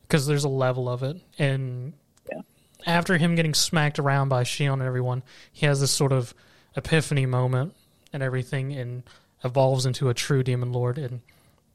[0.01, 1.17] because there's a level of it.
[1.37, 1.93] And
[2.31, 2.41] Yeah.
[2.85, 6.33] after him getting smacked around by Shion and everyone, he has this sort of
[6.75, 7.75] epiphany moment
[8.11, 9.03] and everything, and
[9.43, 11.21] evolves into a true demon lord and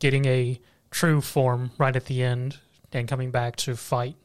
[0.01, 0.61] getting a
[0.91, 2.59] true form right at the end
[2.93, 4.17] and coming back to fight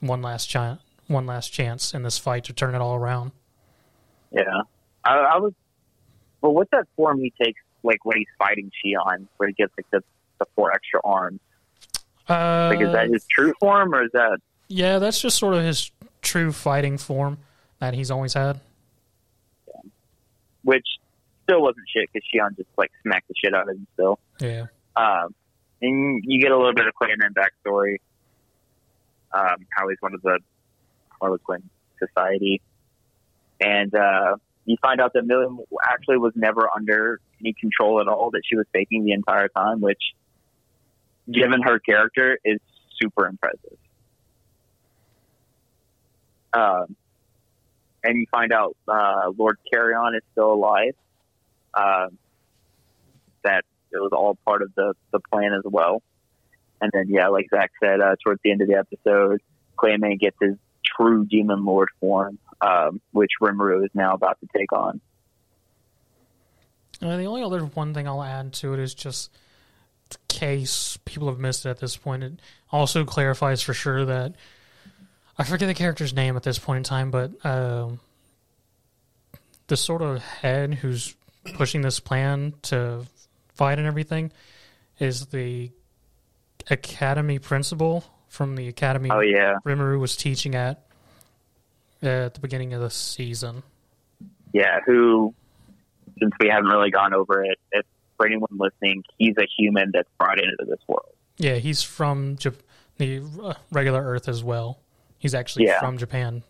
[0.00, 3.32] one last chance one last chance in this fight to turn it all around.
[4.30, 4.44] Yeah,
[5.04, 5.52] I, I was.
[6.40, 9.90] Well, what's that form he takes like when he's fighting Shion, where he gets like
[9.90, 10.02] the,
[10.38, 11.40] the four extra arms?
[12.28, 14.38] Uh, Like, is that his true form, or is that
[14.68, 15.90] yeah, that's just sort of his
[16.22, 17.38] true fighting form
[17.80, 18.60] that he's always had.
[20.62, 20.86] which
[21.44, 24.18] still wasn't shit because Shion just like smacked the shit out of him still.
[24.40, 24.66] Yeah.
[24.96, 25.34] Um,
[25.80, 27.96] and you get a little bit of Clayman backstory,
[29.32, 30.38] um, how he's one of the
[31.20, 32.60] Harlequin Society,
[33.60, 38.30] and uh, you find out that Milim actually was never under any control at all;
[38.32, 40.02] that she was faking the entire time, which,
[41.30, 42.58] given her character, is
[43.00, 43.78] super impressive.
[46.52, 46.96] Um,
[48.04, 50.94] and you find out uh, Lord Carrion is still alive.
[51.74, 52.08] Uh,
[53.44, 56.02] that it was all part of the the plan as well.
[56.80, 59.40] And then, yeah, like Zach said, uh, towards the end of the episode,
[59.76, 60.54] Clayman gets his
[60.96, 65.00] true demon lord form, um, which Rimuru is now about to take on.
[67.00, 69.30] The only other one thing I'll add to it is just
[70.28, 72.22] case people have missed it at this point.
[72.22, 72.32] It
[72.70, 74.34] also clarifies for sure that
[75.36, 78.00] I forget the character's name at this point in time, but um,
[79.66, 81.14] the sort of head who's
[81.54, 83.06] pushing this plan to
[83.54, 84.32] fight and everything
[84.98, 85.70] is the
[86.70, 90.82] academy principal from the academy Oh yeah, Rimuru was teaching at
[92.02, 93.62] uh, at the beginning of the season.
[94.52, 94.80] yeah.
[94.86, 95.34] Who,
[96.20, 97.84] since we haven't really gone over it, if
[98.16, 101.12] for anyone listening, he's a human that's brought into this world.
[101.38, 102.60] Yeah, he's from Jap-
[102.98, 104.80] the uh, regular Earth as well.
[105.18, 105.80] He's actually Yeah.
[105.80, 106.42] from Japan.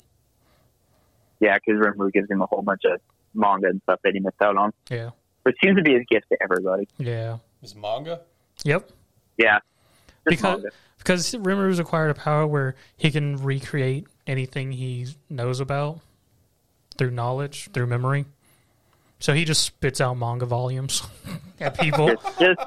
[1.40, 3.00] Yeah, because Rimuru gives him a whole bunch of
[3.34, 5.10] manga and stuff that he missed out on, Yeah,
[5.44, 6.88] which seems to be his gift to everybody.
[6.98, 8.20] yeah, Is manga?
[8.64, 8.90] yep.
[9.36, 9.58] Yeah,
[10.24, 10.68] Because manga.
[10.98, 16.00] Because Rimuru's acquired a power where he can recreate anything he knows about
[16.96, 18.26] through knowledge, through memory.
[19.20, 21.02] So he just spits out manga volumes
[21.60, 22.08] at people.
[22.08, 22.60] It's just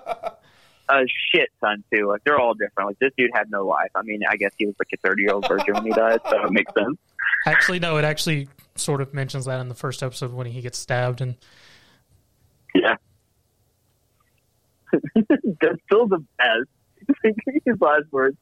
[0.90, 2.08] a shit ton too.
[2.08, 2.90] Like they're all different.
[2.90, 3.92] Like this dude had no life.
[3.96, 6.20] I mean, I guess he was like a thirty year old virgin when he died,
[6.30, 6.98] so it makes sense.
[7.46, 10.78] actually, no, it actually sort of mentions that in the first episode when he gets
[10.78, 11.36] stabbed and
[12.74, 12.96] Yeah,
[15.16, 16.70] that's still the best.
[17.66, 18.38] His last words.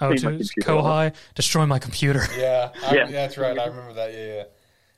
[0.00, 2.20] Leave my to Kohai, destroy my computer.
[2.36, 3.06] Yeah, I, Yeah.
[3.10, 3.58] that's right.
[3.58, 4.12] I remember that.
[4.12, 4.42] Yeah, yeah.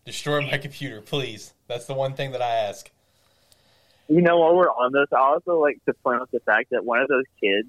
[0.04, 1.52] Destroy my computer, please.
[1.68, 2.90] That's the one thing that I ask.
[4.08, 6.84] You know, while we're on this, I also like to point out the fact that
[6.84, 7.68] one of those kids,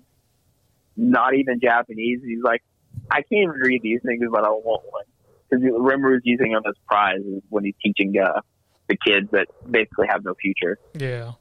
[0.95, 2.63] not even Japanese, he's like,
[3.11, 5.03] I can't even read these things, but I want one.
[5.49, 8.39] Because Rimuru's using them as prizes when he's teaching uh,
[8.87, 11.33] the kids that basically have no future, Yeah.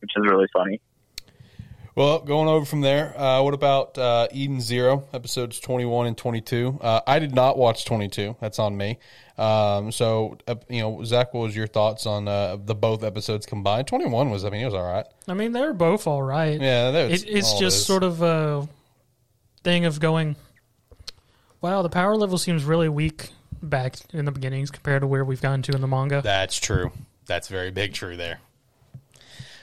[0.00, 0.80] which is really funny.
[1.96, 6.78] Well, going over from there, uh, what about uh, Eden Zero, episodes 21 and 22?
[6.82, 8.36] Uh, I did not watch 22.
[8.38, 8.98] That's on me.
[9.38, 13.46] Um, so, uh, you know, Zach, what was your thoughts on uh, the both episodes
[13.46, 13.86] combined?
[13.86, 15.06] 21 was, I mean, it was all right.
[15.26, 16.60] I mean, they were both all right.
[16.60, 17.86] Yeah, that was it, it's all just is.
[17.86, 18.68] sort of a
[19.64, 20.36] thing of going,
[21.62, 23.30] wow, the power level seems really weak
[23.62, 26.20] back in the beginnings compared to where we've gotten to in the manga.
[26.20, 26.92] That's true.
[27.24, 28.38] That's very big true there.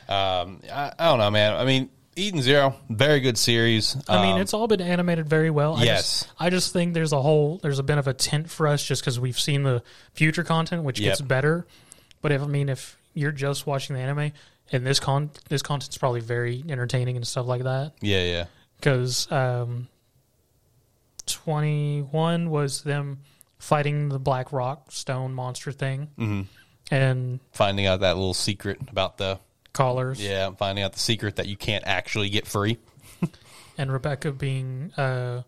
[0.10, 1.54] Um, I, I don't know, man.
[1.54, 3.96] I mean, Eden Zero, very good series.
[4.08, 5.76] I mean, Um, it's all been animated very well.
[5.76, 6.24] I Yes.
[6.24, 8.84] Just, I just think there's a whole, there's a bit of a tint for us
[8.84, 9.82] just because we've seen the
[10.14, 11.66] future content, which gets better.
[12.22, 14.32] But if, I mean, if you're just watching the anime,
[14.72, 17.94] and this con, this content's probably very entertaining and stuff like that.
[18.02, 18.46] yeah, yeah.
[18.78, 19.88] because um,
[21.26, 23.20] 21 was them
[23.60, 26.48] fighting the black rock stone monster thing Mhm.
[26.92, 29.40] and Finding out that little secret about the
[29.74, 32.78] collars yeah, finding out the secret that you can't actually get free.
[33.78, 35.42] and rebecca being uh,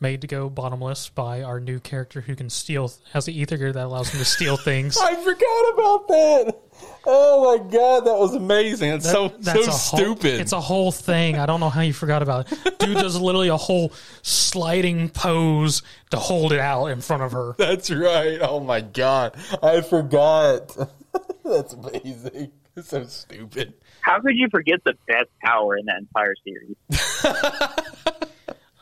[0.00, 3.72] made to go bottomless by our new character who can steal has the ether gear
[3.72, 6.56] that allows him to steal things I forgot about that.
[7.04, 8.90] Oh my god, that was amazing.
[8.90, 10.40] That's so That's so a whole- stupid.
[10.40, 11.38] it's a whole thing.
[11.38, 12.78] I don't know how you forgot about it.
[12.78, 13.92] Dude does literally a whole
[14.22, 17.54] sliding pose to hold it out in front of her.
[17.58, 18.38] That's right.
[18.42, 20.76] Oh my god, I forgot.
[21.44, 22.52] That's amazing.
[22.76, 23.74] It's so stupid.
[24.00, 26.76] How could you forget the best power in that entire series?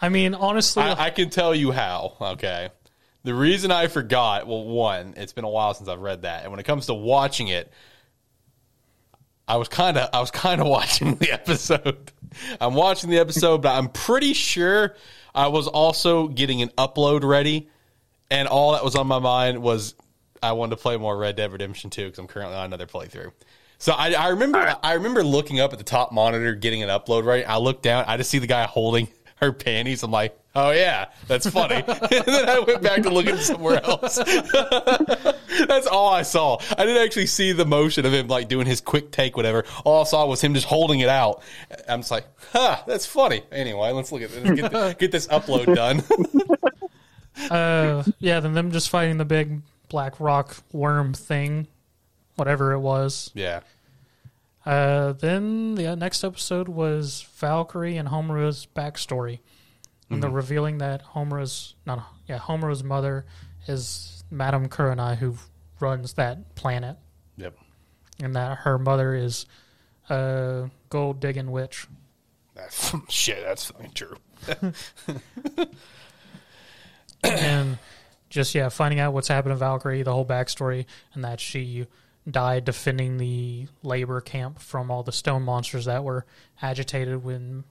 [0.00, 2.16] I mean, honestly, I, I can tell you how.
[2.20, 2.70] Okay.
[3.24, 6.52] The reason I forgot, well, one, it's been a while since I've read that, and
[6.52, 7.70] when it comes to watching it,
[9.46, 12.12] I was kind of, I was kind of watching the episode.
[12.60, 14.94] I'm watching the episode, but I'm pretty sure
[15.34, 17.68] I was also getting an upload ready,
[18.30, 19.96] and all that was on my mind was
[20.42, 23.32] I wanted to play more Red Dead Redemption 2 because I'm currently on another playthrough.
[23.80, 27.24] So I, I remember, I remember looking up at the top monitor, getting an upload
[27.24, 27.48] right.
[27.48, 30.02] I looked down, I just see the guy holding her panties.
[30.02, 31.76] I'm like, oh yeah, that's funny.
[31.86, 34.16] and then I went back to looking somewhere else.
[35.66, 36.58] that's all I saw.
[36.76, 39.64] I didn't actually see the motion of him like doing his quick take, whatever.
[39.86, 41.42] All I saw was him just holding it out.
[41.88, 43.44] I'm just like, huh, that's funny.
[43.50, 46.02] Anyway, let's look at this, get, the, get this upload done.
[47.50, 51.66] uh, yeah, then them just fighting the big black rock worm thing,
[52.40, 53.30] whatever it was.
[53.34, 53.60] yeah.
[54.66, 59.38] Uh, then the next episode was Valkyrie and Homura's backstory,
[60.10, 63.24] and they're revealing that Homura's not yeah Homura's mother
[63.68, 65.36] is Madame Kurenai who
[65.80, 66.96] runs that planet,
[67.38, 67.56] Yep.
[68.22, 69.46] and that her mother is
[70.10, 71.86] a gold digging witch.
[72.54, 74.16] That's, shit, that's fucking true.
[77.24, 77.78] and
[78.28, 81.86] just yeah, finding out what's happened to Valkyrie, the whole backstory, and that she
[82.30, 86.26] died defending the labor camp from all the stone monsters that were
[86.62, 87.64] agitated when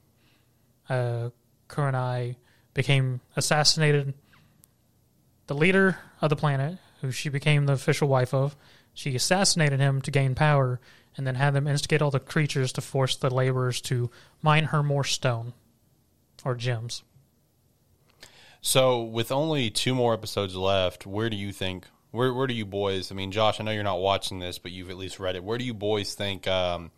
[0.89, 1.29] uh,
[2.73, 4.13] became assassinated.
[5.47, 8.55] The leader of the planet, who she became the official wife of,
[8.93, 10.79] she assassinated him to gain power,
[11.15, 14.09] and then had them instigate all the creatures to force the laborers to
[14.41, 15.53] mine her more stone
[16.45, 17.03] or gems.
[18.61, 21.87] So, with only two more episodes left, where do you think?
[22.11, 23.11] Where where do you boys?
[23.11, 25.43] I mean, Josh, I know you're not watching this, but you've at least read it.
[25.43, 26.91] Where do you boys think um,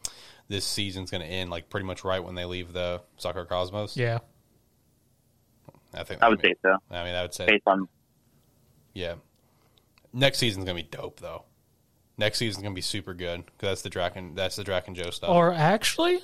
[0.48, 1.50] this season's going to end?
[1.50, 3.98] Like pretty much right when they leave the Sakura Cosmos.
[3.98, 4.20] Yeah,
[5.94, 7.88] I think I would say so, I mean, I would say based on
[8.94, 9.16] yeah.
[10.14, 11.44] Next season's going to be dope though.
[12.18, 14.36] Next season's going to be super good because that's the Drakken.
[14.36, 15.30] That's the Drakken Joe stuff.
[15.30, 16.22] or actually,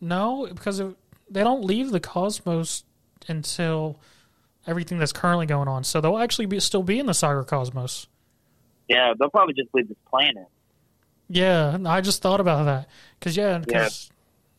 [0.00, 0.94] no, because it,
[1.30, 2.84] they don't leave the cosmos
[3.28, 4.00] until
[4.66, 5.84] everything that's currently going on.
[5.84, 8.06] So they'll actually be still be in the Sakura Cosmos.
[8.88, 10.46] yeah, they'll probably just leave this planet.
[11.28, 12.88] Yeah, I just thought about that
[13.18, 14.10] because yeah, because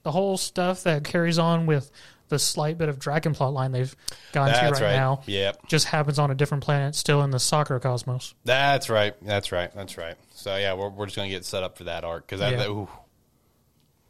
[0.03, 1.91] the whole stuff that carries on with
[2.27, 3.95] the slight bit of Dragon plot line they've
[4.31, 4.95] gone to right, right.
[4.95, 5.67] now Yep.
[5.67, 8.33] just happens on a different planet, still in the Sakura Cosmos.
[8.45, 9.13] That's right.
[9.21, 9.71] That's right.
[9.75, 10.15] That's right.
[10.33, 12.57] So yeah, we're we're just gonna get set up for that arc because that, Yeah.
[12.57, 12.89] that- ooh,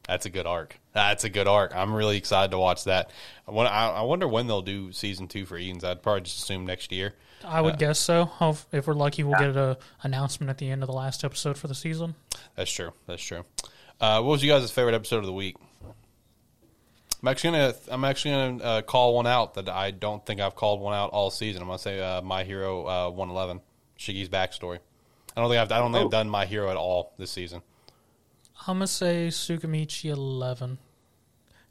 [0.08, 0.80] that's a good arc.
[0.94, 1.76] That's a good arc.
[1.76, 3.10] I'm really excited to watch that.
[3.48, 5.84] I, wonder, I, I wonder when they'll do season two for Eden's.
[5.84, 7.14] I'd probably just assume next year.
[7.44, 8.30] I would guess so.
[8.72, 11.68] If we're lucky, we'll get an announcement at the end of the last episode for
[11.68, 12.16] the season.
[12.56, 12.92] That's true.
[13.08, 13.46] That's true.
[14.00, 15.56] Uh, what was you guys' favorite episode of the week?
[17.22, 20.56] I'm actually gonna I'm actually gonna uh, call one out that I don't think I've
[20.56, 21.62] called one out all season.
[21.62, 23.62] I'm gonna say uh, My Hero uh, 111,
[23.98, 24.80] Shigi's backstory.
[25.36, 27.62] I don't think I've I don't think I've done My Hero at all this season.
[28.68, 30.78] I'm gonna say Tsukimichi eleven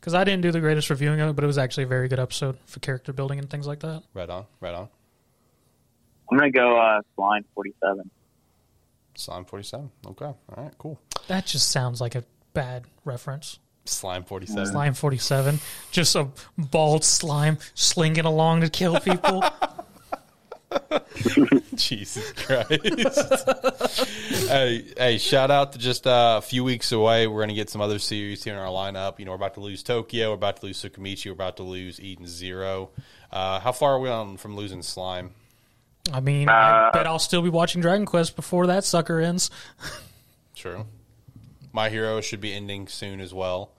[0.01, 2.09] because I didn't do the greatest reviewing of it, but it was actually a very
[2.09, 4.03] good episode for character building and things like that.
[4.13, 4.89] Right on, right on.
[6.31, 8.11] I'm gonna go uh, Slime 47.
[9.17, 9.91] Slime 47.
[10.09, 10.25] Okay.
[10.25, 11.01] All right, cool.
[11.29, 13.59] That just sounds like a bad reference.
[13.87, 14.67] Slime 47.
[14.67, 15.59] Slime forty seven,
[15.91, 19.45] just a bald slime slinging along to kill people.
[21.75, 24.09] Jesus Christ.
[24.49, 27.27] hey, hey, shout out to just uh, a few weeks away.
[27.27, 29.19] We're going to get some other series here in our lineup.
[29.19, 30.31] You know, we're about to lose Tokyo.
[30.31, 31.27] We're about to lose Tsukimichi.
[31.27, 32.91] We're about to lose Eden Zero.
[33.33, 35.31] Uh, how far are we on from losing Slime?
[36.13, 39.51] I mean, I Uh, bet I'll still be watching Dragon Quest before that sucker ends.
[40.55, 40.87] True.
[41.73, 43.71] My Hero should be ending soon as well.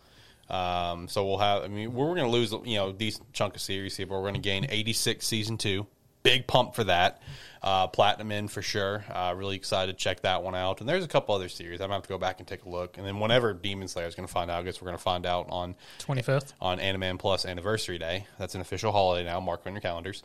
[0.50, 1.64] Um, so we'll have.
[1.64, 4.16] I mean, we're going to lose you know a decent chunk of series here, but
[4.16, 5.88] we're going to gain 86 season two.
[6.26, 7.22] Big pump for that.
[7.64, 9.04] Uh, Platinum End for sure.
[9.12, 10.82] Uh, really excited to check that one out.
[10.82, 11.80] And there's a couple other series.
[11.82, 12.98] I'm gonna have to go back and take a look.
[12.98, 15.04] And then whenever Demon Slayer is going to find out, I guess we're going to
[15.04, 16.54] find out on Twenty fifth.
[16.62, 18.28] on Animan Plus Anniversary Day.
[18.38, 19.40] That's an official holiday now.
[19.40, 20.22] Mark on your calendars.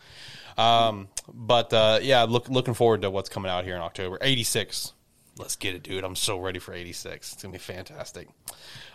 [0.58, 4.18] Um, but uh, yeah, look, looking forward to what's coming out here in October.
[4.20, 4.92] 86.
[5.38, 6.04] Let's get it, dude.
[6.04, 7.32] I'm so ready for 86.
[7.32, 8.28] It's gonna be fantastic.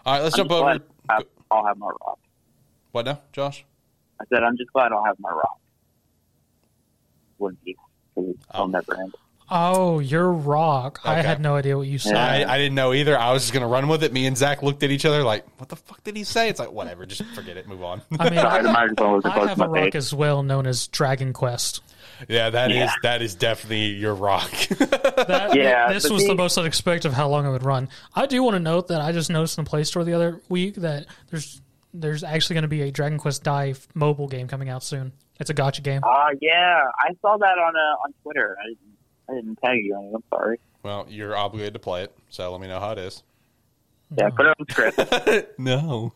[0.06, 0.62] All right, let's I'm jump over.
[0.64, 2.20] glad I'll have- I'll have my rock.
[2.92, 3.66] What now, Josh?
[4.20, 5.58] I said I'm just glad I'll have my rock.
[7.40, 7.76] Wouldn't be.
[8.16, 9.14] 'cause I'll Um, end.
[9.48, 11.02] Oh, you're rock.
[11.06, 12.14] I had no idea what you said.
[12.14, 12.50] Yeah.
[12.50, 13.16] I, I didn't know either.
[13.18, 14.12] I was just gonna run with it.
[14.12, 16.60] Me and Zach looked at each other like, "What the fuck did he say?" It's
[16.60, 17.06] like, whatever.
[17.06, 17.68] Just forget it.
[17.68, 18.02] Move on.
[18.20, 18.88] I mean, Sorry, I,
[19.44, 19.96] I have a rock face.
[19.96, 21.82] as well, known as Dragon Quest.
[22.28, 22.92] yeah, that is Yeah.
[23.04, 24.50] that is definitely your rock.
[25.26, 27.90] That, Yeah, this was the the- most unexpected of how long it would run.
[28.16, 30.40] I do want to note that I just noticed in the Play Store the other
[30.50, 31.62] week that there's
[32.00, 35.14] there's actually going to be a Dragon Quest Dai mobile game coming out soon.
[35.40, 36.02] It's a gacha game.
[36.04, 38.58] Ah, yeah, I saw that on uh, on Twitter.
[38.62, 38.80] I didn't,
[39.30, 40.12] I didn't tag you on it.
[40.16, 40.60] I'm sorry.
[40.84, 43.24] well, you're obligated to play it, so let me know how it is.
[44.18, 45.54] Yeah, put it on the script.
[45.60, 46.14] No.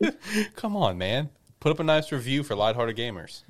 [0.56, 1.30] Come on, man.
[1.60, 3.42] Put up a nice review for lighthearted gamers.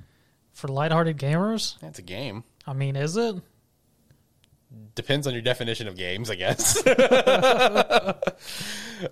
[0.53, 2.43] For lighthearted gamers, That's a game.
[2.65, 3.35] I mean, is it?
[4.97, 6.85] Depends on your definition of games, I guess.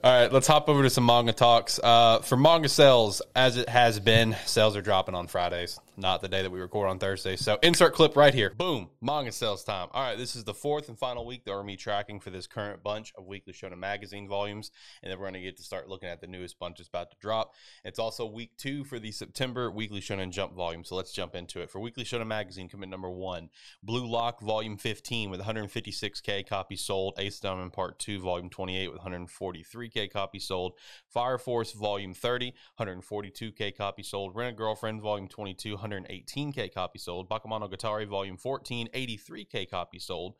[0.03, 1.79] All right, let's hop over to some manga talks.
[1.81, 6.27] Uh, for manga sales, as it has been, sales are dropping on Fridays, not the
[6.27, 7.35] day that we record on Thursday.
[7.35, 8.49] So insert clip right here.
[8.49, 9.89] Boom, manga sales time.
[9.91, 12.81] All right, this is the fourth and final week that we're tracking for this current
[12.81, 14.71] bunch of Weekly Shonen magazine volumes,
[15.03, 17.11] and then we're going to get to start looking at the newest bunch that's about
[17.11, 17.53] to drop.
[17.83, 21.61] It's also week two for the September Weekly Shonen Jump volume, so let's jump into
[21.61, 21.69] it.
[21.69, 23.49] For Weekly Shonen magazine, commit number one,
[23.83, 25.41] Blue Lock Volume 15 with
[25.75, 27.15] 156k copies sold.
[27.17, 30.73] Ace Diamond Part 2 Volume 28 with 143k copies sold.
[31.07, 34.35] Fire Force Volume 30, 142k copies sold.
[34.35, 37.29] Rent a Girlfriend Volume 22, 118k copies sold.
[37.29, 40.35] Bakemonogatari Volume 14, 83k copies sold.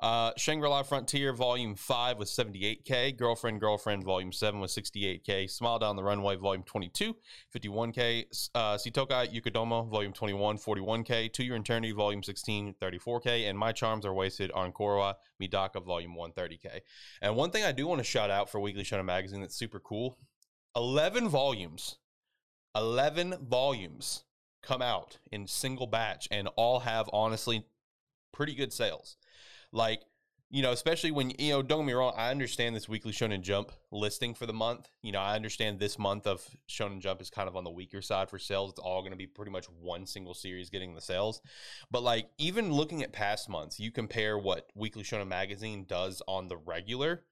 [0.00, 3.16] Uh, Shangri-La Frontier Volume 5 was 78K.
[3.18, 5.50] Girlfriend, Girlfriend Volume 7 was 68K.
[5.50, 7.14] Smile Down the Runway Volume 22,
[7.54, 8.48] 51K.
[8.54, 11.30] Uh, Seitokai Yakuindomo Volume 21, 41K.
[11.34, 13.50] To Your Eternity Volume 16, 34K.
[13.50, 16.80] And My Charms Are Wasted on Kuroiwa Medaka Volume 1, 30K.
[17.20, 19.80] And one thing I do want to shout out for Weekly Shonen Magazine that's super
[19.80, 20.16] cool
[20.76, 21.98] 11 volumes.
[22.74, 24.24] 11 volumes
[24.62, 27.66] come out in single batch and all have honestly
[28.32, 29.16] pretty good sales.
[29.72, 30.02] Like,
[30.52, 33.40] you know, especially when you know, don't get me wrong, I understand this weekly Shonen
[33.40, 34.90] Jump listing for the month.
[35.00, 38.02] You know, I understand this month of Shonen Jump is kind of on the weaker
[38.02, 38.70] side for sales.
[38.70, 41.40] It's all going to be pretty much one single series getting the sales.
[41.90, 46.48] But like, even looking at past months, you compare what Weekly Shonen Magazine does on
[46.48, 47.22] the regular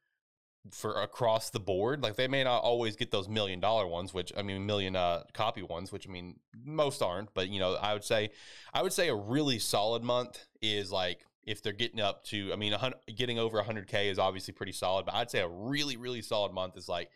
[0.70, 2.02] for across the board.
[2.02, 5.24] Like they may not always get those million dollar ones, which I mean million uh,
[5.32, 7.32] copy ones, which I mean most aren't.
[7.34, 8.30] But you know, I would say
[8.72, 12.52] I would say a really solid month is like if they're getting up to.
[12.52, 12.76] I mean,
[13.16, 16.76] getting over 100k is obviously pretty solid, but I'd say a really really solid month
[16.76, 17.10] is like.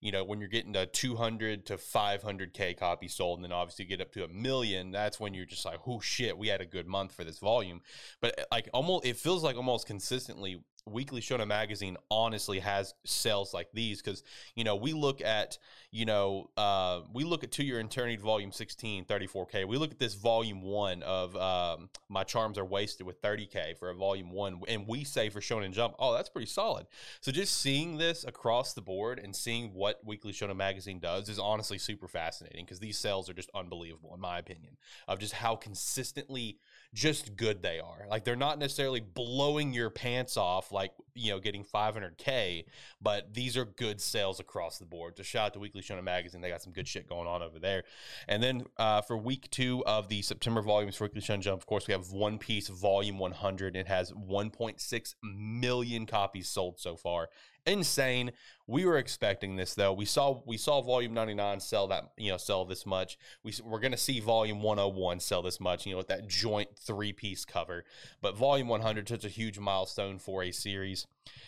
[0.00, 4.00] You know, when you're getting to 200 to 500k copies sold, and then obviously get
[4.00, 6.86] up to a million, that's when you're just like, oh shit, we had a good
[6.86, 7.80] month for this volume.
[8.20, 13.68] But like almost, it feels like almost consistently Weekly Shonen Magazine honestly has sales like
[13.72, 14.22] these because
[14.54, 15.58] you know we look at
[15.90, 19.98] you know uh, we look at To Your Eternity Volume 16 34k we look at
[19.98, 24.60] this Volume One of um, My Charms Are Wasted with 30k for a Volume One
[24.68, 26.86] and we say for Shonen Jump oh that's pretty solid.
[27.20, 31.38] So just seeing this across the board and seeing what Weekly Shonen Magazine does is
[31.38, 34.76] honestly super fascinating because these sales are just unbelievable in my opinion
[35.06, 36.58] of just how consistently
[36.94, 38.06] just good they are.
[38.08, 42.64] Like they're not necessarily blowing your pants off like, you know, getting 500K,
[43.00, 45.16] but these are good sales across the board.
[45.16, 47.58] To shout out to Weekly Shonen Magazine, they got some good shit going on over
[47.58, 47.84] there.
[48.26, 51.66] And then uh, for week two of the September volumes for Weekly Shonen Jump, of
[51.66, 53.76] course, we have One Piece Volume 100.
[53.76, 57.28] It has 1.6 million copies sold so far
[57.66, 58.32] insane.
[58.66, 59.92] We were expecting this though.
[59.92, 63.18] We saw we saw volume 99 sell that, you know, sell this much.
[63.42, 66.70] We we're going to see volume 101 sell this much, you know, with that joint
[66.78, 67.84] three-piece cover.
[68.20, 71.06] But volume 100 such a huge milestone for a series.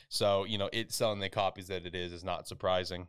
[0.08, 3.08] So, you know, it selling the copies that it is is not surprising.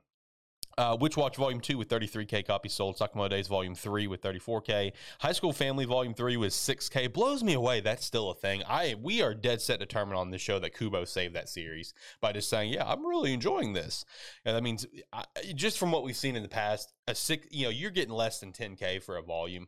[0.77, 2.97] Uh, Witch Watch Volume 2 with 33K copies sold.
[2.97, 4.93] Sakamoto Days Volume 3 with 34K.
[5.19, 7.11] High School Family Volume 3 with 6K.
[7.11, 7.81] Blows me away.
[7.81, 8.63] That's still a thing.
[8.67, 12.31] I We are dead set determined on this show that Kubo saved that series by
[12.31, 14.05] just saying, yeah, I'm really enjoying this.
[14.45, 17.65] And that means, I, just from what we've seen in the past, a six, you
[17.65, 19.67] know, you're getting less than 10K for a volume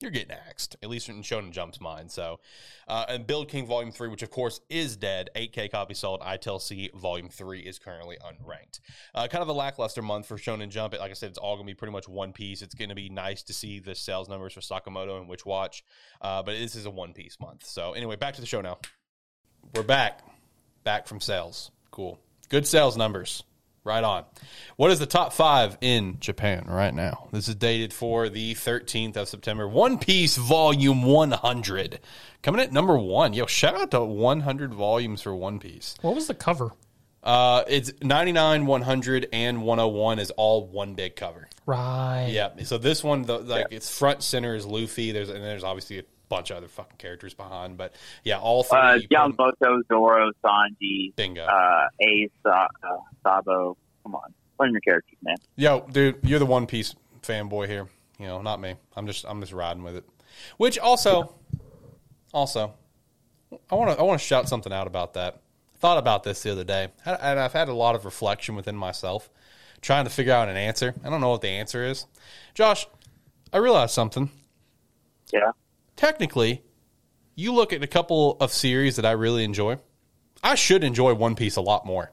[0.00, 2.10] you're getting axed, at least in Shonen Jump's mind.
[2.10, 2.40] So,
[2.88, 6.20] uh, and Build King Volume 3, which of course is dead, 8K copy sold.
[6.20, 8.80] ITLC Volume 3 is currently unranked.
[9.14, 10.94] Uh, kind of a lackluster month for Shonen Jump.
[10.98, 12.62] Like I said, it's all going to be pretty much one piece.
[12.62, 15.84] It's going to be nice to see the sales numbers for Sakamoto and Witch Watch,
[16.20, 17.64] uh, but this is a one piece month.
[17.66, 18.78] So, anyway, back to the show now.
[19.74, 20.20] We're back.
[20.84, 21.70] Back from sales.
[21.90, 22.18] Cool.
[22.48, 23.44] Good sales numbers.
[23.82, 24.24] Right on.
[24.76, 27.28] What is the top five in Japan right now?
[27.32, 29.66] This is dated for the 13th of September.
[29.66, 32.00] One Piece Volume 100.
[32.42, 33.32] Coming at number one.
[33.32, 35.94] Yo, shout out to 100 volumes for One Piece.
[36.02, 36.72] What was the cover?
[37.22, 41.48] Uh, it's 99, 100, and 101 is all one big cover.
[41.64, 42.28] Right.
[42.30, 42.50] Yeah.
[42.64, 43.76] So this one, the, like, yeah.
[43.76, 45.12] it's front center is Luffy.
[45.12, 47.76] There's and there's obviously bunch of other fucking characters behind.
[47.76, 48.78] But yeah, all three.
[48.78, 52.66] Uh, Yamato, Zoro, Sanji, Bingo, uh, Ace, uh,
[53.22, 53.76] Sabo.
[54.02, 55.36] Come on, learn your characters, man.
[55.56, 57.86] Yo, dude, you're the One Piece fanboy here.
[58.18, 58.76] You know, not me.
[58.96, 60.04] I'm just I'm just riding with it.
[60.56, 61.34] Which also,
[62.32, 62.72] also,
[63.70, 65.42] I want to I want to shout something out about that.
[65.76, 69.30] Thought about this the other day, and I've had a lot of reflection within myself,
[69.80, 70.94] trying to figure out an answer.
[71.02, 72.06] I don't know what the answer is.
[72.52, 72.86] Josh,
[73.52, 74.30] I realized something.
[75.32, 75.52] Yeah
[76.00, 76.62] technically,
[77.34, 79.78] you look at a couple of series that I really enjoy.
[80.42, 82.12] I should enjoy One Piece a lot more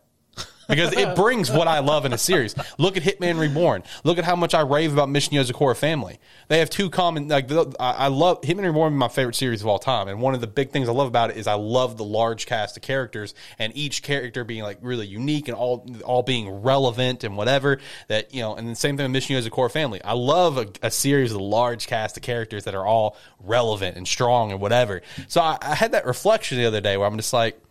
[0.67, 2.55] because it brings what I love in a series.
[2.77, 3.83] Look at Hitman Reborn.
[4.03, 6.19] Look at how much I rave about Mission Yozakura Family.
[6.47, 7.27] They have two common.
[7.27, 10.47] Like I love Hitman Reborn, my favorite series of all time, and one of the
[10.47, 13.75] big things I love about it is I love the large cast of characters and
[13.75, 17.79] each character being like really unique and all all being relevant and whatever.
[18.07, 20.01] That you know, and the same thing with Mission Yozakura Family.
[20.03, 24.07] I love a, a, series of large cast of characters that are all relevant and
[24.07, 25.01] strong and whatever.
[25.27, 27.61] So I, I had that reflection the other day where I'm just like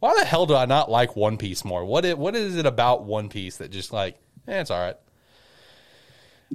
[0.00, 1.84] why the hell do I not like One Piece more?
[1.84, 4.96] What it, what is it about One Piece that just like, eh, it's all right?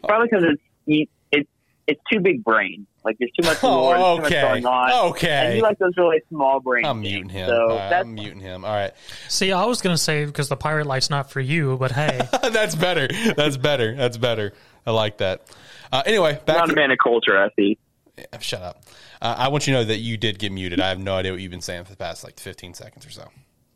[0.03, 0.45] Probably because
[0.87, 1.49] it's it's
[1.87, 2.87] it's too big brain.
[3.03, 4.15] Like there's too much lore, oh, okay.
[4.15, 5.09] too much going on.
[5.11, 6.87] Okay, and you like those really small brains.
[6.87, 7.47] I'm muting him.
[7.47, 8.63] So right, I'm muting him.
[8.63, 8.93] All right.
[9.27, 12.21] See, I was gonna say because the pirate life's not for you, but hey,
[12.51, 13.07] that's better.
[13.35, 13.95] That's better.
[13.95, 14.53] That's better.
[14.85, 15.45] I like that.
[15.91, 16.57] Uh, anyway, back.
[16.57, 17.77] Not to, a man of culture, I see.
[18.17, 18.83] Yeah, Shut up.
[19.23, 20.81] Uh, I want you to know that you did get muted.
[20.81, 23.09] I have no idea what you've been saying for the past like 15 seconds or
[23.09, 23.25] so.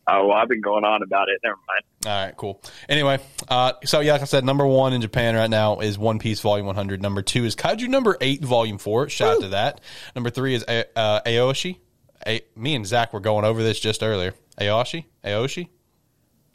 [0.10, 1.39] Oh, well, I've been going on about it.
[1.43, 1.84] Never mind.
[2.06, 2.62] All right, cool.
[2.89, 6.20] Anyway, uh, so yeah, like I said, number one in Japan right now is One
[6.20, 7.02] Piece Volume 100.
[7.02, 9.08] Number two is Kaiju Number Eight Volume Four.
[9.10, 9.82] Shout out to that.
[10.16, 11.78] Number three is A- uh, Aoshi.
[12.26, 14.34] A- me and Zach were going over this just earlier.
[14.60, 15.68] Aoshi, Aoshi,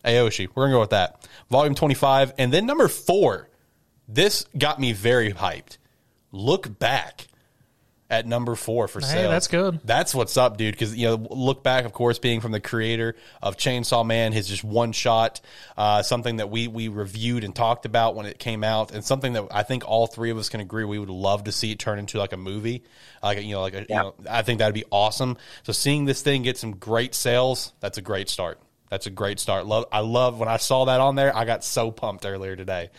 [0.04, 0.48] Aoshi.
[0.54, 1.26] We're gonna go with that.
[1.50, 3.48] Volume 25, and then number four.
[4.08, 5.78] This got me very hyped.
[6.30, 7.28] Look back
[8.12, 9.30] at number four for Hey, sale.
[9.30, 9.80] that's good.
[9.84, 10.74] That's what's up, dude.
[10.74, 14.46] Because you know, look back, of course, being from the creator of Chainsaw Man, his
[14.46, 15.40] just one shot,
[15.76, 19.32] uh, something that we we reviewed and talked about when it came out, and something
[19.32, 21.78] that I think all three of us can agree we would love to see it
[21.78, 22.84] turn into like a movie,
[23.22, 25.38] like you know, like a, you know, I think that'd be awesome.
[25.62, 28.60] So seeing this thing get some great sales, that's a great start.
[28.92, 29.64] That's a great start.
[29.64, 31.34] Love, I love when I saw that on there.
[31.34, 32.90] I got so pumped earlier today.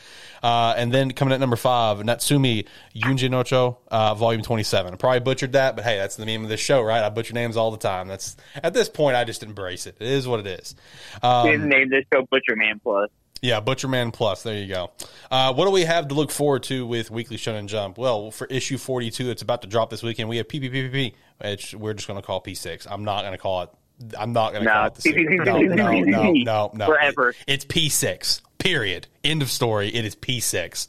[0.41, 2.65] Uh, and then coming at number five, Natsumi
[2.95, 4.91] Yunji Nocho, uh, volume twenty-seven.
[4.91, 7.03] I probably butchered that, but hey, that's the name of this show, right?
[7.03, 8.07] I butcher names all the time.
[8.07, 9.97] That's at this point, I just embrace it.
[9.99, 10.73] It is what it is.
[11.21, 13.11] Um, His name this show Butcher Man Plus.
[13.43, 14.41] yeah, Butcherman Plus.
[14.41, 14.89] There you go.
[15.29, 17.99] Uh, what do we have to look forward to with Weekly Shonen Jump?
[17.99, 20.27] Well, for issue 42, it's about to drop this weekend.
[20.27, 22.87] We have PPPPP, which we're just going to call P6.
[22.89, 23.69] I'm not going to call it.
[24.17, 25.17] I'm not going to No, call it the six.
[25.45, 26.85] No, no, no, no, no.
[26.85, 27.33] Forever.
[27.47, 28.41] It's P6.
[28.63, 29.07] Period.
[29.25, 29.89] End of story.
[29.89, 30.87] It is P6.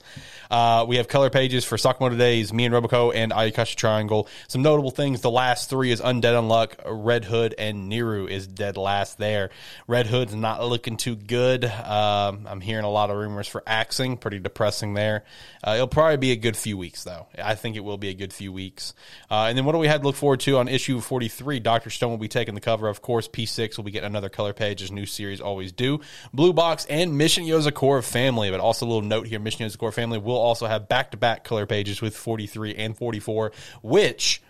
[0.49, 4.29] Uh, we have color pages for Sakamoto Days, Me and Roboco, and Ayakashi Triangle.
[4.47, 5.21] Some notable things.
[5.23, 9.51] The last three is Undead Unluck, Red Hood, and Niru is dead last there.
[9.89, 11.65] Red Hood's not looking too good.
[11.65, 14.17] Um, I'm hearing a lot of rumors for axing.
[14.17, 15.25] Pretty depressing there.
[15.67, 17.27] Uh, it'll probably be a good few weeks, though.
[17.43, 18.95] I think it will be a good few weeks.
[19.31, 21.59] Uh, and then what do we have to look forward to on issue 43?
[21.61, 21.91] Dr.
[21.91, 22.89] Stone will be taking the cover.
[22.89, 26.01] Of course, P6 will be getting another color page, as new series always do.
[26.33, 28.51] Blue Box and Mission Yozakura Family.
[28.51, 31.45] But also a little note here Mission Yozakura Family will also have back to back
[31.45, 33.53] color pages with 43 and 44,
[33.83, 34.43] which.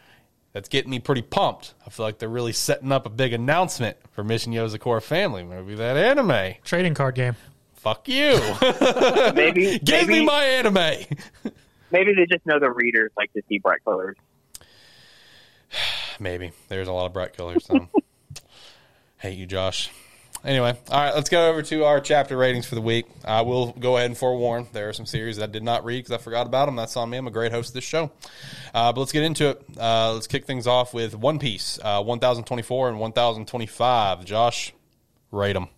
[0.52, 1.74] That's getting me pretty pumped.
[1.84, 5.42] I feel like they're really setting up a big announcement for Mission Yozakura Family.
[5.42, 6.54] Maybe that anime.
[6.62, 7.34] Trading card game.
[7.74, 8.40] Fuck you.
[9.34, 11.04] Maybe, Give maybe, me my anime.
[11.90, 14.16] maybe they just know the readers like to see bright colors.
[16.20, 16.52] Maybe.
[16.68, 17.66] There's a lot of bright colors.
[17.66, 17.88] So.
[19.18, 19.90] Hate you, Josh.
[20.44, 23.06] Anyway, all right, let's go over to our chapter ratings for the week.
[23.24, 26.00] I will go ahead and forewarn there are some series that I did not read
[26.04, 26.76] because I forgot about them.
[26.76, 27.16] That's on me.
[27.16, 28.10] I'm a great host of this show.
[28.74, 29.62] Uh, but let's get into it.
[29.78, 34.26] Uh, let's kick things off with One Piece, uh, 1024 and 1025.
[34.26, 34.74] Josh,
[35.30, 35.68] rate them.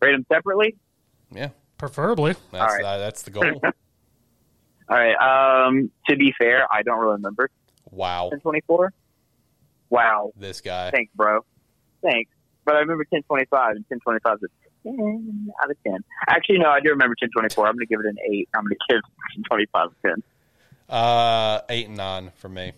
[0.00, 0.76] Rate them separately.
[1.30, 2.34] Yeah, Preferably.
[2.50, 2.84] that's, All right.
[2.84, 3.44] uh, that's the goal.
[4.88, 5.66] All right.
[5.66, 7.50] Um, to be fair, I don't really remember
[7.90, 8.94] wow, 1024.
[9.90, 10.32] Wow.
[10.34, 10.90] this guy.
[10.90, 11.44] Thanks, bro.
[12.02, 12.30] Thanks.
[12.68, 14.50] But I remember 1025, and 1025 is
[14.84, 16.04] 10 out of 10.
[16.28, 17.66] Actually, no, I do remember 1024.
[17.66, 18.48] I'm going to give it an 8.
[18.54, 19.00] I'm going to give
[19.48, 20.22] 1025 a 10.
[20.86, 22.72] Uh, eight and nine for me.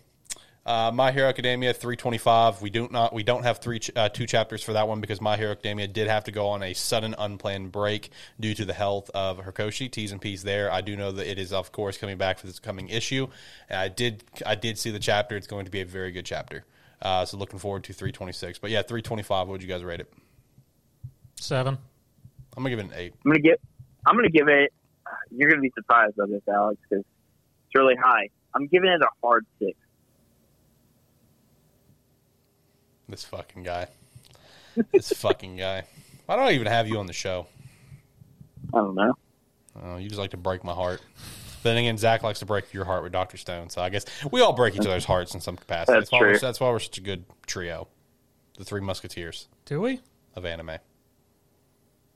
[0.64, 2.61] Uh, My Hero Academia three twenty five.
[2.61, 5.36] We do not we don't have three uh, two chapters for that one because My
[5.36, 9.11] Hero Academia did have to go on a sudden unplanned break due to the health
[9.14, 9.91] of Horikoshi.
[9.91, 10.72] T's and P's there.
[10.72, 13.28] I do know that it is of course coming back for this coming issue.
[13.68, 15.36] And I did I did see the chapter.
[15.36, 16.64] It's going to be a very good chapter.
[17.03, 18.59] Uh, so looking forward to three twenty six.
[18.59, 19.49] But yeah, three twenty five.
[19.49, 20.13] What would you guys rate it?
[21.37, 21.79] Seven.
[22.57, 23.15] I'm gonna give it an eight.
[23.25, 23.59] I'm going to give
[24.07, 24.73] I'm going to give it
[25.31, 28.29] you're going to be surprised by this, Alex, because it's really high.
[28.55, 29.73] I'm giving it a hard 6.
[33.09, 33.89] This fucking guy.
[34.93, 35.85] this fucking guy.
[36.27, 37.47] Why don't I even have you on the show?
[38.73, 39.15] I don't know.
[39.83, 41.01] Oh, you just like to break my heart.
[41.63, 43.69] But then again, Zach likes to break your heart with Doctor Stone.
[43.71, 45.99] So I guess we all break each other's hearts in some capacity.
[45.99, 46.39] That's why We're, true.
[46.39, 47.89] that's why we're such a good trio,
[48.57, 50.01] the Three Musketeers Do we?
[50.35, 50.79] of anime.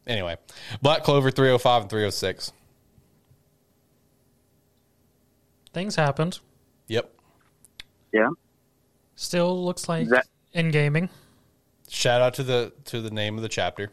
[0.06, 0.36] Anyway,
[0.82, 2.52] Black Clover three hundred five and three hundred six.
[5.72, 6.38] Things happened.
[6.88, 7.10] Yep.
[8.12, 8.28] Yeah.
[9.16, 11.08] Still looks like That- in gaming.
[11.88, 13.90] Shout out to the to the name of the chapter.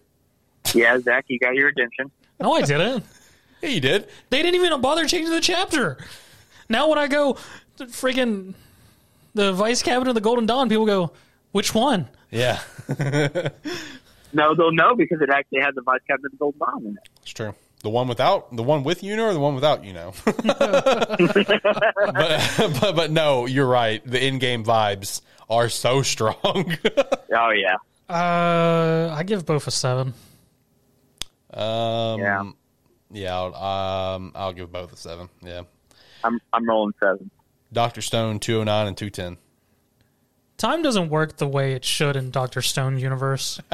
[0.73, 2.11] Yeah, Zach, you got your attention.
[2.39, 3.03] No, I didn't.
[3.61, 4.07] Yeah, you did.
[4.29, 5.97] They didn't even bother changing the chapter.
[6.69, 7.37] Now when I go
[7.77, 8.53] to friggin'
[9.33, 11.11] the Vice Cabinet of the Golden Dawn, people go,
[11.51, 12.07] which one?
[12.31, 12.59] Yeah,
[14.33, 16.93] No, they'll know because it actually has the vice captain of the Golden Dawn in
[16.93, 17.09] it.
[17.21, 17.53] it's true.
[17.83, 20.13] The one without the one with Uno or the one without Uno.
[20.25, 21.17] but,
[22.79, 24.05] but but no, you're right.
[24.05, 26.77] The in-game vibes are so strong.
[27.33, 27.77] Oh yeah.
[28.13, 30.13] Uh, I give both a seven.
[31.53, 32.51] Um, Yeah.
[33.11, 35.29] Yeah, I'll, um, I'll give both a seven.
[35.41, 35.63] Yeah,
[36.23, 37.29] I'm I'm rolling seven.
[37.73, 39.37] Doctor Stone two hundred nine and two ten.
[40.57, 43.59] Time doesn't work the way it should in Doctor Stone universe.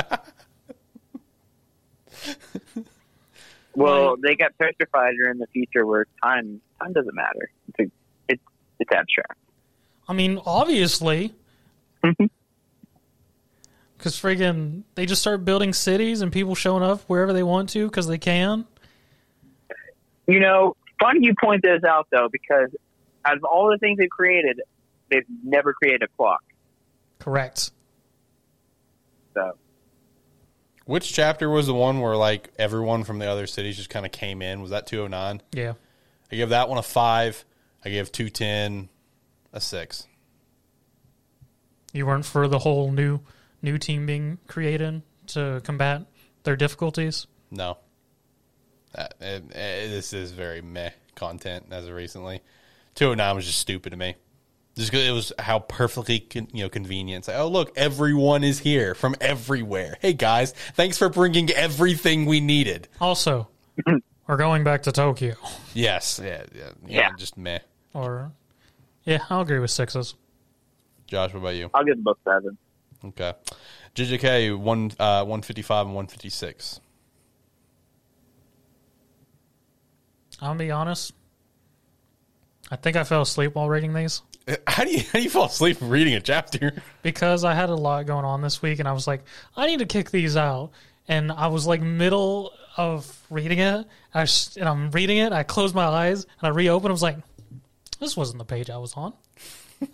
[3.78, 7.52] Well, they got petrified in the future where time time doesn't matter.
[7.68, 7.92] It's a,
[8.28, 8.42] it's
[8.80, 9.38] it's abstract.
[10.08, 11.36] I mean, obviously.
[12.02, 12.30] Because
[14.20, 18.08] friggin' they just start building cities and people showing up wherever they want to because
[18.08, 18.66] they can.
[20.28, 22.70] You know, funny you point this out though, because
[23.26, 24.62] out of all the things they've created,
[25.10, 26.44] they've never created a clock.
[27.20, 27.72] Correct.
[29.34, 29.58] So
[30.86, 34.12] Which chapter was the one where like everyone from the other cities just kind of
[34.12, 34.62] came in?
[34.62, 35.42] Was that 209?
[35.54, 35.74] Yeah.
[36.32, 37.46] I give that one a five.
[37.86, 38.90] I give 210
[39.54, 40.08] a six.
[41.94, 43.22] You weren't for the whole new
[43.62, 46.06] new team being created to combat
[46.44, 47.28] their difficulties.
[47.50, 47.78] No.
[48.98, 52.42] Uh, it- it- this is very meh content as of recently.
[52.96, 54.16] 209 was just stupid to me.
[54.76, 57.22] Just 'cause it was how perfectly con, you know convenient.
[57.22, 59.98] It's like, oh look, everyone is here from everywhere.
[60.02, 62.88] Hey guys, thanks for bringing everything we needed.
[63.02, 63.48] Also,
[64.28, 65.34] we're going back to Tokyo.
[65.74, 67.00] Yes, yeah, yeah, yeah.
[67.00, 67.10] Yeah.
[67.18, 67.60] just meh.
[67.96, 68.32] Or,
[69.04, 70.14] yeah, I'll agree with sixes.
[71.08, 71.72] Josh, what about you?
[71.74, 72.58] I'll give them both seven.
[73.04, 73.34] Okay,
[73.96, 76.80] JJK one uh, one fifty five and one fifty six.
[80.42, 81.14] I'm gonna be honest.
[82.70, 84.22] I think I fell asleep while reading these
[84.68, 86.82] How do you how do you fall asleep reading a chapter?
[87.02, 89.24] because I had a lot going on this week, and I was like,
[89.56, 90.72] I need to kick these out.
[91.10, 95.32] And I was like middle of reading it, I s- and I'm reading it.
[95.32, 96.90] I closed my eyes and I reopened.
[96.90, 97.18] I was like,
[98.00, 99.14] this wasn't the page I was on.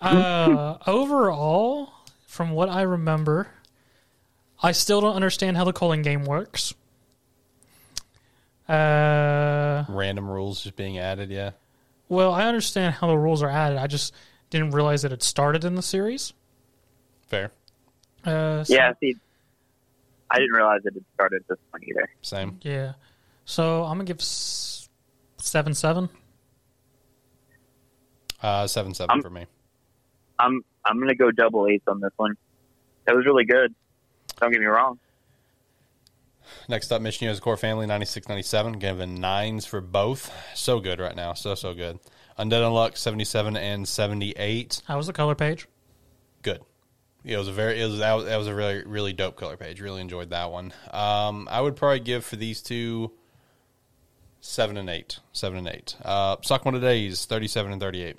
[0.00, 1.90] uh, overall,
[2.26, 3.48] from what I remember,
[4.62, 6.74] I still don't understand how the culling game works.
[8.68, 11.30] Uh, Random rules just being added.
[11.30, 11.52] Yeah,
[12.08, 13.78] well, I understand how the rules are added.
[13.78, 14.12] I just
[14.50, 16.32] didn't realize that it started in the series.
[17.28, 17.50] fair.
[18.24, 19.16] Uh, so- Yeah, see,
[20.30, 22.08] I didn't realize it had started this point either.
[22.22, 22.58] Same.
[22.62, 22.94] Yeah.
[23.44, 24.88] So I'm gonna give s-
[25.38, 26.08] seven seven.
[28.42, 29.46] Uh, seven seven I'm- for me.
[30.38, 32.36] I'm I'm gonna go double eights on this one.
[33.06, 33.74] That was really good.
[34.40, 34.98] Don't get me wrong.
[36.68, 40.32] Next up, Mission Yozakura Family 96 97, given nines for both.
[40.54, 41.34] So good right now.
[41.34, 41.98] So, so good.
[42.38, 44.82] Undead Unluck 77 and 78.
[44.86, 45.66] How was the color page?
[46.42, 46.60] Good.
[47.24, 49.56] It was a very, it was, that was, that was a really, really dope color
[49.56, 49.80] page.
[49.80, 50.72] Really enjoyed that one.
[50.92, 53.10] Um, I would probably give for these two
[54.40, 55.18] seven and eight.
[55.32, 55.96] Seven and eight.
[56.04, 58.16] Uh, Sakamoto Days 37 and 38.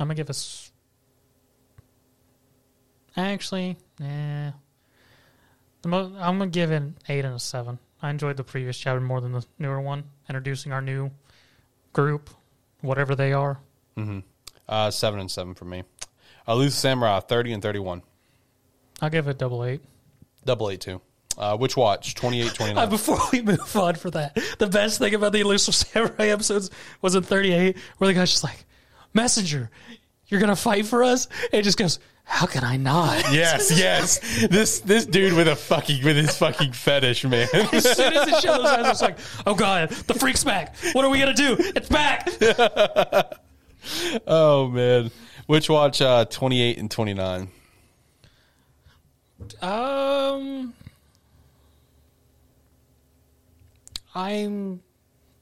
[0.00, 0.70] I'm gonna give us.
[3.16, 4.52] Actually, nah.
[5.82, 7.78] The mo- I'm gonna give it an eight and a seven.
[8.02, 11.10] I enjoyed the previous chapter more than the newer one, introducing our new
[11.92, 12.30] group,
[12.80, 13.58] whatever they are.
[14.68, 15.82] Uh, seven and seven for me.
[16.46, 18.02] Uh, Samurai 30 and 31.
[19.02, 19.80] I'll give it double eight.
[20.44, 21.00] Double eight, too.
[21.36, 22.88] Uh, Witch Watch 28 Uh, 29.
[22.90, 26.70] before we move on for that, the best thing about the Elusive Samurai episodes
[27.02, 28.64] was in 38, where the guy's just like,
[29.14, 29.70] Messenger,
[30.28, 31.26] you're going to fight for us?
[31.44, 31.98] And he just goes,
[32.28, 33.24] How can I not?
[33.32, 34.18] Yes, yes.
[34.48, 37.48] This this dude with a fucking with his fucking fetish, man.
[37.72, 40.76] As soon as it showed those eyes, I was like, Oh God, the freak's back.
[40.92, 41.56] What are we going to do?
[41.74, 42.28] It's back.
[44.26, 45.10] oh man.
[45.48, 47.48] Witch Watch uh 28 and 29.
[49.62, 50.74] Um,
[54.14, 54.80] I'm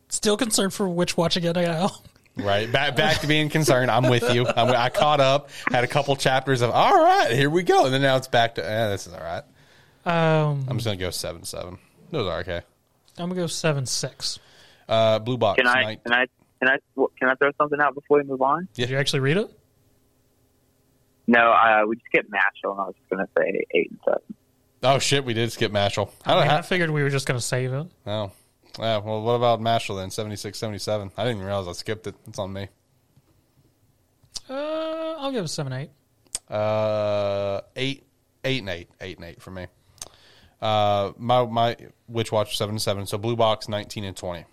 [0.08, 1.90] still concerned for Witch Watch again now.
[2.36, 2.70] Right.
[2.70, 3.90] Back back to being concerned.
[3.90, 4.46] I'm with you.
[4.46, 7.86] I'm, I caught up, had a couple chapters of all right, here we go.
[7.86, 9.42] And then now it's back to eh, this is all right.
[10.04, 11.78] Um, I'm just gonna go seven seven.
[12.10, 12.60] Those are okay.
[13.18, 14.38] I'm gonna go seven six.
[14.88, 16.26] Uh blue box Can I night- can I
[16.60, 16.78] can I
[17.18, 18.68] can I throw something out before we move on?
[18.74, 19.50] Did you actually read it?
[21.26, 24.22] No, uh, we skipped Mashle, and I was just gonna say eight and seven.
[24.82, 26.10] Oh shit, we did skip Mashle.
[26.24, 27.86] I I, mean, I figured we were just gonna save it.
[28.06, 28.30] Oh.
[28.78, 30.11] Yeah, well what about Mashle then?
[30.11, 31.11] 76, 77.
[31.16, 32.15] I didn't even realize I skipped it.
[32.27, 32.69] It's on me.
[34.48, 35.90] Uh, I'll give it seven eight.
[36.48, 38.05] Uh, eight,
[38.44, 39.66] eight and eight, eight and eight for me.
[40.61, 41.77] Uh, my my
[42.09, 43.07] Witch Watch seven and seven.
[43.07, 44.44] So Blue Box nineteen and twenty.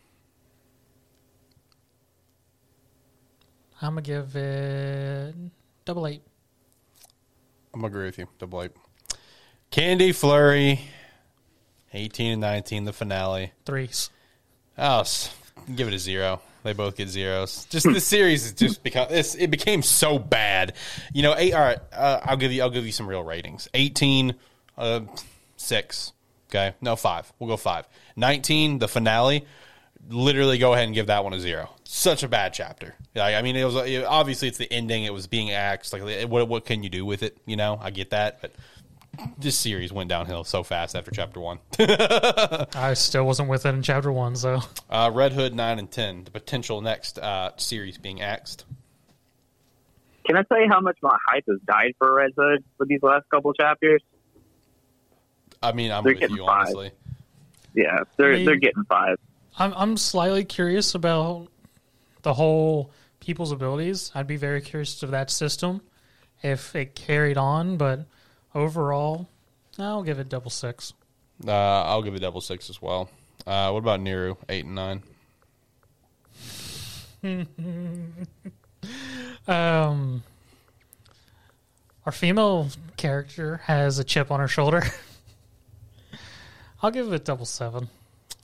[3.81, 5.35] I'm gonna give it
[5.85, 6.23] double eight.
[7.73, 8.27] I'm gonna agree with you.
[8.39, 8.71] Double eight.
[9.69, 10.79] Candy Flurry,
[11.93, 12.85] eighteen and nineteen.
[12.85, 13.51] The finale.
[13.65, 14.09] Threes.
[14.77, 15.35] Oh, s-
[15.75, 16.41] give it a zero.
[16.63, 17.65] They both get zeros.
[17.69, 20.73] Just the series is just become it's, it became so bad.
[21.13, 21.53] You know, eight.
[21.53, 22.61] All right, uh, I'll give you.
[22.61, 23.67] I'll give you some real ratings.
[23.73, 24.35] Eighteen,
[24.77, 25.01] uh,
[25.57, 26.13] six.
[26.49, 27.31] Okay, no five.
[27.39, 27.87] We'll go five.
[28.15, 29.45] Nineteen, the finale.
[30.09, 31.69] Literally, go ahead and give that one a zero.
[31.85, 32.93] Such a bad chapter.
[33.15, 35.03] I, I mean, it was it- obviously it's the ending.
[35.05, 35.93] It was being axed.
[35.93, 37.37] Like, what what can you do with it?
[37.45, 38.51] You know, I get that, but
[39.37, 41.59] this series went downhill so fast after chapter one.
[41.79, 44.59] I still wasn't with it in chapter one, so
[44.89, 48.65] uh, Red Hood nine and ten, the potential next uh, series being axed.
[50.25, 53.03] Can I tell you how much my hype has died for Red Hood for these
[53.03, 54.01] last couple chapters?
[55.61, 56.61] I mean, I'm They're with you five.
[56.61, 56.91] honestly.
[57.75, 59.17] Yeah, they're I mean- they're getting five.
[59.59, 61.47] I'm I'm slightly curious about
[62.23, 64.11] the whole people's abilities.
[64.15, 65.81] I'd be very curious of that system
[66.41, 68.07] if it carried on, but
[68.55, 69.27] overall,
[69.77, 70.93] I'll give it double six.
[71.45, 73.09] Uh, I'll give it double six as well.
[73.45, 75.03] Uh, what about Niru eight and nine?
[79.47, 80.23] Um,
[82.05, 82.67] our female
[82.97, 84.83] character has a chip on her shoulder.
[86.81, 87.89] I'll give it double seven.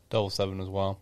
[0.09, 0.99] Double seven as well.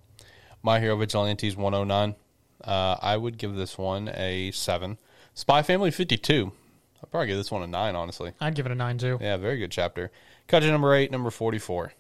[0.63, 2.15] My Hero Vigilantes 109.
[2.63, 4.97] Uh, I would give this one a seven.
[5.33, 6.51] Spy Family 52.
[7.03, 8.31] I'd probably give this one a nine, honestly.
[8.41, 9.17] I'd give it a nine too.
[9.21, 10.11] Yeah, very good chapter.
[10.49, 11.93] Kaiju number eight, number 44.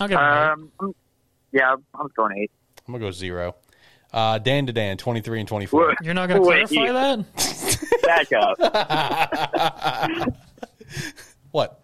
[0.00, 0.52] I'll give it an eight.
[0.80, 0.94] Um,
[1.52, 2.50] yeah, I'm going eight.
[2.86, 3.56] I'm going to go zero.
[4.12, 5.94] Uh, Dandadan, 23 and 24.
[6.02, 7.24] You're not going to Wait, clarify you- that?
[8.06, 8.58] Back up.
[11.50, 11.80] What?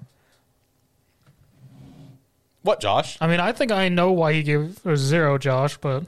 [2.62, 3.16] What, Josh?
[3.20, 6.04] I mean, I think I know why he gave a zero, Josh, but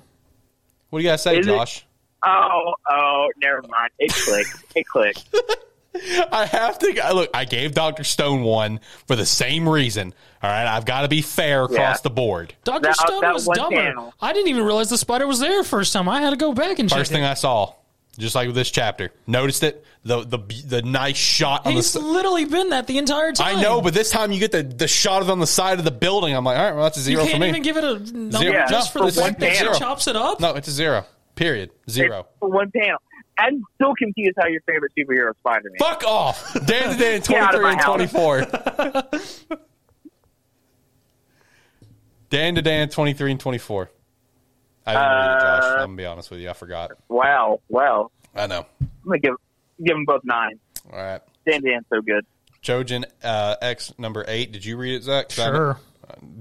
[0.90, 1.85] What do you guys say, Is it- Josh?
[2.24, 3.90] Oh, oh, never mind.
[3.98, 4.64] It clicked.
[4.74, 5.24] It clicked.
[6.30, 7.30] I have to I- look.
[7.32, 10.12] I gave Doctor Stone one for the same reason.
[10.43, 11.97] All right, I've got to be fair across Yeah.
[12.02, 12.55] the board.
[12.64, 12.93] Dr.
[12.93, 13.76] Stone that was one dumber.
[13.76, 14.14] panel.
[14.20, 16.09] I didn't even realize the spider was there first time.
[16.09, 17.14] I had to go back and check First it.
[17.14, 17.72] thing I saw,
[18.18, 19.84] just like with this chapter, noticed it.
[20.05, 21.98] The the the nice shot on He's the.
[21.98, 23.56] s- literally been that the entire time.
[23.56, 25.78] I know, but this time you get the the shot of it on the side
[25.80, 26.32] of the building.
[26.36, 27.48] I'm like, all right, well that's a zero you zero can't for me.
[27.48, 28.64] even give it a number Zero.
[28.68, 29.78] just No, for the for one fact that she panel.
[29.80, 30.38] chops it up.
[30.40, 31.05] no, it's a zero.
[31.36, 31.70] Period.
[31.88, 32.26] Zero.
[32.40, 32.98] For one panel.
[33.38, 35.78] I'm still confused how your favorite superhero is Spider Man.
[35.78, 36.52] Fuck off.
[36.54, 39.66] Dandadan, Get out of 23 and 24.
[42.30, 43.90] Dandadan, 23 and 24.
[44.88, 45.64] I didn't read it, Josh.
[45.64, 46.50] I'm going to be honest with you.
[46.50, 46.92] I forgot.
[47.08, 48.10] Wow, wow.
[48.34, 48.66] I know.
[48.80, 49.34] I'm gonna give
[49.78, 50.58] give them both nine.
[50.92, 51.20] All right.
[51.46, 52.26] Dan Dan's so good.
[52.62, 54.52] Chojin uh, X number eight.
[54.52, 55.28] Did you read it, Zach?
[55.30, 55.78] 'Cause I Sure.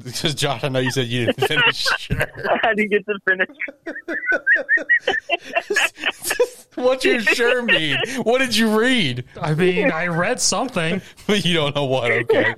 [0.04, 1.88] Because Josh, I know you said you didn't finish.
[1.98, 2.28] sure.
[2.64, 3.50] I didn't get to finish.
[6.76, 7.98] What's your sure mean?
[8.24, 9.24] What did you read?
[9.40, 11.02] I mean, I read something.
[11.28, 12.12] But you don't know what.
[12.12, 12.54] Okay.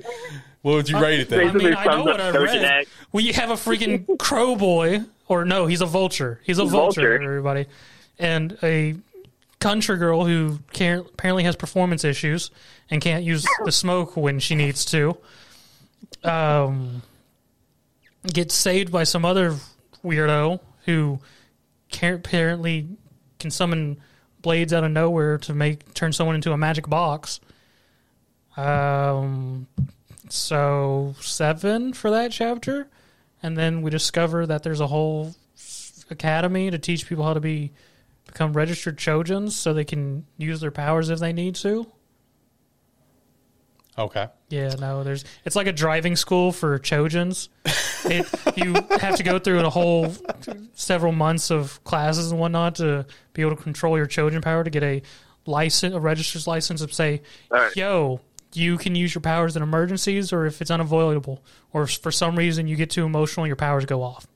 [0.61, 1.39] What would you rate it I then?
[1.47, 2.63] Basically mean, I know what I read.
[2.63, 2.89] X.
[3.13, 6.41] We have a freaking crow boy, or no, he's a vulture.
[6.43, 7.23] He's a vulture, vulture.
[7.23, 7.67] everybody.
[8.19, 8.95] And a
[9.59, 12.51] country girl who can apparently has performance issues
[12.89, 15.17] and can't use the smoke when she needs to.
[16.23, 17.01] Um,
[18.33, 19.55] gets saved by some other
[20.03, 21.19] weirdo who
[21.89, 22.87] can, apparently
[23.39, 23.99] can summon
[24.41, 27.39] blades out of nowhere to make turn someone into a magic box.
[28.55, 29.67] Um,
[30.29, 32.87] so seven for that chapter,
[33.43, 35.35] and then we discover that there's a whole
[36.09, 37.71] academy to teach people how to be
[38.25, 41.87] become registered Chojins, so they can use their powers if they need to.
[43.97, 44.27] Okay.
[44.49, 47.49] Yeah, no, there's it's like a driving school for Chojins.
[48.05, 50.13] It, you have to go through a whole
[50.73, 54.69] several months of classes and whatnot to be able to control your Chojin power to
[54.69, 55.01] get a
[55.47, 57.21] license, a register's license of say,
[57.51, 57.75] All right.
[57.75, 58.21] yo,
[58.53, 61.43] you can use your powers in emergencies or if it's unavoidable,
[61.73, 64.27] or if for some reason you get too emotional, and your powers go off.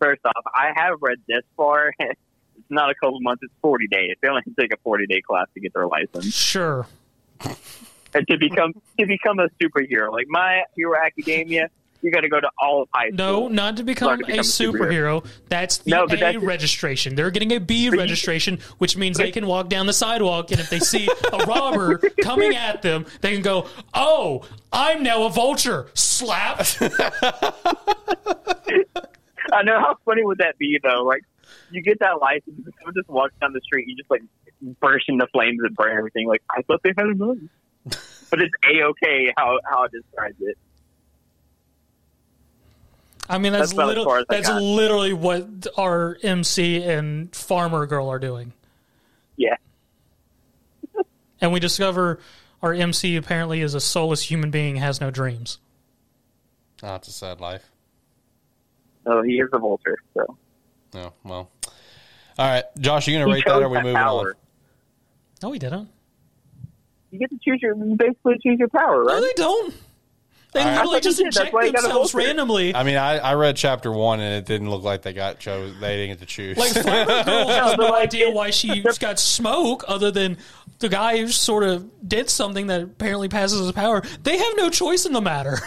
[0.00, 1.92] First off, I have read this far.
[2.58, 4.16] It's not a couple months; it's forty days.
[4.22, 6.86] They only take a forty day class to get their license Sure,
[7.44, 7.54] and
[8.28, 10.12] to become to become a superhero.
[10.12, 11.68] Like My Hero Academia,
[12.02, 14.38] you got to go to all of high no, not to become, to a become
[14.40, 15.26] a superhero.
[15.48, 17.14] That's the No, A that's- registration.
[17.14, 20.70] They're getting a B registration, which means they can walk down the sidewalk, and if
[20.70, 25.86] they see a robber coming at them, they can go, "Oh, I'm now a vulture."
[25.94, 26.66] Slap.
[29.52, 31.02] I know how funny would that be though.
[31.04, 31.22] Like
[31.70, 34.22] you get that license, and someone just walks down the street, you just like
[34.80, 36.26] burst into flames and burn everything.
[36.26, 37.48] Like I thought they had a gun,
[38.30, 40.58] but it's a okay how how it describes it.
[43.28, 47.34] I mean, that's, That's about as little, far as I literally what our MC and
[47.34, 48.52] Farmer Girl are doing.
[49.36, 49.56] Yeah,
[51.40, 52.20] And we discover
[52.62, 55.58] our MC apparently is a soulless human being, has no dreams.
[56.82, 57.68] Oh, it's a sad life.
[59.06, 59.98] Oh, he is a vulture.
[60.14, 60.36] So
[60.94, 61.50] No, well.
[62.38, 63.60] All right, Josh, are you gonna rate that?
[63.60, 64.28] Or are we that moving power.
[64.28, 64.34] on?
[65.42, 65.88] No, he didn't.
[67.18, 69.20] You get to choose your you basically choose your power, No, right?
[69.22, 69.74] they don't.
[70.52, 70.74] They All right.
[70.76, 71.34] literally That's just what you did.
[71.34, 72.74] That's inject why you got a themselves randomly.
[72.74, 75.74] I mean, I, I read chapter one and it didn't look like they got chose.
[75.80, 76.56] They didn't get to choose.
[76.56, 80.38] Like Flower Girl has no idea why she got smoke, other than
[80.78, 84.02] the guy who sort of did something that apparently passes his power.
[84.22, 85.58] They have no choice in the matter.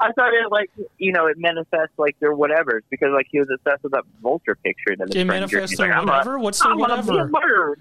[0.00, 3.48] I thought it like you know it manifests like their whatever because like he was
[3.52, 6.36] obsessed with that vulture picture that his It friend manifests their like, whatever?
[6.36, 7.78] A, What's their I'm gonna a whatever?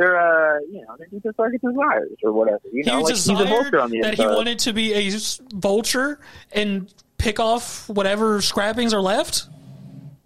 [0.00, 2.60] They're uh you know they're just like desires or whatever.
[2.72, 5.10] You He know, like he's a vulture on the that he wanted to be a
[5.54, 6.18] vulture
[6.52, 9.46] and pick off whatever scrappings are left.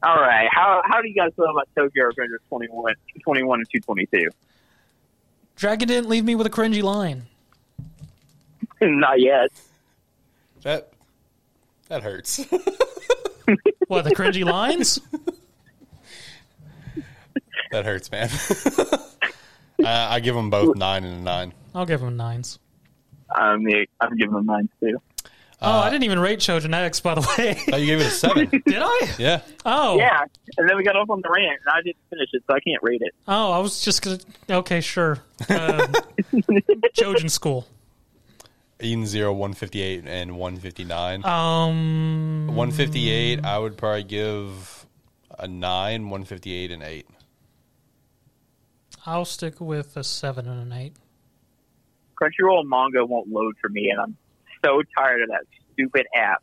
[0.03, 3.81] All right, how how do you guys feel about Tokyo Revengers 21, 21 and two
[3.81, 4.29] twenty two?
[5.57, 7.23] Drakken didn't leave me with a cringy line.
[8.83, 9.51] Not yet.
[10.63, 10.91] that
[11.89, 12.45] that hurts.
[13.89, 14.99] What the cringy lines?
[17.71, 18.31] that hurts, man.
[19.83, 21.53] Uh, I give them both nine and a nine.
[21.75, 22.59] I'll give them nines.
[23.35, 25.01] I'm the, I'm giving them nines too.
[25.61, 27.59] oh, I didn't even rate Chojin X, by the way.
[27.73, 28.49] Oh, you gave it a seven.
[28.67, 29.11] Did I?
[29.19, 29.41] yeah.
[29.65, 30.25] Oh, Yeah,
[30.59, 32.61] and then we got off on the rant, and I didn't finish it, so I
[32.61, 33.13] can't rate it.
[33.27, 34.19] Oh, I was just gonna.
[34.51, 35.19] Okay, sure.
[35.49, 35.81] Um,
[36.95, 37.67] Chojin School.
[38.81, 41.25] Eden Zero, 158, and 159.
[41.25, 44.85] Um, 158, I would probably give
[45.39, 47.07] a 9, 158, and 8.
[49.07, 50.95] I'll stick with a seven and an eight.
[52.21, 54.17] Crunchyroll manga won't load for me, and I'm
[54.65, 56.43] so tired of that stupid app.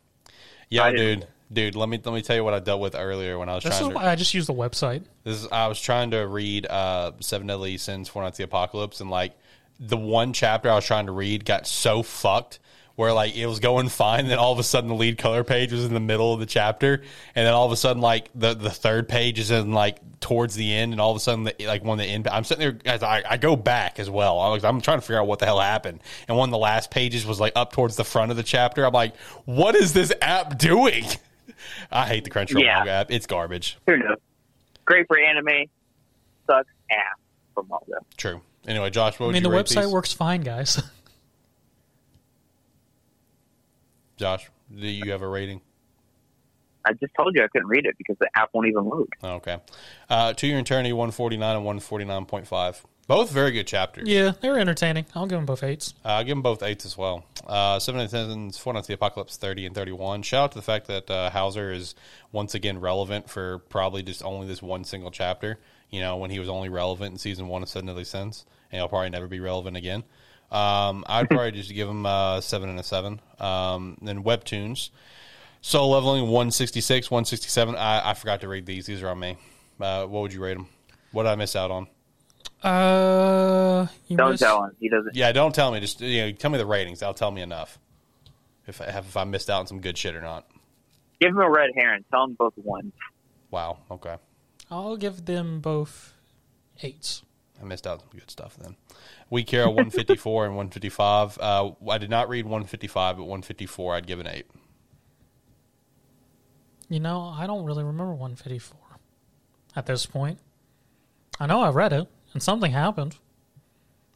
[0.70, 1.26] Yeah, I dude.
[1.52, 3.64] Dude, let me let me tell you what I dealt with earlier when I was
[3.64, 3.96] This is trying to.
[3.96, 5.04] why I just use the website.
[5.24, 8.44] This is, I was trying to read uh, Seven Deadly Sins, Four Knights of the
[8.44, 9.32] Apocalypse, and like
[9.78, 12.58] the one chapter I was trying to read got so fucked
[12.96, 15.72] where like it was going fine, then all of a sudden the lead color page
[15.72, 17.02] was in the middle of the chapter,
[17.34, 20.54] and then all of a sudden like the the third page is in like towards
[20.54, 22.28] the end, and all of a sudden the, like one of the end.
[22.28, 24.38] I'm sitting there as I, I go back as well.
[24.40, 26.58] I'm, like, I'm trying to figure out what the hell happened, and one of the
[26.58, 28.84] last pages was like up towards the front of the chapter.
[28.86, 29.16] I'm like,
[29.46, 31.04] what is this app doing?
[31.90, 32.84] I hate the Crunchyroll Yeah.
[32.84, 33.10] app.
[33.10, 33.78] It's garbage.
[33.86, 34.18] Who knows?
[34.84, 35.66] Great for anime,
[36.46, 36.98] sucks ass
[37.54, 38.04] for manga.
[38.16, 38.40] True.
[38.66, 39.92] Anyway, Josh, what I mean, you the rate website these?
[39.92, 40.80] works fine, guys.
[44.16, 45.60] Josh, do you have a rating?
[46.84, 49.08] I just told you I couldn't read it because the app won't even load.
[49.22, 49.58] Okay.
[50.10, 52.82] Uh, to Your Eternity, 149 and 149.5.
[53.08, 54.08] Both very good chapters.
[54.08, 55.06] yeah, they're entertaining.
[55.14, 55.92] I'll give them both eights.
[56.04, 57.24] Uh, I'll give them both eights as well.
[57.46, 60.22] Uh, Seven and Tens, Four Knights of the Apocalypse, 30 and 31.
[60.22, 61.94] Shout out to the fact that uh, Howzer is
[62.30, 65.58] once again relevant for probably just only this one single chapter.
[65.90, 68.78] You know, when he was only relevant in season one of Seven Deadly Sins, and
[68.78, 70.04] he'll probably never be relevant again.
[70.52, 73.20] Um, I'd probably just give him a seven and a seven.
[73.40, 74.90] Um, then Webtoons.
[75.62, 77.76] Solo Leveling 166, 167.
[77.76, 78.86] I, I forgot to read these.
[78.86, 79.36] These are on me.
[79.80, 80.66] Uh, what would you rate them?
[81.12, 81.86] What did I miss out on?
[82.62, 84.72] Uh, you Don't missed- tell him.
[84.80, 85.14] He doesn't.
[85.16, 85.80] Yeah, don't tell me.
[85.80, 87.00] Just you know, tell me the ratings.
[87.00, 87.78] That'll tell me enough.
[88.66, 90.46] If I have, if I missed out on some good shit or not.
[91.20, 92.04] Give him a red herring.
[92.10, 92.92] Tell him both ones.
[93.50, 93.78] Wow.
[93.90, 94.16] Okay,
[94.70, 96.14] I'll give them both
[96.82, 97.22] eights.
[97.62, 98.76] I missed out on some good stuff then.
[99.30, 101.38] We care 154 and 155.
[101.38, 104.46] Uh, I did not read 155, but 154 I'd give an eight.
[106.88, 108.78] You know, I don't really remember 154
[109.76, 110.38] at this point.
[111.40, 113.16] I know I read it, and something happened.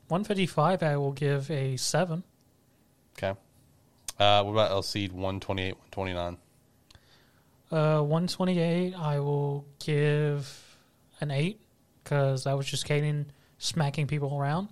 [0.08, 2.22] 155, I will give a 7.
[3.16, 3.38] Okay.
[4.18, 6.36] Uh, what about LC 128, 129?
[7.70, 10.76] Uh, 128, I will give
[11.20, 11.58] an 8,
[12.04, 13.26] because that was just Kaden
[13.58, 14.68] smacking people around.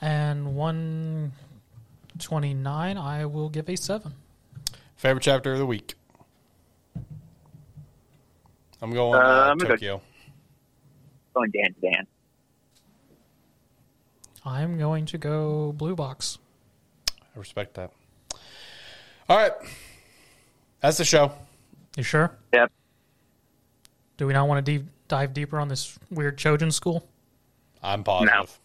[0.00, 4.12] And 129, I will give a 7.
[4.96, 5.94] Favorite chapter of the week.
[8.82, 10.02] I'm going Uh, uh, I'm gonna go- Tokyo.
[11.34, 12.06] Going Dandadan.
[14.44, 16.38] I'm going to go Blue Box.
[17.10, 17.90] I respect that.
[19.28, 19.52] All right,
[20.80, 21.32] that's the show.
[21.96, 22.30] You sure?
[22.52, 22.70] Yep.
[24.18, 27.08] Do we not want to deep, dive deeper on this weird Chojin school?
[27.86, 28.58] I'm positive.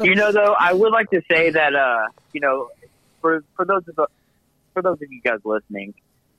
[0.00, 2.68] you know, though, I would like to say that uh, you know,
[3.20, 4.06] for for those of
[4.72, 5.94] for those of you guys listening,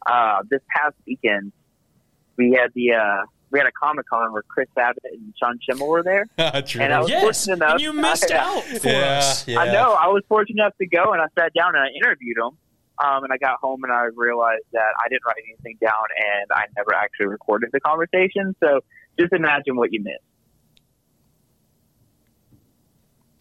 [0.05, 1.51] uh, this past weekend
[2.37, 5.87] we had the uh, we had a Comic Con where Chris Abbott and Sean Schemmel
[5.87, 6.25] were there.
[6.63, 6.81] True.
[6.81, 9.47] And I was Yes, fortunate enough- and you missed I- out for yeah, us.
[9.47, 9.59] yeah.
[9.59, 9.93] I know.
[9.93, 12.57] I was fortunate enough to go, and I sat down and I interviewed him.
[12.97, 16.49] Um, and I got home and I realized that I didn't write anything down, and
[16.53, 18.55] I never actually recorded the conversation.
[18.63, 18.79] So
[19.19, 20.23] just imagine what you missed.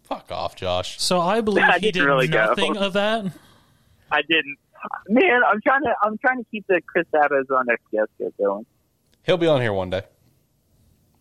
[0.04, 1.00] Fuck off, Josh.
[1.00, 2.46] So I believe I he didn't did really go.
[2.46, 3.26] nothing of that.
[4.10, 4.56] I didn't.
[5.08, 5.94] Man, I'm trying to.
[6.02, 8.66] I'm trying to keep the Chris Abbott on next guest going.
[9.22, 10.02] He'll be on here one day.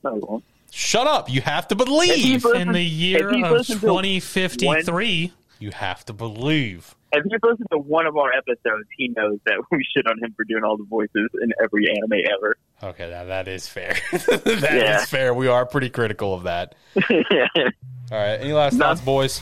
[0.03, 0.43] No, he won't.
[0.71, 1.29] Shut up.
[1.29, 2.15] You have to believe.
[2.15, 6.95] he's In the year of listened to 2053, You have to believe.
[7.13, 10.33] If you've listened to one of our episodes, he knows that we shit on him
[10.35, 12.57] for doing all the voices in every anime ever.
[12.81, 13.95] Okay, now that is fair.
[14.11, 15.05] That is Yeah.
[15.05, 15.33] fair.
[15.33, 16.75] We are pretty critical of that.
[17.09, 17.47] yeah.
[18.11, 18.39] All right.
[18.41, 18.85] Any last No.
[18.87, 19.41] thoughts, boys?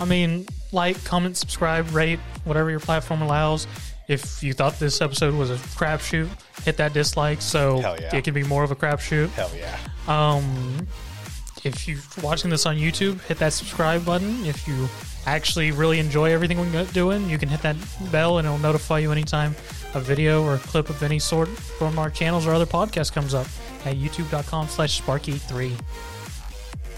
[0.00, 3.66] I mean, like, comment, subscribe, rate, whatever your platform allows.
[4.08, 6.28] If you thought this episode was a crapshoot,
[6.64, 8.14] hit that dislike so yeah.
[8.16, 9.28] it can be more of a crapshoot.
[9.30, 9.76] Hell yeah.
[10.06, 10.86] Um,
[11.64, 14.44] if you're watching this on YouTube, hit that subscribe button.
[14.44, 14.88] If you
[15.26, 17.76] actually really enjoy everything we're doing, you can hit that
[18.10, 19.54] bell and it'll notify you anytime
[19.94, 23.32] a video or a clip of any sort from our channels or other podcast comes
[23.34, 23.46] up
[23.86, 25.72] at youtube.com slash sparky3.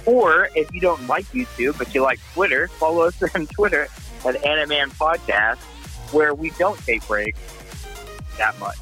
[0.06, 3.84] or if you don't like YouTube but you like Twitter, follow us on Twitter
[4.24, 5.58] at Animan Podcast,
[6.12, 7.38] where we don't take breaks
[8.38, 8.76] that much.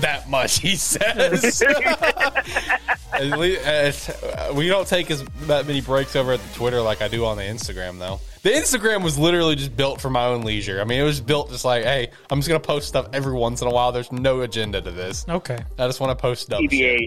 [0.00, 1.62] That much, he says.
[3.12, 7.00] At least, uh, we don't take as that many breaks over at the Twitter like
[7.02, 8.20] I do on the Instagram, though.
[8.42, 10.80] The Instagram was literally just built for my own leisure.
[10.80, 13.60] I mean, it was built just like, hey, I'm just gonna post stuff every once
[13.62, 13.90] in a while.
[13.92, 15.24] There's no agenda to this.
[15.28, 15.58] Okay.
[15.78, 16.70] I just want to post dumb shit.
[16.70, 17.06] TBA,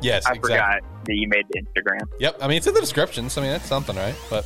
[0.00, 0.50] Yes, I exactly.
[0.52, 2.00] forgot that you made the Instagram.
[2.20, 2.38] Yep.
[2.40, 4.14] I mean, it's in the description, so I mean, that's something, right?
[4.30, 4.44] But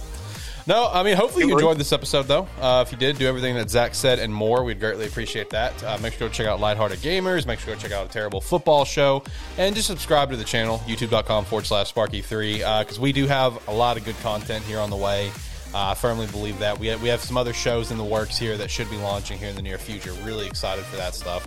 [0.66, 2.47] no, I mean, hopefully you enjoyed this episode, though.
[2.60, 4.64] Uh, if you did, do everything that Zach said and more.
[4.64, 5.82] We'd greatly appreciate that.
[5.82, 7.47] Uh, make sure to check out Lighthearted Gamers.
[7.47, 9.22] Make sure to go check out a terrible football show,
[9.59, 13.72] and just subscribe to the channel, youtube.com forward slash Sparky3, because we do have a
[13.72, 15.30] lot of good content here on the way.
[15.74, 18.36] Uh, I firmly believe that we have, we have some other shows in the works
[18.36, 20.12] here that should be launching here in the near future.
[20.22, 21.47] Really excited for that stuff.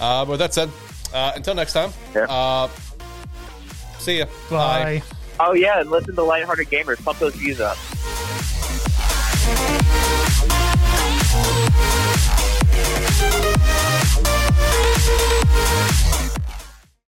[0.00, 0.70] Uh, but with that said,
[1.12, 2.22] uh, until next time, Yeah.
[2.24, 2.68] uh,
[3.98, 4.26] see ya.
[4.50, 5.02] Bye.
[5.38, 7.02] Oh yeah, and listen to Lighthearted Gamers.
[7.04, 7.76] Pump those views up.